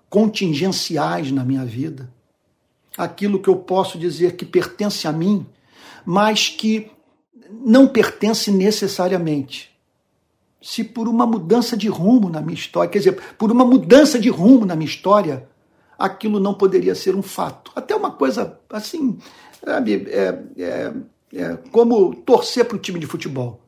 contingenciais 0.08 1.30
na 1.30 1.44
minha 1.44 1.64
vida. 1.64 2.12
Aquilo 2.96 3.40
que 3.40 3.48
eu 3.48 3.56
posso 3.56 3.98
dizer 3.98 4.34
que 4.36 4.44
pertence 4.44 5.06
a 5.06 5.12
mim, 5.12 5.46
mas 6.04 6.48
que 6.48 6.90
não 7.50 7.86
pertence 7.86 8.50
necessariamente. 8.50 9.70
Se 10.60 10.82
por 10.82 11.06
uma 11.06 11.26
mudança 11.26 11.76
de 11.76 11.88
rumo 11.88 12.28
na 12.28 12.40
minha 12.40 12.54
história, 12.54 12.90
quer 12.90 12.98
dizer, 12.98 13.20
por 13.36 13.52
uma 13.52 13.64
mudança 13.64 14.18
de 14.18 14.28
rumo 14.28 14.66
na 14.66 14.74
minha 14.74 14.88
história, 14.88 15.47
aquilo 15.98 16.38
não 16.38 16.54
poderia 16.54 16.94
ser 16.94 17.16
um 17.16 17.22
fato. 17.22 17.72
Até 17.74 17.94
uma 17.96 18.12
coisa 18.12 18.58
assim, 18.70 19.18
sabe, 19.64 20.06
é, 20.08 20.42
é, 20.56 20.92
é 21.34 21.58
como 21.72 22.14
torcer 22.14 22.64
para 22.64 22.76
o 22.76 22.80
time 22.80 23.00
de 23.00 23.06
futebol. 23.06 23.60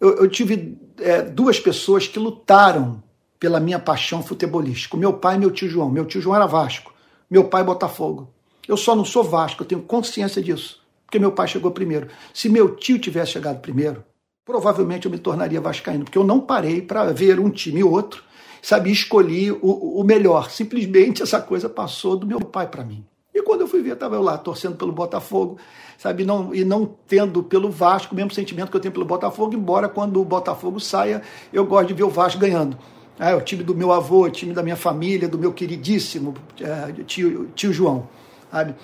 Eu, 0.00 0.16
eu 0.16 0.28
tive 0.28 0.78
é, 0.98 1.20
duas 1.22 1.60
pessoas 1.60 2.06
que 2.08 2.18
lutaram 2.18 3.02
pela 3.38 3.60
minha 3.60 3.78
paixão 3.78 4.22
futebolística. 4.22 4.96
Meu 4.96 5.12
pai 5.12 5.36
e 5.36 5.38
meu 5.38 5.50
tio 5.50 5.68
João. 5.68 5.90
Meu 5.90 6.06
tio 6.06 6.20
João 6.20 6.36
era 6.36 6.46
Vasco, 6.46 6.92
meu 7.30 7.44
pai 7.44 7.62
Botafogo. 7.62 8.30
Eu 8.66 8.76
só 8.76 8.96
não 8.96 9.04
sou 9.04 9.22
Vasco, 9.22 9.62
eu 9.62 9.66
tenho 9.66 9.82
consciência 9.82 10.42
disso, 10.42 10.80
porque 11.04 11.18
meu 11.18 11.32
pai 11.32 11.48
chegou 11.48 11.70
primeiro. 11.70 12.08
Se 12.32 12.48
meu 12.48 12.76
tio 12.76 12.98
tivesse 12.98 13.32
chegado 13.32 13.60
primeiro, 13.60 14.04
provavelmente 14.44 15.06
eu 15.06 15.10
me 15.10 15.18
tornaria 15.18 15.60
vascaíno, 15.60 16.04
porque 16.04 16.18
eu 16.18 16.24
não 16.24 16.40
parei 16.40 16.80
para 16.80 17.12
ver 17.12 17.40
um 17.40 17.50
time 17.50 17.80
e 17.80 17.84
outro 17.84 18.22
sabe, 18.62 18.90
escolhi 18.90 19.50
o, 19.50 20.00
o 20.00 20.04
melhor. 20.04 20.50
Simplesmente 20.50 21.22
essa 21.22 21.40
coisa 21.40 21.68
passou 21.68 22.16
do 22.16 22.26
meu 22.26 22.40
pai 22.40 22.66
para 22.66 22.84
mim. 22.84 23.04
E 23.34 23.42
quando 23.42 23.62
eu 23.62 23.68
fui 23.68 23.80
ver, 23.80 23.94
estava 23.94 24.16
eu 24.16 24.22
lá 24.22 24.36
torcendo 24.36 24.76
pelo 24.76 24.92
Botafogo, 24.92 25.56
sabe, 25.96 26.24
não, 26.24 26.54
e 26.54 26.64
não 26.64 26.84
tendo 27.06 27.42
pelo 27.42 27.70
Vasco 27.70 28.12
o 28.12 28.16
mesmo 28.16 28.32
sentimento 28.32 28.70
que 28.70 28.76
eu 28.76 28.80
tenho 28.80 28.92
pelo 28.92 29.04
Botafogo, 29.04 29.54
embora 29.54 29.88
quando 29.88 30.20
o 30.20 30.24
Botafogo 30.24 30.80
saia, 30.80 31.22
eu 31.52 31.64
gosto 31.64 31.88
de 31.88 31.94
ver 31.94 32.02
o 32.02 32.10
Vasco 32.10 32.40
ganhando. 32.40 32.76
É, 33.18 33.34
o 33.34 33.40
time 33.40 33.62
do 33.62 33.74
meu 33.74 33.92
avô, 33.92 34.24
o 34.24 34.30
time 34.30 34.52
da 34.52 34.62
minha 34.62 34.76
família, 34.76 35.28
do 35.28 35.38
meu 35.38 35.52
queridíssimo 35.52 36.34
é, 36.60 37.02
tio, 37.04 37.50
tio 37.54 37.72
João. 37.72 38.08
Sabe? 38.50 38.74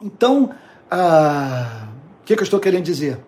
Então, 0.00 0.50
ah, 0.90 1.88
o 2.22 2.24
que, 2.24 2.34
que 2.34 2.40
eu 2.40 2.44
estou 2.44 2.60
querendo 2.60 2.84
dizer? 2.84 3.18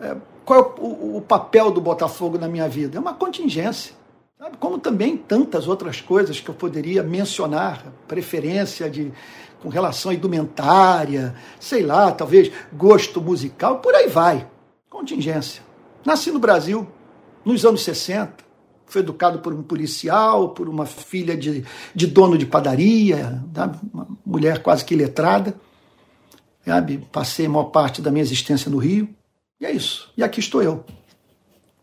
É, 0.00 0.16
qual 0.44 0.58
é 0.58 0.80
o, 0.80 1.16
o 1.16 1.20
papel 1.20 1.70
do 1.70 1.80
Botafogo 1.80 2.38
na 2.38 2.48
minha 2.48 2.68
vida? 2.68 2.96
É 2.96 3.00
uma 3.00 3.14
contingência. 3.14 3.94
Sabe? 4.42 4.56
Como 4.56 4.76
também 4.76 5.16
tantas 5.16 5.68
outras 5.68 6.00
coisas 6.00 6.40
que 6.40 6.50
eu 6.50 6.54
poderia 6.54 7.00
mencionar, 7.00 7.92
preferência 8.08 8.90
de 8.90 9.12
com 9.60 9.68
relação 9.68 10.10
à 10.10 10.14
indumentária, 10.14 11.32
sei 11.60 11.84
lá, 11.84 12.10
talvez 12.10 12.50
gosto 12.72 13.20
musical, 13.20 13.78
por 13.78 13.94
aí 13.94 14.08
vai. 14.08 14.48
Contingência. 14.90 15.62
Nasci 16.04 16.32
no 16.32 16.40
Brasil 16.40 16.88
nos 17.44 17.64
anos 17.64 17.84
60, 17.84 18.32
fui 18.84 19.00
educado 19.00 19.38
por 19.38 19.54
um 19.54 19.62
policial, 19.62 20.48
por 20.48 20.68
uma 20.68 20.86
filha 20.86 21.36
de, 21.36 21.64
de 21.94 22.08
dono 22.08 22.36
de 22.36 22.44
padaria, 22.44 23.40
sabe? 23.54 23.78
uma 23.94 24.08
mulher 24.26 24.60
quase 24.60 24.84
que 24.84 24.96
letrada. 24.96 25.54
Sabe? 26.66 27.06
Passei 27.12 27.46
a 27.46 27.48
maior 27.48 27.66
parte 27.66 28.02
da 28.02 28.10
minha 28.10 28.22
existência 28.22 28.68
no 28.68 28.78
Rio. 28.78 29.08
E 29.60 29.66
é 29.66 29.70
isso. 29.70 30.12
E 30.16 30.24
aqui 30.24 30.40
estou 30.40 30.60
eu 30.60 30.84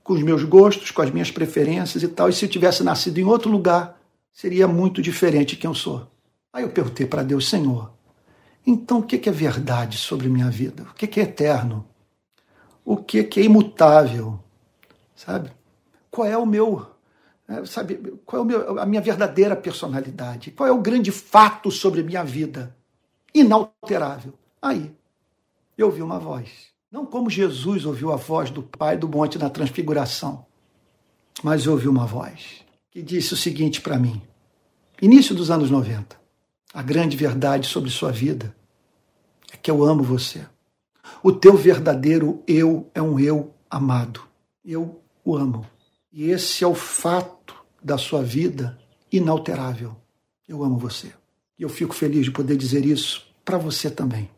com 0.09 0.15
os 0.15 0.23
meus 0.23 0.43
gostos, 0.43 0.89
com 0.89 1.03
as 1.03 1.11
minhas 1.11 1.29
preferências 1.29 2.01
e 2.01 2.07
tal. 2.07 2.29
E 2.29 2.33
se 2.33 2.43
eu 2.43 2.49
tivesse 2.49 2.83
nascido 2.83 3.19
em 3.19 3.23
outro 3.25 3.47
lugar, 3.47 4.01
seria 4.31 4.67
muito 4.67 5.03
diferente 5.03 5.55
quem 5.55 5.69
eu 5.69 5.75
sou. 5.75 6.07
Aí 6.51 6.63
eu 6.63 6.71
perguntei 6.71 7.05
para 7.05 7.21
Deus, 7.21 7.47
Senhor, 7.47 7.93
então 8.65 8.97
o 8.97 9.03
que 9.03 9.29
é 9.29 9.31
verdade 9.31 9.99
sobre 9.99 10.27
minha 10.27 10.49
vida? 10.49 10.81
O 10.81 10.95
que 10.95 11.19
é 11.19 11.23
eterno? 11.23 11.85
O 12.83 12.97
que 12.97 13.39
é 13.39 13.43
imutável? 13.43 14.39
Sabe? 15.15 15.51
Qual 16.09 16.27
é 16.27 16.35
o 16.35 16.43
meu, 16.43 16.87
é, 17.47 17.63
sabe, 17.65 18.19
qual 18.25 18.41
é 18.41 18.45
meu, 18.45 18.79
a 18.79 18.87
minha 18.87 19.01
verdadeira 19.01 19.55
personalidade? 19.55 20.49
Qual 20.49 20.67
é 20.67 20.71
o 20.71 20.81
grande 20.81 21.11
fato 21.11 21.69
sobre 21.69 22.01
minha 22.01 22.23
vida? 22.23 22.75
Inalterável. 23.31 24.33
Aí 24.59 24.91
eu 25.77 25.85
ouvi 25.85 26.01
uma 26.01 26.17
voz. 26.17 26.49
Não 26.91 27.05
como 27.05 27.29
Jesus 27.29 27.85
ouviu 27.85 28.11
a 28.11 28.15
voz 28.15 28.49
do 28.49 28.63
Pai 28.63 28.97
do 28.97 29.07
monte 29.07 29.37
na 29.37 29.49
transfiguração, 29.49 30.45
mas 31.43 31.67
ouviu 31.67 31.91
uma 31.91 32.05
voz 32.05 32.65
que 32.89 33.01
disse 33.01 33.33
o 33.33 33.37
seguinte 33.37 33.79
para 33.79 33.99
mim: 33.99 34.21
início 35.01 35.35
dos 35.35 35.51
anos 35.51 35.69
90, 35.69 36.19
a 36.73 36.81
grande 36.81 37.15
verdade 37.15 37.67
sobre 37.67 37.89
sua 37.89 38.11
vida 38.11 38.55
é 39.51 39.57
que 39.57 39.69
eu 39.69 39.83
amo 39.83 40.03
você. 40.03 40.45
O 41.21 41.31
teu 41.31 41.55
verdadeiro 41.55 42.43
eu 42.47 42.89
é 42.93 43.01
um 43.01 43.19
eu 43.19 43.53
amado. 43.69 44.21
Eu 44.65 45.01
o 45.23 45.35
amo. 45.35 45.65
E 46.11 46.25
esse 46.25 46.63
é 46.63 46.67
o 46.67 46.75
fato 46.75 47.55
da 47.83 47.97
sua 47.97 48.23
vida 48.23 48.79
inalterável. 49.11 49.95
Eu 50.47 50.63
amo 50.63 50.77
você. 50.77 51.13
E 51.57 51.63
eu 51.63 51.69
fico 51.69 51.93
feliz 51.93 52.25
de 52.25 52.31
poder 52.31 52.57
dizer 52.57 52.85
isso 52.85 53.27
para 53.45 53.57
você 53.57 53.89
também. 53.89 54.29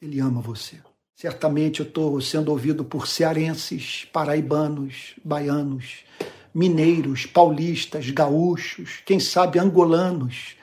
Ele 0.00 0.18
ama 0.18 0.40
você. 0.40 0.80
Certamente 1.20 1.80
eu 1.80 1.86
estou 1.86 2.18
sendo 2.22 2.50
ouvido 2.50 2.82
por 2.82 3.06
cearenses, 3.06 4.08
paraibanos, 4.10 5.16
baianos, 5.22 5.96
mineiros, 6.54 7.26
paulistas, 7.26 8.08
gaúchos, 8.08 9.02
quem 9.04 9.20
sabe 9.20 9.58
angolanos, 9.58 10.56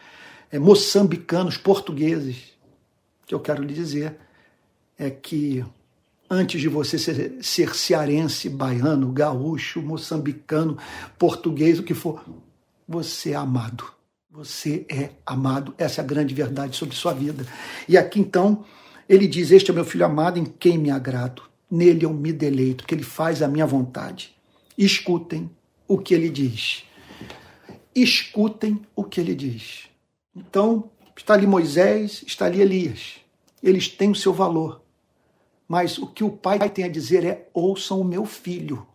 é, 0.52 0.58
moçambicanos, 0.58 1.58
portugueses. 1.58 2.58
O 3.22 3.28
que 3.28 3.36
eu 3.36 3.40
quero 3.40 3.62
lhe 3.62 3.72
dizer 3.72 4.18
é 4.98 5.12
que 5.12 5.64
antes 6.28 6.60
de 6.60 6.68
você 6.68 6.98
ser, 6.98 7.38
ser 7.40 7.76
cearense, 7.76 8.50
baiano, 8.50 9.12
gaúcho, 9.12 9.80
moçambicano, 9.80 10.76
português, 11.20 11.78
o 11.78 11.84
que 11.84 11.94
for, 11.94 12.26
você 12.88 13.34
é 13.34 13.36
amado. 13.36 13.86
Você 14.32 14.88
é 14.90 15.12
amado. 15.24 15.76
Essa 15.78 16.02
é 16.02 16.04
a 16.04 16.08
grande 16.08 16.34
verdade 16.34 16.76
sobre 16.76 16.96
sua 16.96 17.14
vida. 17.14 17.46
E 17.88 17.96
aqui 17.96 18.20
então 18.20 18.66
ele 19.08 19.28
diz: 19.28 19.52
Este 19.52 19.72
é 19.72 19.74
meu 19.74 19.86
filho 19.86 20.06
amado 20.06 20.38
em 20.38 20.46
quem 20.46 20.78
me 20.78 20.92
agrado. 20.92 21.44
Nele 21.70 22.06
eu 22.06 22.14
me 22.14 22.32
deleito, 22.32 22.86
que 22.86 22.96
ele 22.96 23.04
faz 23.04 23.42
a 23.42 23.48
minha 23.48 23.66
vontade. 23.66 24.36
Escutem 24.78 25.50
o 25.88 25.98
que 25.98 26.14
ele 26.14 26.30
diz. 26.30 26.84
Escutem 27.94 28.82
o 28.96 29.04
que 29.04 29.20
ele 29.20 29.36
diz. 29.36 29.90
Então, 30.36 30.90
está 31.16 31.34
ali 31.34 31.48
Moisés, 31.48 32.24
está 32.26 32.46
ali 32.46 32.62
Elias. 32.62 33.16
Eles 33.62 33.88
têm 33.88 34.12
o 34.12 34.16
seu 34.16 34.34
valor. 34.34 34.82
Mas 35.68 35.98
o 35.98 36.08
que 36.08 36.24
o 36.24 36.32
pai 36.32 36.70
tem 36.70 36.86
a 36.86 36.90
dizer 36.90 37.26
é: 37.26 37.50
ouçam 37.54 38.00
o 38.00 38.06
meu 38.06 38.26
filho, 38.26 38.88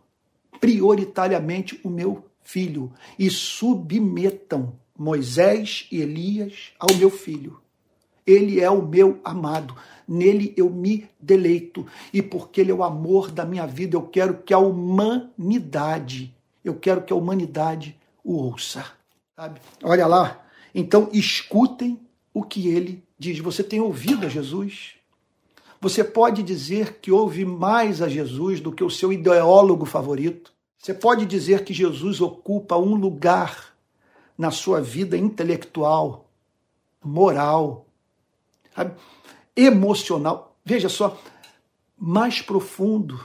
prioritariamente 0.60 1.78
o 1.82 1.90
meu 1.90 2.24
filho, 2.42 2.92
e 3.18 3.28
submetam 3.28 4.78
Moisés 4.96 5.86
e 5.90 6.00
Elias 6.00 6.72
ao 6.78 6.94
meu 6.96 7.10
filho. 7.10 7.61
Ele 8.26 8.60
é 8.60 8.70
o 8.70 8.82
meu 8.82 9.20
amado 9.24 9.74
nele 10.06 10.52
eu 10.56 10.68
me 10.68 11.08
deleito. 11.18 11.86
E 12.12 12.20
porque 12.20 12.60
ele 12.60 12.70
é 12.70 12.74
o 12.74 12.84
amor 12.84 13.30
da 13.30 13.44
minha 13.44 13.66
vida, 13.66 13.96
eu 13.96 14.02
quero 14.02 14.42
que 14.42 14.52
a 14.52 14.58
humanidade, 14.58 16.34
eu 16.64 16.74
quero 16.74 17.02
que 17.02 17.12
a 17.12 17.16
humanidade 17.16 17.96
o 18.22 18.34
ouça. 18.34 18.84
Sabe? 19.34 19.60
Olha 19.82 20.06
lá. 20.06 20.44
Então 20.74 21.08
escutem 21.12 21.98
o 22.32 22.42
que 22.42 22.68
ele 22.68 23.02
diz. 23.18 23.38
Você 23.38 23.64
tem 23.64 23.80
ouvido 23.80 24.26
a 24.26 24.28
Jesus? 24.28 24.94
Você 25.80 26.04
pode 26.04 26.42
dizer 26.42 26.98
que 27.00 27.10
ouve 27.10 27.44
mais 27.44 28.00
a 28.00 28.08
Jesus 28.08 28.60
do 28.60 28.70
que 28.70 28.84
o 28.84 28.90
seu 28.90 29.12
ideólogo 29.12 29.84
favorito? 29.84 30.52
Você 30.78 30.94
pode 30.94 31.26
dizer 31.26 31.64
que 31.64 31.74
Jesus 31.74 32.20
ocupa 32.20 32.76
um 32.76 32.94
lugar 32.94 33.72
na 34.36 34.50
sua 34.50 34.80
vida 34.80 35.16
intelectual, 35.16 36.28
moral, 37.04 37.86
sabe? 38.74 38.94
emocional, 39.56 40.56
veja 40.64 40.88
só, 40.88 41.20
mais 41.96 42.40
profundo 42.40 43.24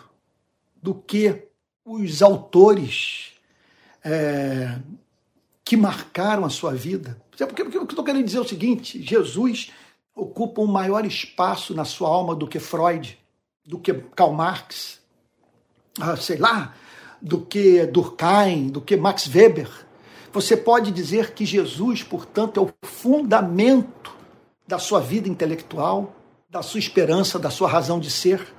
do 0.75 0.93
que 0.93 1.47
os 1.83 2.21
autores 2.21 3.33
é, 4.03 4.79
que 5.63 5.75
marcaram 5.75 6.45
a 6.45 6.49
sua 6.49 6.73
vida. 6.73 7.21
Porque, 7.29 7.45
porque, 7.45 7.63
o 7.63 7.69
que 7.71 7.77
eu 7.77 7.83
estou 7.83 8.03
querendo 8.03 8.25
dizer 8.25 8.37
é 8.37 8.41
o 8.41 8.47
seguinte: 8.47 9.01
Jesus 9.01 9.71
ocupa 10.15 10.61
um 10.61 10.67
maior 10.67 11.05
espaço 11.05 11.73
na 11.73 11.85
sua 11.85 12.09
alma 12.09 12.35
do 12.35 12.47
que 12.47 12.59
Freud, 12.59 13.17
do 13.65 13.79
que 13.79 13.93
Karl 13.93 14.33
Marx, 14.33 14.99
ah, 15.99 16.15
sei 16.15 16.37
lá, 16.37 16.75
do 17.21 17.41
que 17.41 17.85
Durkheim, 17.85 18.67
do 18.67 18.81
que 18.81 18.95
Max 18.95 19.27
Weber. 19.27 19.69
Você 20.31 20.55
pode 20.55 20.91
dizer 20.91 21.33
que 21.33 21.45
Jesus, 21.45 22.03
portanto, 22.03 22.59
é 22.59 22.63
o 22.63 22.87
fundamento 22.87 24.16
da 24.67 24.77
sua 24.77 24.99
vida 24.99 25.29
intelectual, 25.29 26.13
da 26.49 26.61
sua 26.61 26.79
esperança, 26.79 27.39
da 27.39 27.49
sua 27.49 27.69
razão 27.69 27.99
de 27.99 28.11
ser. 28.11 28.53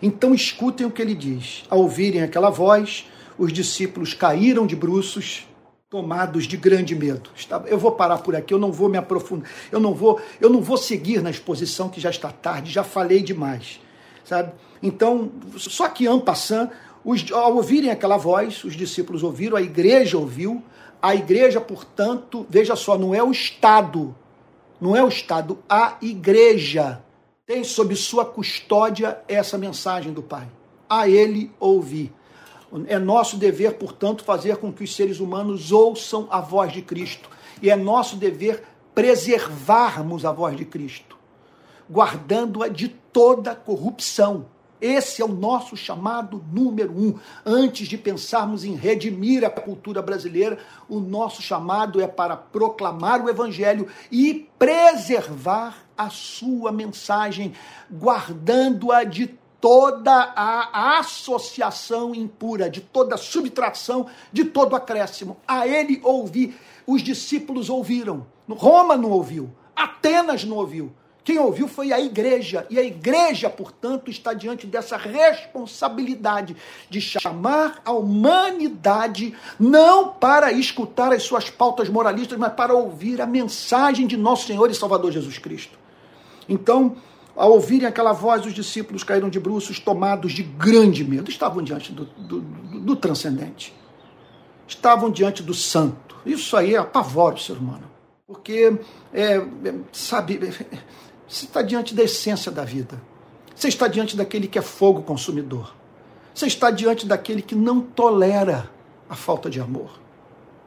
Então 0.00 0.34
escutem 0.34 0.86
o 0.86 0.90
que 0.90 1.02
ele 1.02 1.14
diz. 1.14 1.64
Ao 1.68 1.80
ouvirem 1.80 2.22
aquela 2.22 2.50
voz, 2.50 3.06
os 3.36 3.52
discípulos 3.52 4.14
caíram 4.14 4.66
de 4.66 4.76
bruços, 4.76 5.46
tomados 5.90 6.44
de 6.44 6.56
grande 6.56 6.94
medo. 6.94 7.30
Eu 7.66 7.78
vou 7.78 7.92
parar 7.92 8.18
por 8.18 8.34
aqui, 8.34 8.52
eu 8.52 8.58
não 8.58 8.72
vou 8.72 8.88
me 8.88 8.98
aprofundar, 8.98 9.48
eu 9.70 9.80
não 9.80 9.94
vou, 9.94 10.20
eu 10.40 10.50
não 10.50 10.60
vou 10.60 10.76
seguir 10.76 11.22
na 11.22 11.30
exposição 11.30 11.88
que 11.88 12.00
já 12.00 12.10
está 12.10 12.30
tarde, 12.30 12.72
já 12.72 12.82
falei 12.82 13.22
demais, 13.22 13.80
sabe? 14.24 14.52
Então, 14.82 15.30
só 15.56 15.88
que 15.88 16.06
en 16.08 16.18
passant, 16.20 16.70
os, 17.04 17.30
ao 17.30 17.54
ouvirem 17.54 17.90
aquela 17.90 18.16
voz, 18.16 18.64
os 18.64 18.74
discípulos 18.74 19.22
ouviram, 19.22 19.56
a 19.56 19.62
igreja 19.62 20.18
ouviu, 20.18 20.62
a 21.00 21.14
igreja, 21.14 21.60
portanto, 21.60 22.46
veja 22.48 22.74
só, 22.74 22.98
não 22.98 23.14
é 23.14 23.22
o 23.22 23.30
Estado, 23.30 24.14
não 24.80 24.94
é 24.94 25.02
o 25.02 25.08
Estado, 25.08 25.58
a 25.68 25.96
igreja 26.02 27.02
tem 27.46 27.62
sob 27.62 27.94
sua 27.94 28.24
custódia 28.24 29.20
essa 29.28 29.58
mensagem 29.58 30.12
do 30.12 30.22
Pai. 30.22 30.48
A 30.88 31.08
Ele 31.08 31.50
ouvir. 31.60 32.12
É 32.86 32.98
nosso 32.98 33.36
dever, 33.36 33.74
portanto, 33.74 34.24
fazer 34.24 34.56
com 34.56 34.72
que 34.72 34.82
os 34.82 34.94
seres 34.94 35.20
humanos 35.20 35.70
ouçam 35.70 36.26
a 36.30 36.40
voz 36.40 36.72
de 36.72 36.82
Cristo. 36.82 37.28
E 37.62 37.70
é 37.70 37.76
nosso 37.76 38.16
dever 38.16 38.64
preservarmos 38.94 40.24
a 40.24 40.32
voz 40.32 40.56
de 40.56 40.64
Cristo, 40.64 41.16
guardando-a 41.90 42.68
de 42.68 42.88
toda 42.88 43.54
corrupção. 43.54 44.46
Esse 44.84 45.22
é 45.22 45.24
o 45.24 45.28
nosso 45.28 45.78
chamado 45.78 46.44
número 46.52 46.92
um. 46.92 47.18
Antes 47.42 47.88
de 47.88 47.96
pensarmos 47.96 48.66
em 48.66 48.74
redimir 48.74 49.42
a 49.42 49.48
cultura 49.48 50.02
brasileira, 50.02 50.58
o 50.90 51.00
nosso 51.00 51.40
chamado 51.40 52.02
é 52.02 52.06
para 52.06 52.36
proclamar 52.36 53.24
o 53.24 53.30
Evangelho 53.30 53.88
e 54.12 54.46
preservar 54.58 55.86
a 55.96 56.10
sua 56.10 56.70
mensagem, 56.70 57.54
guardando-a 57.90 59.04
de 59.04 59.38
toda 59.58 60.34
a 60.36 60.98
associação 60.98 62.14
impura, 62.14 62.68
de 62.68 62.82
toda 62.82 63.16
subtração, 63.16 64.06
de 64.30 64.44
todo 64.44 64.76
acréscimo. 64.76 65.38
A 65.48 65.66
ele 65.66 65.98
ouvi, 66.04 66.54
os 66.86 67.00
discípulos 67.00 67.70
ouviram. 67.70 68.26
Roma 68.46 68.98
não 68.98 69.12
ouviu, 69.12 69.50
Atenas 69.74 70.44
não 70.44 70.58
ouviu. 70.58 70.92
Quem 71.24 71.38
ouviu 71.38 71.66
foi 71.66 71.90
a 71.90 71.98
igreja, 71.98 72.66
e 72.68 72.78
a 72.78 72.82
igreja, 72.82 73.48
portanto, 73.48 74.10
está 74.10 74.34
diante 74.34 74.66
dessa 74.66 74.98
responsabilidade 74.98 76.54
de 76.90 77.00
chamar 77.00 77.80
a 77.82 77.92
humanidade 77.92 79.34
não 79.58 80.10
para 80.10 80.52
escutar 80.52 81.14
as 81.14 81.22
suas 81.22 81.48
pautas 81.48 81.88
moralistas, 81.88 82.38
mas 82.38 82.52
para 82.52 82.74
ouvir 82.74 83.22
a 83.22 83.26
mensagem 83.26 84.06
de 84.06 84.18
nosso 84.18 84.46
Senhor 84.46 84.70
e 84.70 84.74
Salvador 84.74 85.10
Jesus 85.12 85.38
Cristo. 85.38 85.78
Então, 86.46 86.94
ao 87.34 87.52
ouvirem 87.52 87.88
aquela 87.88 88.12
voz, 88.12 88.44
os 88.44 88.52
discípulos 88.52 89.02
caíram 89.02 89.30
de 89.30 89.40
bruços, 89.40 89.80
tomados 89.80 90.32
de 90.32 90.42
grande 90.42 91.02
medo. 91.04 91.30
Estavam 91.30 91.62
diante 91.62 91.90
do, 91.90 92.04
do, 92.04 92.40
do, 92.40 92.80
do 92.80 92.96
transcendente. 92.96 93.74
Estavam 94.68 95.10
diante 95.10 95.42
do 95.42 95.54
santo. 95.54 96.16
Isso 96.24 96.54
aí 96.54 96.76
apavora 96.76 97.34
o 97.34 97.40
ser 97.40 97.54
humano. 97.54 97.90
Porque, 98.26 98.78
é, 99.12 99.36
é, 99.36 99.44
sabe, 99.92 100.38
você 101.28 101.46
está 101.46 101.62
diante 101.62 101.94
da 101.94 102.02
essência 102.02 102.50
da 102.52 102.64
vida. 102.64 103.00
Você 103.54 103.68
está 103.68 103.88
diante 103.88 104.16
daquele 104.16 104.48
que 104.48 104.58
é 104.58 104.62
fogo 104.62 105.02
consumidor. 105.02 105.74
Você 106.34 106.46
está 106.46 106.70
diante 106.70 107.06
daquele 107.06 107.40
que 107.40 107.54
não 107.54 107.80
tolera 107.80 108.70
a 109.08 109.14
falta 109.14 109.48
de 109.48 109.60
amor. 109.60 110.00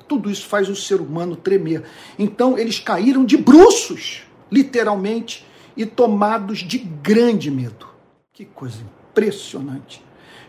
Tudo 0.08 0.32
isso 0.32 0.47
faz 0.47 0.70
o 0.70 0.76
ser 0.76 1.01
humano 1.01 1.36
tremer. 1.36 1.84
Então, 2.18 2.58
eles 2.58 2.80
caíram 2.80 3.26
de 3.26 3.36
bruços, 3.36 4.24
literalmente, 4.49 5.45
e 5.76 5.86
tomados 5.86 6.60
de 6.60 6.78
grande 6.78 7.51
medo. 7.51 7.88
Que 8.32 8.45
coisa 8.45 8.80
impressionante. 9.12 10.03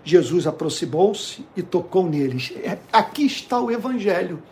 Jesus 0.04 0.46
aproximou-se 0.46 1.44
e 1.56 1.62
tocou 1.62 2.08
neles. 2.08 2.52
É, 2.62 2.78
aqui 2.92 3.26
está 3.26 3.60
o 3.60 3.70
Evangelho. 3.70 4.42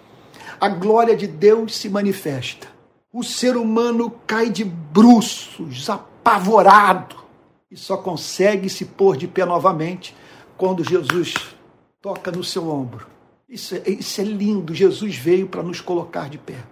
A 0.61 0.69
glória 0.69 1.17
de 1.17 1.27
Deus 1.27 1.77
se 1.77 1.89
manifesta. 1.89 2.76
O 3.19 3.23
ser 3.23 3.57
humano 3.57 4.13
cai 4.27 4.51
de 4.51 4.63
bruços, 4.63 5.89
apavorado, 5.89 7.17
e 7.71 7.75
só 7.75 7.97
consegue 7.97 8.69
se 8.69 8.85
pôr 8.85 9.17
de 9.17 9.27
pé 9.27 9.47
novamente 9.47 10.15
quando 10.55 10.85
Jesus 10.85 11.33
toca 12.03 12.31
no 12.31 12.45
seu 12.45 12.69
ombro. 12.69 13.07
Isso 13.49 13.75
é, 13.75 13.89
isso 13.89 14.21
é 14.21 14.25
lindo. 14.25 14.75
Jesus 14.75 15.17
veio 15.17 15.47
para 15.47 15.63
nos 15.63 15.81
colocar 15.81 16.29
de 16.29 16.37
pé. 16.37 16.63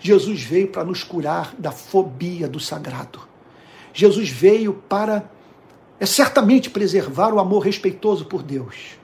Jesus 0.00 0.42
veio 0.42 0.68
para 0.68 0.84
nos 0.84 1.04
curar 1.04 1.54
da 1.58 1.70
fobia 1.70 2.48
do 2.48 2.58
sagrado. 2.58 3.20
Jesus 3.92 4.30
veio 4.30 4.72
para 4.72 5.30
é 6.00 6.06
certamente 6.06 6.70
preservar 6.70 7.34
o 7.34 7.38
amor 7.38 7.58
respeitoso 7.58 8.24
por 8.24 8.42
Deus, 8.42 8.96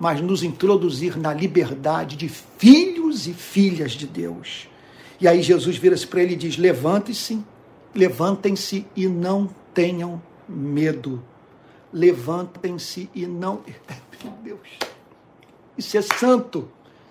mas 0.00 0.22
nos 0.22 0.42
introduzir 0.42 1.14
na 1.18 1.34
liberdade 1.34 2.16
de 2.16 2.30
filhos 2.30 3.28
e 3.28 3.34
filhas 3.34 3.92
de 3.92 4.06
Deus. 4.06 4.71
E 5.22 5.28
aí 5.28 5.40
Jesus 5.40 5.76
vira-se 5.76 6.04
para 6.04 6.20
ele 6.20 6.32
e 6.32 6.36
diz: 6.36 6.56
Levante-se, 6.56 7.40
levantem-se 7.94 8.84
e 8.96 9.06
não 9.06 9.48
tenham 9.72 10.20
medo. 10.48 11.22
Levantem-se 11.92 13.08
e 13.14 13.24
não. 13.24 13.62
Meu 14.24 14.32
Deus, 14.42 14.68
isso 15.78 15.96
é 15.96 16.02
santo, 16.02 16.68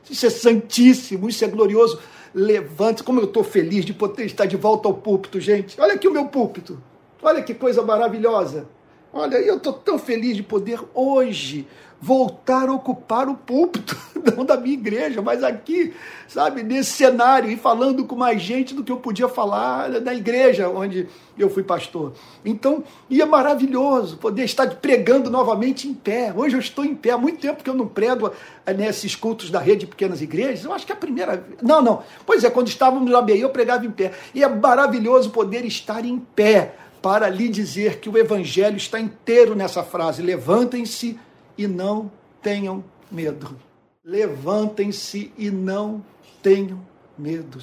isso 0.09 0.25
é 0.25 0.29
santíssimo, 0.29 1.29
isso 1.29 1.45
é 1.45 1.47
glorioso. 1.47 1.99
Levante, 2.35 3.01
como 3.01 3.21
eu 3.21 3.25
estou 3.25 3.45
feliz 3.45 3.85
de 3.85 3.93
poder 3.93 4.25
estar 4.25 4.45
de 4.45 4.57
volta 4.57 4.89
ao 4.89 4.93
púlpito, 4.93 5.39
gente. 5.39 5.79
Olha 5.79 5.93
aqui 5.93 6.05
o 6.05 6.11
meu 6.11 6.25
púlpito, 6.25 6.83
olha 7.23 7.41
que 7.41 7.53
coisa 7.53 7.81
maravilhosa. 7.81 8.67
Olha, 9.13 9.37
eu 9.37 9.57
estou 9.57 9.73
tão 9.73 9.99
feliz 9.99 10.37
de 10.37 10.43
poder 10.43 10.79
hoje 10.93 11.67
voltar 12.01 12.67
a 12.67 12.73
ocupar 12.73 13.29
o 13.29 13.35
púlpito, 13.35 13.95
não 14.35 14.43
da 14.43 14.57
minha 14.57 14.73
igreja, 14.73 15.21
mas 15.21 15.43
aqui, 15.43 15.93
sabe, 16.27 16.63
nesse 16.63 16.93
cenário 16.93 17.51
e 17.51 17.55
falando 17.55 18.05
com 18.05 18.15
mais 18.15 18.41
gente 18.41 18.73
do 18.73 18.83
que 18.83 18.91
eu 18.91 18.97
podia 18.97 19.27
falar 19.27 19.87
na 20.01 20.13
igreja 20.13 20.67
onde 20.67 21.07
eu 21.37 21.47
fui 21.47 21.61
pastor. 21.61 22.13
Então, 22.43 22.83
e 23.07 23.21
é 23.21 23.25
maravilhoso 23.25 24.17
poder 24.17 24.45
estar 24.45 24.67
pregando 24.77 25.29
novamente 25.29 25.87
em 25.87 25.93
pé. 25.93 26.33
Hoje 26.35 26.55
eu 26.55 26.59
estou 26.59 26.83
em 26.83 26.95
pé, 26.95 27.11
há 27.11 27.17
muito 27.17 27.39
tempo 27.39 27.63
que 27.63 27.69
eu 27.69 27.75
não 27.75 27.87
prego 27.87 28.31
eh, 28.65 28.73
nesses 28.73 29.15
cultos 29.15 29.51
da 29.51 29.59
rede 29.59 29.81
de 29.81 29.87
pequenas 29.87 30.21
igrejas. 30.21 30.65
Eu 30.65 30.73
acho 30.73 30.85
que 30.85 30.91
é 30.91 30.95
a 30.95 30.97
primeira 30.97 31.45
Não, 31.61 31.83
não. 31.83 32.01
Pois 32.25 32.43
é, 32.43 32.49
quando 32.49 32.69
estávamos 32.69 33.11
na 33.11 33.21
BI 33.21 33.39
eu 33.39 33.49
pregava 33.49 33.85
em 33.85 33.91
pé. 33.91 34.11
E 34.33 34.43
é 34.43 34.47
maravilhoso 34.47 35.29
poder 35.29 35.65
estar 35.65 36.03
em 36.03 36.17
pé 36.17 36.75
para 37.01 37.29
lhe 37.29 37.49
dizer 37.49 37.99
que 37.99 38.09
o 38.09 38.17
evangelho 38.17 38.77
está 38.77 38.99
inteiro 38.99 39.55
nessa 39.55 39.83
frase: 39.83 40.21
levantem-se 40.21 41.19
e 41.57 41.67
não 41.67 42.11
tenham 42.41 42.83
medo. 43.11 43.57
Levantem-se 44.03 45.31
e 45.37 45.49
não 45.49 46.03
tenham 46.41 46.85
medo. 47.17 47.59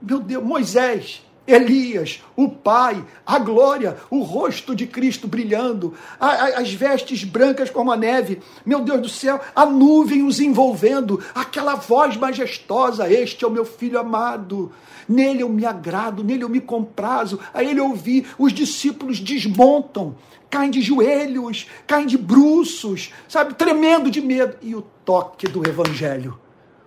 Meu 0.00 0.20
Deus, 0.20 0.44
Moisés, 0.44 1.25
Elias, 1.46 2.22
o 2.34 2.48
Pai, 2.48 3.04
a 3.24 3.38
glória, 3.38 3.96
o 4.10 4.20
rosto 4.22 4.74
de 4.74 4.86
Cristo 4.86 5.28
brilhando, 5.28 5.94
as 6.18 6.72
vestes 6.72 7.22
brancas 7.22 7.70
como 7.70 7.92
a 7.92 7.96
neve, 7.96 8.40
meu 8.64 8.80
Deus 8.80 9.00
do 9.00 9.08
céu, 9.08 9.40
a 9.54 9.64
nuvem 9.64 10.26
os 10.26 10.40
envolvendo, 10.40 11.22
aquela 11.34 11.76
voz 11.76 12.16
majestosa: 12.16 13.10
Este 13.10 13.44
é 13.44 13.48
o 13.48 13.50
meu 13.50 13.64
filho 13.64 13.98
amado, 13.98 14.72
nele 15.08 15.42
eu 15.42 15.48
me 15.48 15.64
agrado, 15.64 16.24
nele 16.24 16.42
eu 16.42 16.48
me 16.48 16.60
comprazo. 16.60 17.38
A 17.54 17.62
ele 17.62 17.80
ouvi, 17.80 18.26
os 18.38 18.52
discípulos 18.52 19.20
desmontam, 19.20 20.16
caem 20.50 20.70
de 20.70 20.80
joelhos, 20.80 21.68
caem 21.86 22.06
de 22.06 22.18
bruços, 22.18 23.12
sabe, 23.28 23.54
tremendo 23.54 24.10
de 24.10 24.20
medo. 24.20 24.56
E 24.62 24.74
o 24.74 24.82
toque 25.04 25.46
do 25.46 25.66
Evangelho, 25.68 26.38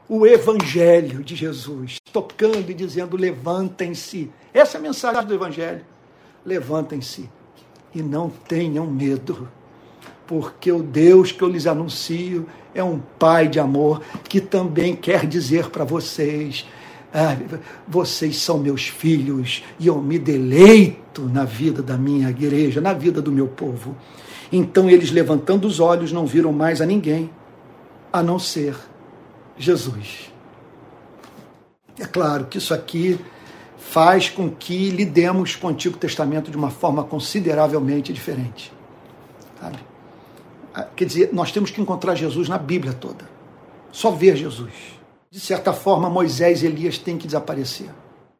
o 0.10 0.26
Evangelho 0.26 1.24
de 1.24 1.36
Jesus, 1.36 1.98
tocando 2.12 2.70
e 2.70 2.74
dizendo: 2.74 3.16
levantem-se. 3.16 4.32
Essa 4.52 4.78
é 4.78 4.80
a 4.80 4.82
mensagem 4.82 5.26
do 5.26 5.34
Evangelho. 5.36 5.86
Levantem-se 6.44 7.30
e 7.94 8.02
não 8.02 8.30
tenham 8.30 8.88
medo, 8.88 9.48
porque 10.26 10.72
o 10.72 10.82
Deus 10.82 11.32
que 11.32 11.44
eu 11.44 11.50
lhes 11.50 11.68
anuncio 11.68 12.48
é 12.74 12.84
um 12.84 13.00
Pai 13.20 13.48
de 13.48 13.60
amor 13.60 14.02
que 14.28 14.42
também 14.42 14.96
quer 14.96 15.28
dizer 15.28 15.70
para 15.70 15.84
vocês 15.84 16.66
ah, 17.14 17.36
vocês 17.88 18.38
são 18.38 18.60
meus 18.60 18.88
filhos 18.88 19.64
e 19.80 19.88
eu 19.88 20.00
me 20.00 20.20
deleito 20.20 21.24
na 21.24 21.44
vida 21.44 21.82
da 21.82 21.98
minha 21.98 22.30
igreja, 22.30 22.80
na 22.80 22.94
vida 22.94 23.20
do 23.22 23.32
meu 23.32 23.48
povo. 23.48 23.96
Então 24.52 24.90
eles, 24.90 25.12
levantando 25.12 25.68
os 25.68 25.80
olhos, 25.80 26.12
não 26.12 26.26
viram 26.26 26.52
mais 26.52 26.82
a 26.82 26.86
ninguém 26.86 27.30
a 28.14 28.22
não 28.24 28.40
ser 28.40 28.76
Jesus. 29.60 30.32
É 32.00 32.06
claro 32.06 32.46
que 32.46 32.58
isso 32.58 32.74
aqui 32.74 33.20
faz 33.78 34.30
com 34.30 34.50
que 34.50 34.90
lidemos 34.90 35.56
com 35.56 35.68
o 35.68 35.70
Antigo 35.70 35.98
Testamento 35.98 36.50
de 36.50 36.58
uma 36.58 36.72
forma 36.72 37.04
consideravelmente 37.04 38.12
diferente. 38.12 38.74
Sabe? 39.60 39.78
Ah, 40.74 40.88
quer 40.96 41.06
dizer, 41.06 41.30
nós 41.34 41.52
temos 41.52 41.70
que 41.70 41.82
encontrar 41.82 42.16
Jesus 42.16 42.50
na 42.50 42.58
Bíblia 42.58 42.94
toda. 42.94 43.30
Só 43.92 44.10
ver 44.10 44.36
Jesus 44.36 45.00
de 45.32 45.40
certa 45.40 45.72
forma, 45.72 46.10
Moisés 46.10 46.64
e 46.64 46.66
Elias 46.66 46.98
têm 46.98 47.16
que 47.16 47.28
desaparecer. 47.28 47.90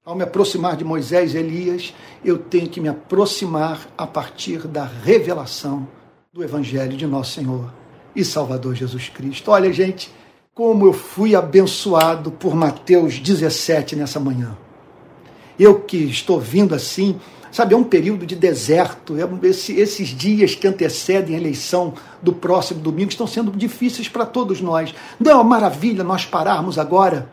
Ao 0.04 0.16
me 0.16 0.24
aproximar 0.24 0.76
de 0.76 0.84
Moisés 0.84 1.36
e 1.36 1.38
Elias, 1.38 1.94
eu 2.26 2.40
tenho 2.40 2.68
que 2.68 2.82
me 2.82 2.90
aproximar 2.90 3.88
a 3.96 4.08
partir 4.08 4.68
da 4.68 4.86
revelação 4.86 5.88
do 6.34 6.44
Evangelho 6.44 6.98
de 6.98 7.06
nosso 7.06 7.34
Senhor 7.34 7.72
e 8.16 8.26
Salvador 8.26 8.74
Jesus 8.74 9.08
Cristo. 9.08 9.52
Olha, 9.52 9.72
gente, 9.72 10.12
como 10.60 10.88
eu 10.88 10.92
fui 10.92 11.38
abençoado 11.38 12.32
por 12.32 12.54
Mateus 12.54 13.18
17 13.18 13.96
nessa 13.96 14.20
manhã. 14.20 14.58
Eu 15.58 15.80
que 15.80 15.96
estou 15.96 16.38
vindo 16.38 16.76
assim 16.76 17.18
Sabe, 17.50 17.74
é 17.74 17.78
um 17.78 17.84
período 17.84 18.28
de 18.28 18.36
deserto. 18.36 19.16
É 19.18 19.48
esse, 19.48 19.74
esses 19.74 20.10
dias 20.10 20.54
que 20.54 20.68
antecedem 20.68 21.36
a 21.36 21.40
eleição 21.40 21.94
do 22.22 22.32
próximo 22.32 22.80
domingo 22.80 23.10
estão 23.10 23.26
sendo 23.26 23.52
difíceis 23.52 24.08
para 24.08 24.24
todos 24.24 24.62
nós. 24.62 24.94
Não 25.20 25.32
é 25.32 25.34
uma 25.34 25.44
maravilha 25.44 26.04
nós 26.04 26.26
pararmos 26.26 26.78
agora, 26.78 27.28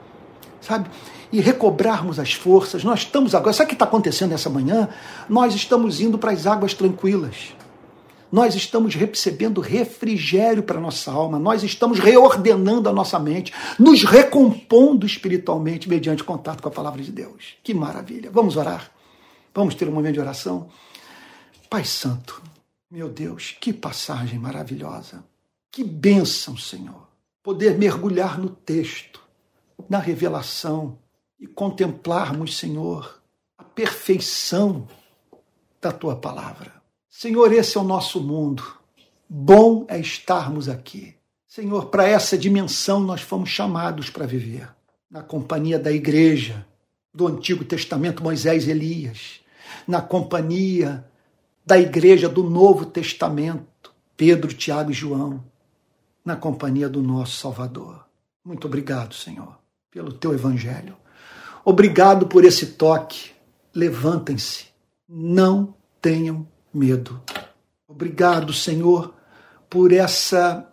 sabe? 0.59 0.89
E 1.31 1.39
recobrarmos 1.39 2.19
as 2.19 2.33
forças. 2.33 2.83
Nós 2.83 3.01
estamos 3.01 3.35
agora. 3.35 3.53
Sabe 3.53 3.67
o 3.67 3.69
que 3.69 3.75
está 3.75 3.85
acontecendo 3.85 4.33
essa 4.33 4.49
manhã? 4.49 4.89
Nós 5.29 5.55
estamos 5.55 6.01
indo 6.01 6.17
para 6.17 6.31
as 6.31 6.47
águas 6.47 6.73
tranquilas. 6.73 7.56
Nós 8.31 8.55
estamos 8.55 8.95
recebendo 8.95 9.61
refrigério 9.61 10.63
para 10.63 10.81
nossa 10.81 11.13
alma, 11.13 11.39
nós 11.39 11.63
estamos 11.63 11.99
reordenando 11.99 12.89
a 12.89 12.93
nossa 12.93 13.19
mente, 13.19 13.53
nos 13.79 14.03
recompondo 14.05 15.07
espiritualmente 15.07 15.89
mediante 15.89 16.25
contato 16.25 16.63
com 16.63 16.69
a 16.69 16.73
palavra 16.73 17.03
de 17.03 17.13
Deus. 17.13 17.55
Que 17.63 17.73
maravilha! 17.73 18.31
Vamos 18.31 18.57
orar. 18.57 18.91
Vamos 19.55 19.75
ter 19.75 19.89
um 19.89 19.93
momento 19.93 20.15
de 20.15 20.21
oração? 20.21 20.69
Pai 21.71 21.85
Santo, 21.85 22.43
meu 22.91 23.09
Deus, 23.09 23.57
que 23.61 23.73
passagem 23.73 24.39
maravilhosa. 24.39 25.25
Que 25.71 25.83
bênção, 25.83 26.57
Senhor. 26.57 27.09
Poder 27.43 27.77
mergulhar 27.77 28.39
no 28.39 28.49
texto, 28.49 29.21
na 29.89 29.99
revelação 29.99 30.99
e 31.39 31.47
contemplarmos, 31.47 32.57
Senhor, 32.57 33.21
a 33.59 33.65
perfeição 33.65 34.89
da 35.81 35.93
tua 35.93 36.17
palavra. 36.17 36.76
Senhor, 37.19 37.51
esse 37.51 37.79
é 37.79 37.81
o 37.81 37.85
nosso 37.85 38.21
mundo. 38.21 38.63
Bom 39.27 39.87
é 39.89 39.99
estarmos 39.99 40.69
aqui. 40.69 41.15
Senhor, 41.49 41.87
para 41.87 42.07
essa 42.07 42.37
dimensão 42.37 43.01
nós 43.01 43.23
fomos 43.23 43.49
chamados 43.49 44.11
para 44.11 44.27
viver. 44.27 44.69
Na 45.11 45.23
companhia 45.23 45.79
da 45.79 45.91
igreja, 45.91 46.67
do 47.15 47.27
Antigo 47.27 47.65
Testamento, 47.65 48.23
Moisés 48.23 48.67
e 48.67 48.71
Elias, 48.71 49.41
na 49.89 50.03
companhia 50.03 51.07
da 51.65 51.79
igreja 51.79 52.29
do 52.29 52.43
Novo 52.43 52.85
Testamento, 52.85 53.91
Pedro, 54.15 54.53
Tiago 54.53 54.91
e 54.91 54.95
João, 54.95 55.43
na 56.23 56.37
companhia 56.37 56.87
do 56.87 57.01
nosso 57.01 57.39
Salvador. 57.39 58.05
Muito 58.45 58.67
obrigado, 58.67 59.15
Senhor, 59.15 59.59
pelo 59.91 60.13
teu 60.13 60.35
evangelho. 60.35 60.95
Obrigado 61.65 62.27
por 62.27 62.45
esse 62.45 62.75
toque. 62.75 63.31
Levantem-se, 63.75 64.67
não 65.09 65.75
tenham 65.99 66.47
medo. 66.77 67.21
Obrigado, 67.89 68.53
Senhor, 68.53 69.15
por 69.71 69.93
essa 69.93 70.71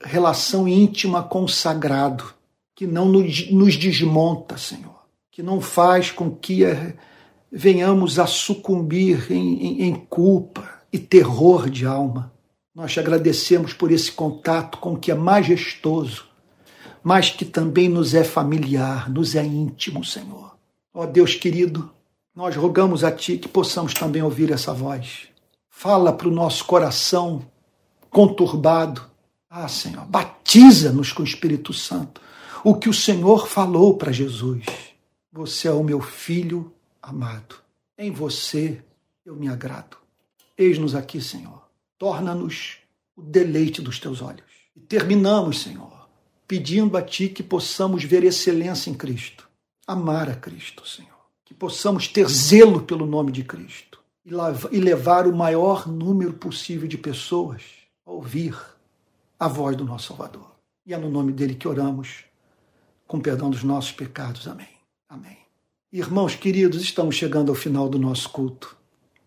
relação 0.00 0.66
íntima 0.66 1.22
com 1.22 1.44
o 1.44 1.48
sagrado, 1.48 2.24
que 2.74 2.86
não 2.86 3.06
nos 3.06 3.76
desmonta, 3.76 4.56
Senhor, 4.56 5.04
que 5.30 5.42
não 5.42 5.60
faz 5.60 6.10
com 6.10 6.30
que 6.30 6.62
venhamos 7.50 8.18
a 8.18 8.26
sucumbir 8.26 9.30
em, 9.30 9.62
em, 9.62 9.82
em 9.88 9.94
culpa 9.94 10.68
e 10.92 10.98
terror 10.98 11.68
de 11.68 11.84
alma. 11.84 12.32
Nós 12.74 12.92
te 12.92 13.00
agradecemos 13.00 13.72
por 13.72 13.90
esse 13.90 14.12
contato 14.12 14.78
com 14.78 14.92
o 14.92 14.98
que 14.98 15.10
é 15.10 15.14
majestoso, 15.14 16.26
mas 17.02 17.30
que 17.30 17.44
também 17.44 17.88
nos 17.88 18.14
é 18.14 18.22
familiar, 18.22 19.10
nos 19.10 19.34
é 19.34 19.44
íntimo, 19.44 20.04
Senhor. 20.04 20.56
Ó 20.94 21.04
Deus 21.06 21.34
querido, 21.34 21.90
nós 22.38 22.54
rogamos 22.54 23.02
a 23.02 23.10
Ti 23.10 23.36
que 23.36 23.48
possamos 23.48 23.92
também 23.92 24.22
ouvir 24.22 24.52
essa 24.52 24.72
voz. 24.72 25.26
Fala 25.68 26.12
para 26.12 26.28
o 26.28 26.30
nosso 26.30 26.64
coração 26.66 27.44
conturbado. 28.10 29.02
Ah, 29.50 29.66
Senhor, 29.66 30.06
batiza-nos 30.06 31.12
com 31.12 31.22
o 31.22 31.26
Espírito 31.26 31.72
Santo. 31.72 32.20
O 32.62 32.76
que 32.76 32.88
o 32.88 32.94
Senhor 32.94 33.48
falou 33.48 33.96
para 33.96 34.12
Jesus. 34.12 34.64
Você 35.32 35.66
é 35.66 35.72
o 35.72 35.82
meu 35.82 36.00
filho 36.00 36.72
amado, 37.02 37.56
em 37.98 38.12
você 38.12 38.84
eu 39.26 39.34
me 39.34 39.48
agrado. 39.48 39.96
Eis-nos 40.56 40.94
aqui, 40.94 41.20
Senhor. 41.20 41.64
Torna-nos 41.98 42.76
o 43.16 43.22
deleite 43.22 43.82
dos 43.82 43.98
teus 43.98 44.22
olhos. 44.22 44.44
E 44.76 44.80
terminamos, 44.80 45.62
Senhor, 45.62 46.08
pedindo 46.46 46.96
a 46.96 47.02
Ti 47.02 47.30
que 47.30 47.42
possamos 47.42 48.04
ver 48.04 48.22
excelência 48.22 48.90
em 48.90 48.94
Cristo, 48.94 49.48
amar 49.84 50.30
a 50.30 50.36
Cristo, 50.36 50.86
Senhor. 50.86 51.07
Que 51.48 51.54
possamos 51.54 52.06
ter 52.06 52.28
zelo 52.28 52.82
pelo 52.82 53.06
nome 53.06 53.32
de 53.32 53.42
Cristo 53.42 53.98
e 54.70 54.78
levar 54.78 55.26
o 55.26 55.34
maior 55.34 55.88
número 55.88 56.34
possível 56.34 56.86
de 56.86 56.98
pessoas 56.98 57.62
a 58.04 58.10
ouvir 58.10 58.54
a 59.40 59.48
voz 59.48 59.74
do 59.74 59.82
nosso 59.82 60.08
Salvador. 60.08 60.46
E 60.84 60.92
é 60.92 60.98
no 60.98 61.08
nome 61.08 61.32
dele 61.32 61.54
que 61.54 61.66
oramos, 61.66 62.24
com 63.06 63.18
perdão 63.18 63.48
dos 63.48 63.64
nossos 63.64 63.92
pecados. 63.92 64.46
Amém. 64.46 64.68
Amém. 65.08 65.38
Irmãos 65.90 66.34
queridos, 66.34 66.82
estamos 66.82 67.14
chegando 67.14 67.48
ao 67.48 67.54
final 67.54 67.88
do 67.88 67.98
nosso 67.98 68.28
culto. 68.28 68.76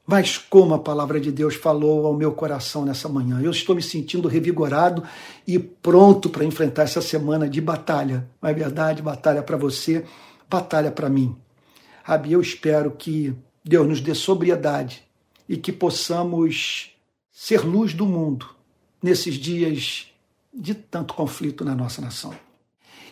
Mas 0.05 0.38
como 0.38 0.76
a 0.76 0.80
palavra 0.80 1.19
de 1.19 1.32
Deus 1.32 1.55
falou 1.55 2.05
ao 2.05 2.13
meu 2.13 2.34
coração 2.34 2.86
nessa 2.86 3.09
manhã, 3.09 3.41
eu 3.41 3.49
estou 3.49 3.76
me 3.76 3.82
sentindo 3.82 4.28
revigorado 4.28 5.03
e 5.47 5.57
pronto 5.57 6.30
para 6.30 6.45
enfrentar 6.45 6.84
essa 6.84 7.01
semana 7.01 7.49
de 7.49 7.59
batalha. 7.59 8.30
Não 8.39 8.47
é 8.47 8.53
verdade? 8.53 9.01
Batalha 9.01 9.41
para 9.41 9.57
você, 9.57 10.05
batalha 10.47 10.91
para 10.91 11.09
mim. 11.09 11.36
Rabi, 12.04 12.34
eu 12.34 12.41
espero 12.41 12.91
que 12.91 13.34
Deus 13.64 13.88
nos 13.88 14.02
dê 14.02 14.16
sobriedade 14.16 15.04
e 15.47 15.58
que 15.58 15.72
possamos 15.72 16.91
ser 17.32 17.66
luz 17.66 17.93
do 17.93 18.06
mundo 18.06 18.49
nesses 19.02 19.36
dias 19.36 20.08
de 20.54 20.74
tanto 20.74 21.14
conflito 21.14 21.64
na 21.64 21.76
nossa 21.76 22.02
nação. 22.02 22.34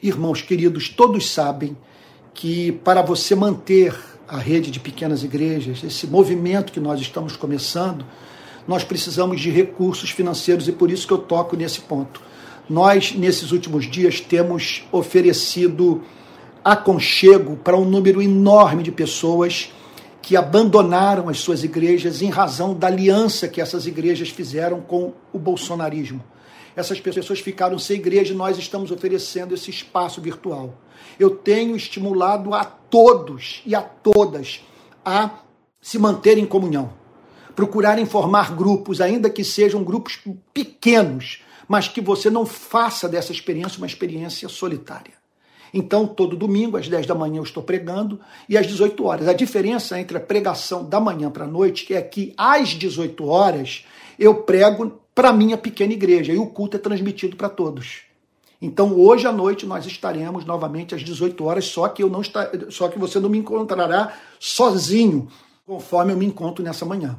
Irmãos 0.02 0.42
queridos, 0.42 0.90
todos 0.90 1.30
sabem 1.30 1.78
que 2.34 2.72
para 2.72 3.02
você 3.02 3.36
manter 3.36 3.96
a 4.28 4.38
rede 4.38 4.72
de 4.72 4.80
pequenas 4.80 5.24
igrejas, 5.24 5.84
esse 5.84 6.08
movimento 6.08 6.72
que 6.72 6.80
nós 6.80 7.02
estamos 7.02 7.36
começando, 7.36 8.06
nós 8.68 8.84
precisamos 8.84 9.42
de 9.42 9.50
recursos 9.50 10.12
financeiros 10.12 10.68
e 10.68 10.72
por 10.72 10.92
isso 10.92 11.08
que 11.08 11.14
eu 11.14 11.18
toco 11.18 11.56
nesse 11.56 11.82
ponto. 11.82 12.22
Nós, 12.70 13.14
nesses 13.14 13.52
últimos 13.52 13.90
dias, 13.90 14.22
temos 14.22 14.84
oferecido 14.92 16.04
aconchego 16.64 17.56
para 17.58 17.78
um 17.78 17.86
número 17.86 18.22
enorme 18.22 18.84
de 18.84 18.92
pessoas 18.92 19.72
que 20.22 20.36
abandonaram 20.36 21.30
as 21.30 21.40
suas 21.40 21.64
igrejas 21.64 22.22
em 22.22 22.30
razão 22.30 22.74
da 22.74 22.88
aliança 22.88 23.48
que 23.48 23.62
essas 23.62 23.88
igrejas 23.88 24.30
fizeram 24.30 24.82
com 24.82 25.14
o 25.34 25.40
bolsonarismo. 25.40 26.24
Essas 26.76 27.00
pessoas 27.00 27.40
ficaram 27.40 27.80
sem 27.80 27.98
igreja 27.98 28.34
e 28.34 28.38
nós 28.38 28.58
estamos 28.58 28.92
oferecendo 28.92 29.54
esse 29.54 29.70
espaço 29.70 30.22
virtual. 30.22 30.76
Eu 31.20 31.32
tenho 31.32 31.76
estimulado 31.76 32.54
a 32.54 32.64
todos 32.64 33.62
e 33.66 33.74
a 33.74 33.82
todas 33.82 34.62
a 35.04 35.32
se 35.82 35.98
manterem 35.98 36.44
em 36.44 36.48
comunhão, 36.48 36.94
procurarem 37.56 38.06
formar 38.06 38.56
grupos, 38.56 39.02
ainda 39.02 39.30
que 39.30 39.44
sejam 39.44 39.84
grupos 39.84 40.20
pequenos, 40.54 41.42
mas 41.68 41.88
que 41.88 42.02
você 42.02 42.30
não 42.30 42.46
faça 42.46 43.10
dessa 43.10 43.32
experiência 43.32 43.78
uma 43.78 43.88
experiência 43.88 44.48
solitária. 44.48 45.19
Então, 45.74 46.08
todo 46.08 46.36
domingo, 46.36 46.78
às 46.78 46.88
10 46.88 47.06
da 47.06 47.16
manhã, 47.16 47.38
eu 47.38 47.44
estou 47.44 47.64
pregando 47.64 48.20
e 48.48 48.58
às 48.58 48.66
18 48.66 49.04
horas. 49.06 49.28
A 49.28 49.34
diferença 49.34 50.00
entre 50.00 50.18
a 50.18 50.22
pregação 50.22 50.84
da 50.84 51.00
manhã 51.00 51.30
para 51.30 51.46
a 51.46 51.48
noite 51.48 51.94
é 51.94 52.02
que 52.02 52.34
às 52.38 52.70
18 52.70 53.26
horas 53.26 53.86
eu 54.18 54.36
prego 54.36 55.00
para 55.14 55.30
a 55.30 55.34
minha 55.34 55.58
pequena 55.58 55.94
igreja 55.94 56.34
e 56.34 56.38
o 56.38 56.48
culto 56.48 56.78
é 56.78 56.80
transmitido 56.80 57.36
para 57.36 57.50
todos. 57.50 58.04
Então, 58.62 58.94
hoje 58.94 59.26
à 59.26 59.32
noite 59.32 59.66
nós 59.66 59.86
estaremos 59.86 60.44
novamente 60.46 60.94
às 60.94 61.02
18 61.02 61.46
horas, 61.46 61.66
só 61.66 61.88
que 61.88 62.04
eu 62.04 62.10
não 62.10 62.22
está, 62.22 62.50
só 62.70 62.90
que 62.90 63.00
você 63.00 63.20
não 63.20 63.30
me 63.30 63.38
encontrará 63.38 64.14
sozinho, 64.40 65.30
conforme 65.66 66.12
eu 66.12 66.18
me 66.18 66.26
encontro 66.26 66.64
nessa 66.64 66.86
manhã. 66.86 67.18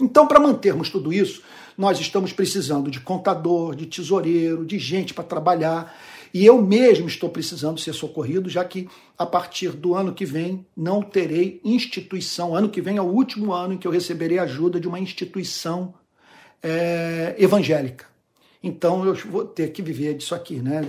Então, 0.00 0.26
para 0.26 0.40
mantermos 0.40 0.88
tudo 0.88 1.12
isso, 1.12 1.42
nós 1.76 2.00
estamos 2.00 2.32
precisando 2.32 2.90
de 2.90 3.00
contador, 3.00 3.74
de 3.74 3.86
tesoureiro, 3.86 4.64
de 4.64 4.78
gente 4.78 5.12
para 5.12 5.24
trabalhar. 5.24 5.94
E 6.32 6.44
eu 6.44 6.60
mesmo 6.60 7.06
estou 7.06 7.28
precisando 7.28 7.80
ser 7.80 7.92
socorrido, 7.92 8.48
já 8.48 8.64
que 8.64 8.88
a 9.16 9.26
partir 9.26 9.70
do 9.70 9.94
ano 9.94 10.12
que 10.12 10.24
vem 10.24 10.66
não 10.76 11.02
terei 11.02 11.60
instituição. 11.64 12.54
Ano 12.54 12.68
que 12.68 12.80
vem 12.80 12.96
é 12.96 13.02
o 13.02 13.06
último 13.06 13.52
ano 13.52 13.74
em 13.74 13.78
que 13.78 13.86
eu 13.86 13.92
receberei 13.92 14.38
ajuda 14.38 14.80
de 14.80 14.88
uma 14.88 15.00
instituição 15.00 15.94
é, 16.62 17.34
evangélica. 17.38 18.06
Então 18.62 19.04
eu 19.04 19.14
vou 19.14 19.44
ter 19.44 19.70
que 19.70 19.80
viver 19.80 20.14
disso 20.14 20.34
aqui, 20.34 20.56
né? 20.56 20.82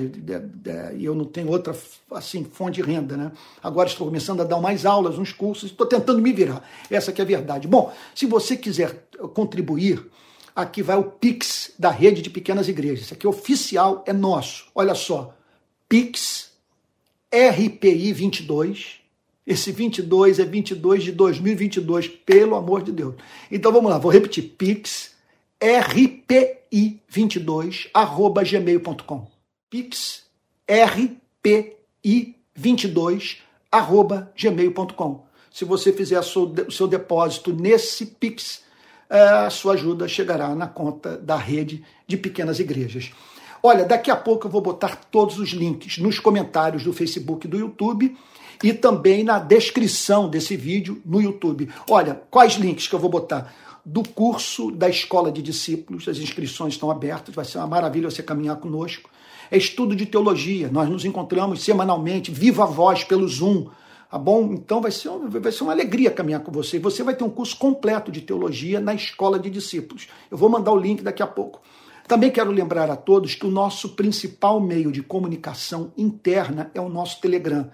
E 0.97 1.05
eu 1.05 1.13
não 1.13 1.25
tenho 1.25 1.49
outra 1.49 1.75
assim 2.11 2.43
fonte 2.43 2.81
de 2.81 2.81
renda, 2.81 3.15
né? 3.15 3.31
Agora 3.61 3.87
estou 3.87 4.07
começando 4.07 4.41
a 4.41 4.43
dar 4.43 4.59
mais 4.59 4.85
aulas, 4.85 5.19
uns 5.19 5.31
cursos, 5.31 5.69
estou 5.69 5.85
tentando 5.85 6.19
me 6.19 6.33
virar. 6.33 6.67
Essa 6.89 7.11
que 7.11 7.21
é 7.21 7.23
a 7.23 7.27
verdade. 7.27 7.67
Bom, 7.67 7.93
se 8.15 8.25
você 8.25 8.57
quiser 8.57 9.07
contribuir, 9.35 10.03
aqui 10.61 10.81
vai 10.81 10.97
o 10.97 11.03
Pix 11.03 11.73
da 11.77 11.89
rede 11.89 12.21
de 12.21 12.29
pequenas 12.29 12.67
igrejas. 12.67 13.05
Isso 13.05 13.13
aqui 13.13 13.27
oficial, 13.27 14.03
é 14.05 14.13
nosso. 14.13 14.67
Olha 14.75 14.95
só, 14.95 15.35
Pix 15.87 16.51
RPI 17.31 18.11
22. 18.13 18.99
Esse 19.45 19.71
22 19.71 20.39
é 20.39 20.45
22 20.45 21.03
de 21.03 21.11
2022, 21.11 22.07
pelo 22.07 22.55
amor 22.55 22.83
de 22.83 22.91
Deus. 22.91 23.15
Então 23.51 23.71
vamos 23.71 23.89
lá, 23.89 23.97
vou 23.97 24.11
repetir. 24.11 24.55
Pix 24.57 25.15
rpi22 25.59 27.89
arroba 27.93 28.43
gmail.com 28.43 29.27
pix 29.69 30.23
rpi22 30.67 33.37
arroba 33.69 34.31
gmail.com 34.37 35.27
se 35.51 35.65
você 35.65 35.91
fizer 35.91 36.19
o 36.19 36.71
seu 36.71 36.87
depósito 36.87 37.51
nesse 37.51 38.05
pix 38.05 38.63
a 39.09 39.49
sua 39.49 39.73
ajuda 39.73 40.07
chegará 40.07 40.53
na 40.53 40.67
conta 40.67 41.17
da 41.17 41.35
rede 41.35 41.83
de 42.07 42.17
pequenas 42.17 42.59
igrejas 42.59 43.11
olha 43.61 43.85
daqui 43.85 44.11
a 44.11 44.15
pouco 44.15 44.47
eu 44.47 44.51
vou 44.51 44.61
botar 44.61 44.95
todos 45.09 45.39
os 45.39 45.49
links 45.49 45.97
nos 45.97 46.19
comentários 46.19 46.83
do 46.83 46.93
Facebook 46.93 47.47
e 47.47 47.49
do 47.49 47.57
YouTube 47.57 48.15
e 48.63 48.73
também 48.73 49.23
na 49.23 49.39
descrição 49.39 50.29
desse 50.29 50.55
vídeo 50.55 51.01
no 51.05 51.21
YouTube 51.21 51.69
olha 51.89 52.21
quais 52.29 52.53
links 52.53 52.87
que 52.87 52.95
eu 52.95 52.99
vou 52.99 53.09
botar 53.09 53.53
do 53.85 54.03
curso 54.07 54.71
da 54.71 54.87
Escola 54.89 55.31
de 55.31 55.41
Discípulos. 55.41 56.07
As 56.07 56.17
inscrições 56.17 56.73
estão 56.73 56.91
abertas, 56.91 57.33
vai 57.33 57.45
ser 57.45 57.57
uma 57.57 57.67
maravilha 57.67 58.09
você 58.09 58.21
caminhar 58.21 58.57
conosco. 58.57 59.09
É 59.49 59.57
estudo 59.57 59.95
de 59.95 60.05
teologia, 60.05 60.69
nós 60.71 60.87
nos 60.87 61.05
encontramos 61.05 61.63
semanalmente, 61.63 62.29
viva 62.29 62.67
voz 62.67 63.03
pelo 63.03 63.27
Zoom, 63.27 63.67
tá 64.09 64.17
bom? 64.17 64.53
Então 64.53 64.81
vai 64.81 64.91
ser, 64.91 65.09
vai 65.39 65.51
ser 65.51 65.63
uma 65.63 65.73
alegria 65.73 66.11
caminhar 66.11 66.41
com 66.41 66.51
você. 66.51 66.79
Você 66.79 67.03
vai 67.03 67.15
ter 67.15 67.23
um 67.23 67.29
curso 67.29 67.57
completo 67.57 68.11
de 68.11 68.21
teologia 68.21 68.79
na 68.79 68.93
Escola 68.93 69.37
de 69.37 69.49
Discípulos. 69.49 70.07
Eu 70.31 70.37
vou 70.37 70.49
mandar 70.49 70.71
o 70.71 70.77
link 70.77 71.03
daqui 71.03 71.21
a 71.21 71.27
pouco. 71.27 71.61
Também 72.07 72.31
quero 72.31 72.49
lembrar 72.49 72.89
a 72.89 72.95
todos 72.95 73.35
que 73.35 73.45
o 73.45 73.51
nosso 73.51 73.89
principal 73.89 74.59
meio 74.59 74.91
de 74.91 75.03
comunicação 75.03 75.93
interna 75.95 76.71
é 76.73 76.81
o 76.81 76.89
nosso 76.89 77.21
Telegram. 77.21 77.69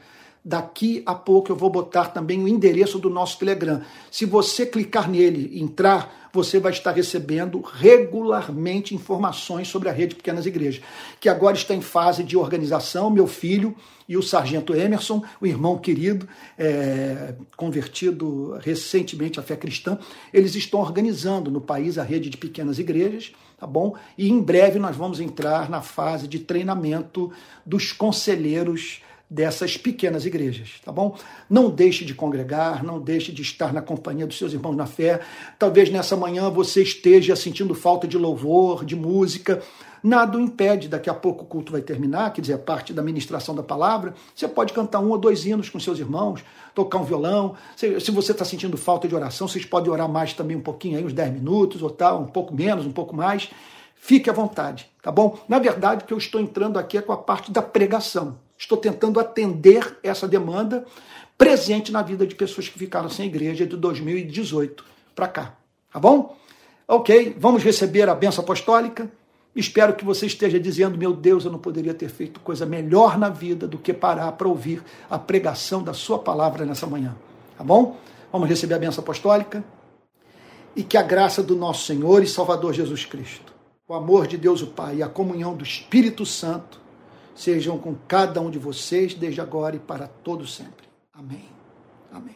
Daqui 0.47 1.01
a 1.07 1.15
pouco 1.15 1.51
eu 1.51 1.55
vou 1.55 1.71
botar 1.71 2.09
também 2.09 2.43
o 2.43 2.47
endereço 2.47 2.99
do 2.99 3.09
nosso 3.09 3.39
Telegram. 3.39 3.81
Se 4.11 4.25
você 4.25 4.63
clicar 4.63 5.09
nele 5.09 5.49
e 5.51 5.59
entrar, 5.59 6.29
você 6.31 6.59
vai 6.59 6.71
estar 6.71 6.91
recebendo 6.91 7.61
regularmente 7.61 8.93
informações 8.93 9.67
sobre 9.67 9.89
a 9.89 9.91
rede 9.91 10.09
de 10.09 10.15
pequenas 10.17 10.45
igrejas, 10.45 10.83
que 11.19 11.29
agora 11.29 11.55
está 11.55 11.73
em 11.73 11.81
fase 11.81 12.23
de 12.23 12.37
organização. 12.37 13.09
Meu 13.09 13.25
filho 13.25 13.75
e 14.07 14.15
o 14.15 14.21
sargento 14.21 14.75
Emerson, 14.75 15.23
o 15.41 15.47
irmão 15.47 15.79
querido, 15.79 16.29
é, 16.59 17.33
convertido 17.57 18.55
recentemente 18.61 19.39
à 19.39 19.43
fé 19.43 19.55
cristã, 19.55 19.97
eles 20.31 20.53
estão 20.53 20.79
organizando 20.79 21.49
no 21.49 21.59
país 21.59 21.97
a 21.97 22.03
rede 22.03 22.29
de 22.29 22.37
pequenas 22.37 22.77
igrejas, 22.77 23.31
tá 23.57 23.65
bom? 23.65 23.95
E 24.15 24.29
em 24.29 24.39
breve 24.39 24.77
nós 24.77 24.95
vamos 24.95 25.19
entrar 25.19 25.71
na 25.71 25.81
fase 25.81 26.27
de 26.27 26.37
treinamento 26.37 27.31
dos 27.65 27.91
conselheiros 27.91 29.01
dessas 29.29 29.75
pequenas 29.75 30.25
igrejas, 30.25 30.79
tá 30.83 30.91
bom? 30.91 31.17
Não 31.49 31.69
deixe 31.69 32.05
de 32.05 32.13
congregar, 32.13 32.83
não 32.83 32.99
deixe 32.99 33.31
de 33.31 33.41
estar 33.41 33.73
na 33.73 33.81
companhia 33.81 34.27
dos 34.27 34.37
seus 34.37 34.53
irmãos 34.53 34.75
na 34.75 34.85
fé. 34.85 35.19
Talvez 35.57 35.89
nessa 35.89 36.15
manhã 36.15 36.49
você 36.49 36.83
esteja 36.83 37.35
sentindo 37.35 37.73
falta 37.73 38.07
de 38.07 38.17
louvor, 38.17 38.85
de 38.85 38.95
música. 38.95 39.61
Nada 40.03 40.37
o 40.37 40.41
impede, 40.41 40.87
daqui 40.87 41.09
a 41.09 41.15
pouco 41.15 41.43
o 41.43 41.47
culto 41.47 41.71
vai 41.71 41.81
terminar, 41.81 42.31
quer 42.31 42.41
dizer, 42.41 42.53
a 42.53 42.59
parte 42.59 42.93
da 42.93 43.01
ministração 43.01 43.55
da 43.55 43.63
palavra. 43.63 44.13
Você 44.35 44.47
pode 44.47 44.71
cantar 44.71 44.99
um 44.99 45.09
ou 45.09 45.17
dois 45.17 45.47
hinos 45.47 45.67
com 45.67 45.79
seus 45.79 45.97
irmãos, 45.97 46.45
tocar 46.75 46.99
um 46.99 47.03
violão. 47.03 47.55
Se 47.75 48.11
você 48.11 48.31
está 48.31 48.45
sentindo 48.45 48.77
falta 48.77 49.07
de 49.07 49.15
oração, 49.15 49.47
vocês 49.47 49.65
podem 49.65 49.91
orar 49.91 50.07
mais 50.07 50.33
também 50.33 50.55
um 50.55 50.61
pouquinho 50.61 50.99
aí, 50.99 51.03
uns 51.03 51.13
10 51.13 51.33
minutos 51.33 51.81
ou 51.81 51.89
tal, 51.89 52.21
um 52.21 52.27
pouco 52.27 52.53
menos, 52.53 52.85
um 52.85 52.91
pouco 52.91 53.15
mais. 53.15 53.49
Fique 53.95 54.29
à 54.29 54.33
vontade, 54.33 54.87
tá 55.01 55.11
bom? 55.11 55.39
Na 55.49 55.57
verdade, 55.57 56.03
o 56.03 56.07
que 56.07 56.13
eu 56.13 56.19
estou 56.19 56.39
entrando 56.39 56.77
aqui 56.77 56.99
é 56.99 57.01
com 57.01 57.11
a 57.11 57.17
parte 57.17 57.51
da 57.51 57.63
pregação. 57.63 58.37
Estou 58.57 58.77
tentando 58.77 59.19
atender 59.19 59.97
essa 60.01 60.27
demanda 60.27 60.85
presente 61.37 61.91
na 61.91 62.01
vida 62.01 62.25
de 62.25 62.35
pessoas 62.35 62.69
que 62.69 62.79
ficaram 62.79 63.09
sem 63.09 63.27
igreja 63.27 63.65
de 63.65 63.75
2018 63.75 64.83
para 65.13 65.27
cá. 65.27 65.55
Tá 65.91 65.99
bom? 65.99 66.37
Ok, 66.87 67.35
vamos 67.39 67.63
receber 67.63 68.07
a 68.09 68.15
benção 68.15 68.43
apostólica. 68.43 69.11
Espero 69.55 69.95
que 69.95 70.05
você 70.05 70.25
esteja 70.25 70.59
dizendo: 70.59 70.97
Meu 70.97 71.13
Deus, 71.13 71.45
eu 71.45 71.51
não 71.51 71.59
poderia 71.59 71.93
ter 71.93 72.09
feito 72.09 72.39
coisa 72.39 72.65
melhor 72.65 73.17
na 73.17 73.29
vida 73.29 73.67
do 73.67 73.77
que 73.77 73.93
parar 73.93 74.31
para 74.33 74.47
ouvir 74.47 74.83
a 75.09 75.17
pregação 75.17 75.81
da 75.81 75.93
Sua 75.93 76.19
palavra 76.19 76.65
nessa 76.65 76.85
manhã. 76.85 77.15
Tá 77.57 77.63
bom? 77.63 77.97
Vamos 78.31 78.49
receber 78.49 78.75
a 78.75 78.79
benção 78.79 79.01
apostólica. 79.01 79.63
E 80.75 80.83
que 80.83 80.97
a 80.97 81.01
graça 81.01 81.41
do 81.41 81.55
nosso 81.55 81.85
Senhor 81.85 82.21
e 82.21 82.27
Salvador 82.27 82.73
Jesus 82.73 83.05
Cristo, 83.05 83.53
o 83.87 83.93
amor 83.93 84.27
de 84.27 84.37
Deus 84.37 84.61
o 84.61 84.67
Pai 84.67 84.97
e 84.97 85.03
a 85.03 85.07
comunhão 85.07 85.55
do 85.55 85.63
Espírito 85.63 86.25
Santo 86.25 86.81
sejam 87.35 87.77
com 87.77 87.93
cada 88.07 88.41
um 88.41 88.49
de 88.49 88.57
vocês, 88.57 89.13
desde 89.13 89.41
agora 89.41 89.75
e 89.75 89.79
para 89.79 90.07
todo 90.07 90.47
sempre. 90.47 90.87
Amém. 91.13 91.45
Amém. 92.11 92.35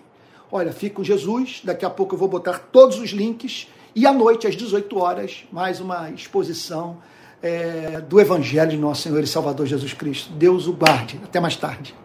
Olha, 0.52 0.72
fique 0.72 0.96
com 0.96 1.04
Jesus. 1.04 1.62
Daqui 1.64 1.86
a 1.86 1.90
pouco 1.90 2.14
eu 2.14 2.20
vou 2.20 2.28
botar 2.28 2.60
todos 2.60 3.00
os 3.00 3.12
links. 3.12 3.68
E 3.96 4.06
à 4.06 4.14
noite, 4.14 4.46
às 4.46 4.56
18 4.56 4.98
horas, 4.98 5.46
mais 5.52 5.80
uma 5.80 6.12
exposição 6.12 6.98
é, 7.42 8.02
do 8.02 8.20
Evangelho 8.20 8.72
de 8.72 8.78
Nosso 8.78 9.04
Senhor 9.04 9.24
e 9.24 9.28
Salvador 9.28 9.66
Jesus 9.66 9.94
Cristo. 9.94 10.32
Deus 10.34 10.68
o 10.68 10.74
guarde. 10.74 11.20
Até 11.24 11.40
mais 11.40 11.56
tarde. 11.56 11.96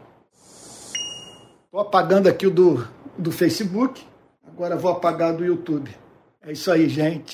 Estou 1.65 1.81
apagando 1.81 2.29
aqui 2.29 2.47
o 2.47 2.51
do, 2.51 2.87
do 3.19 3.33
Facebook. 3.33 4.03
Agora 4.47 4.77
vou 4.77 4.93
apagar 4.93 5.35
do 5.35 5.45
YouTube. 5.45 5.91
É 6.41 6.53
isso 6.53 6.71
aí, 6.71 6.89
gente. 6.89 7.33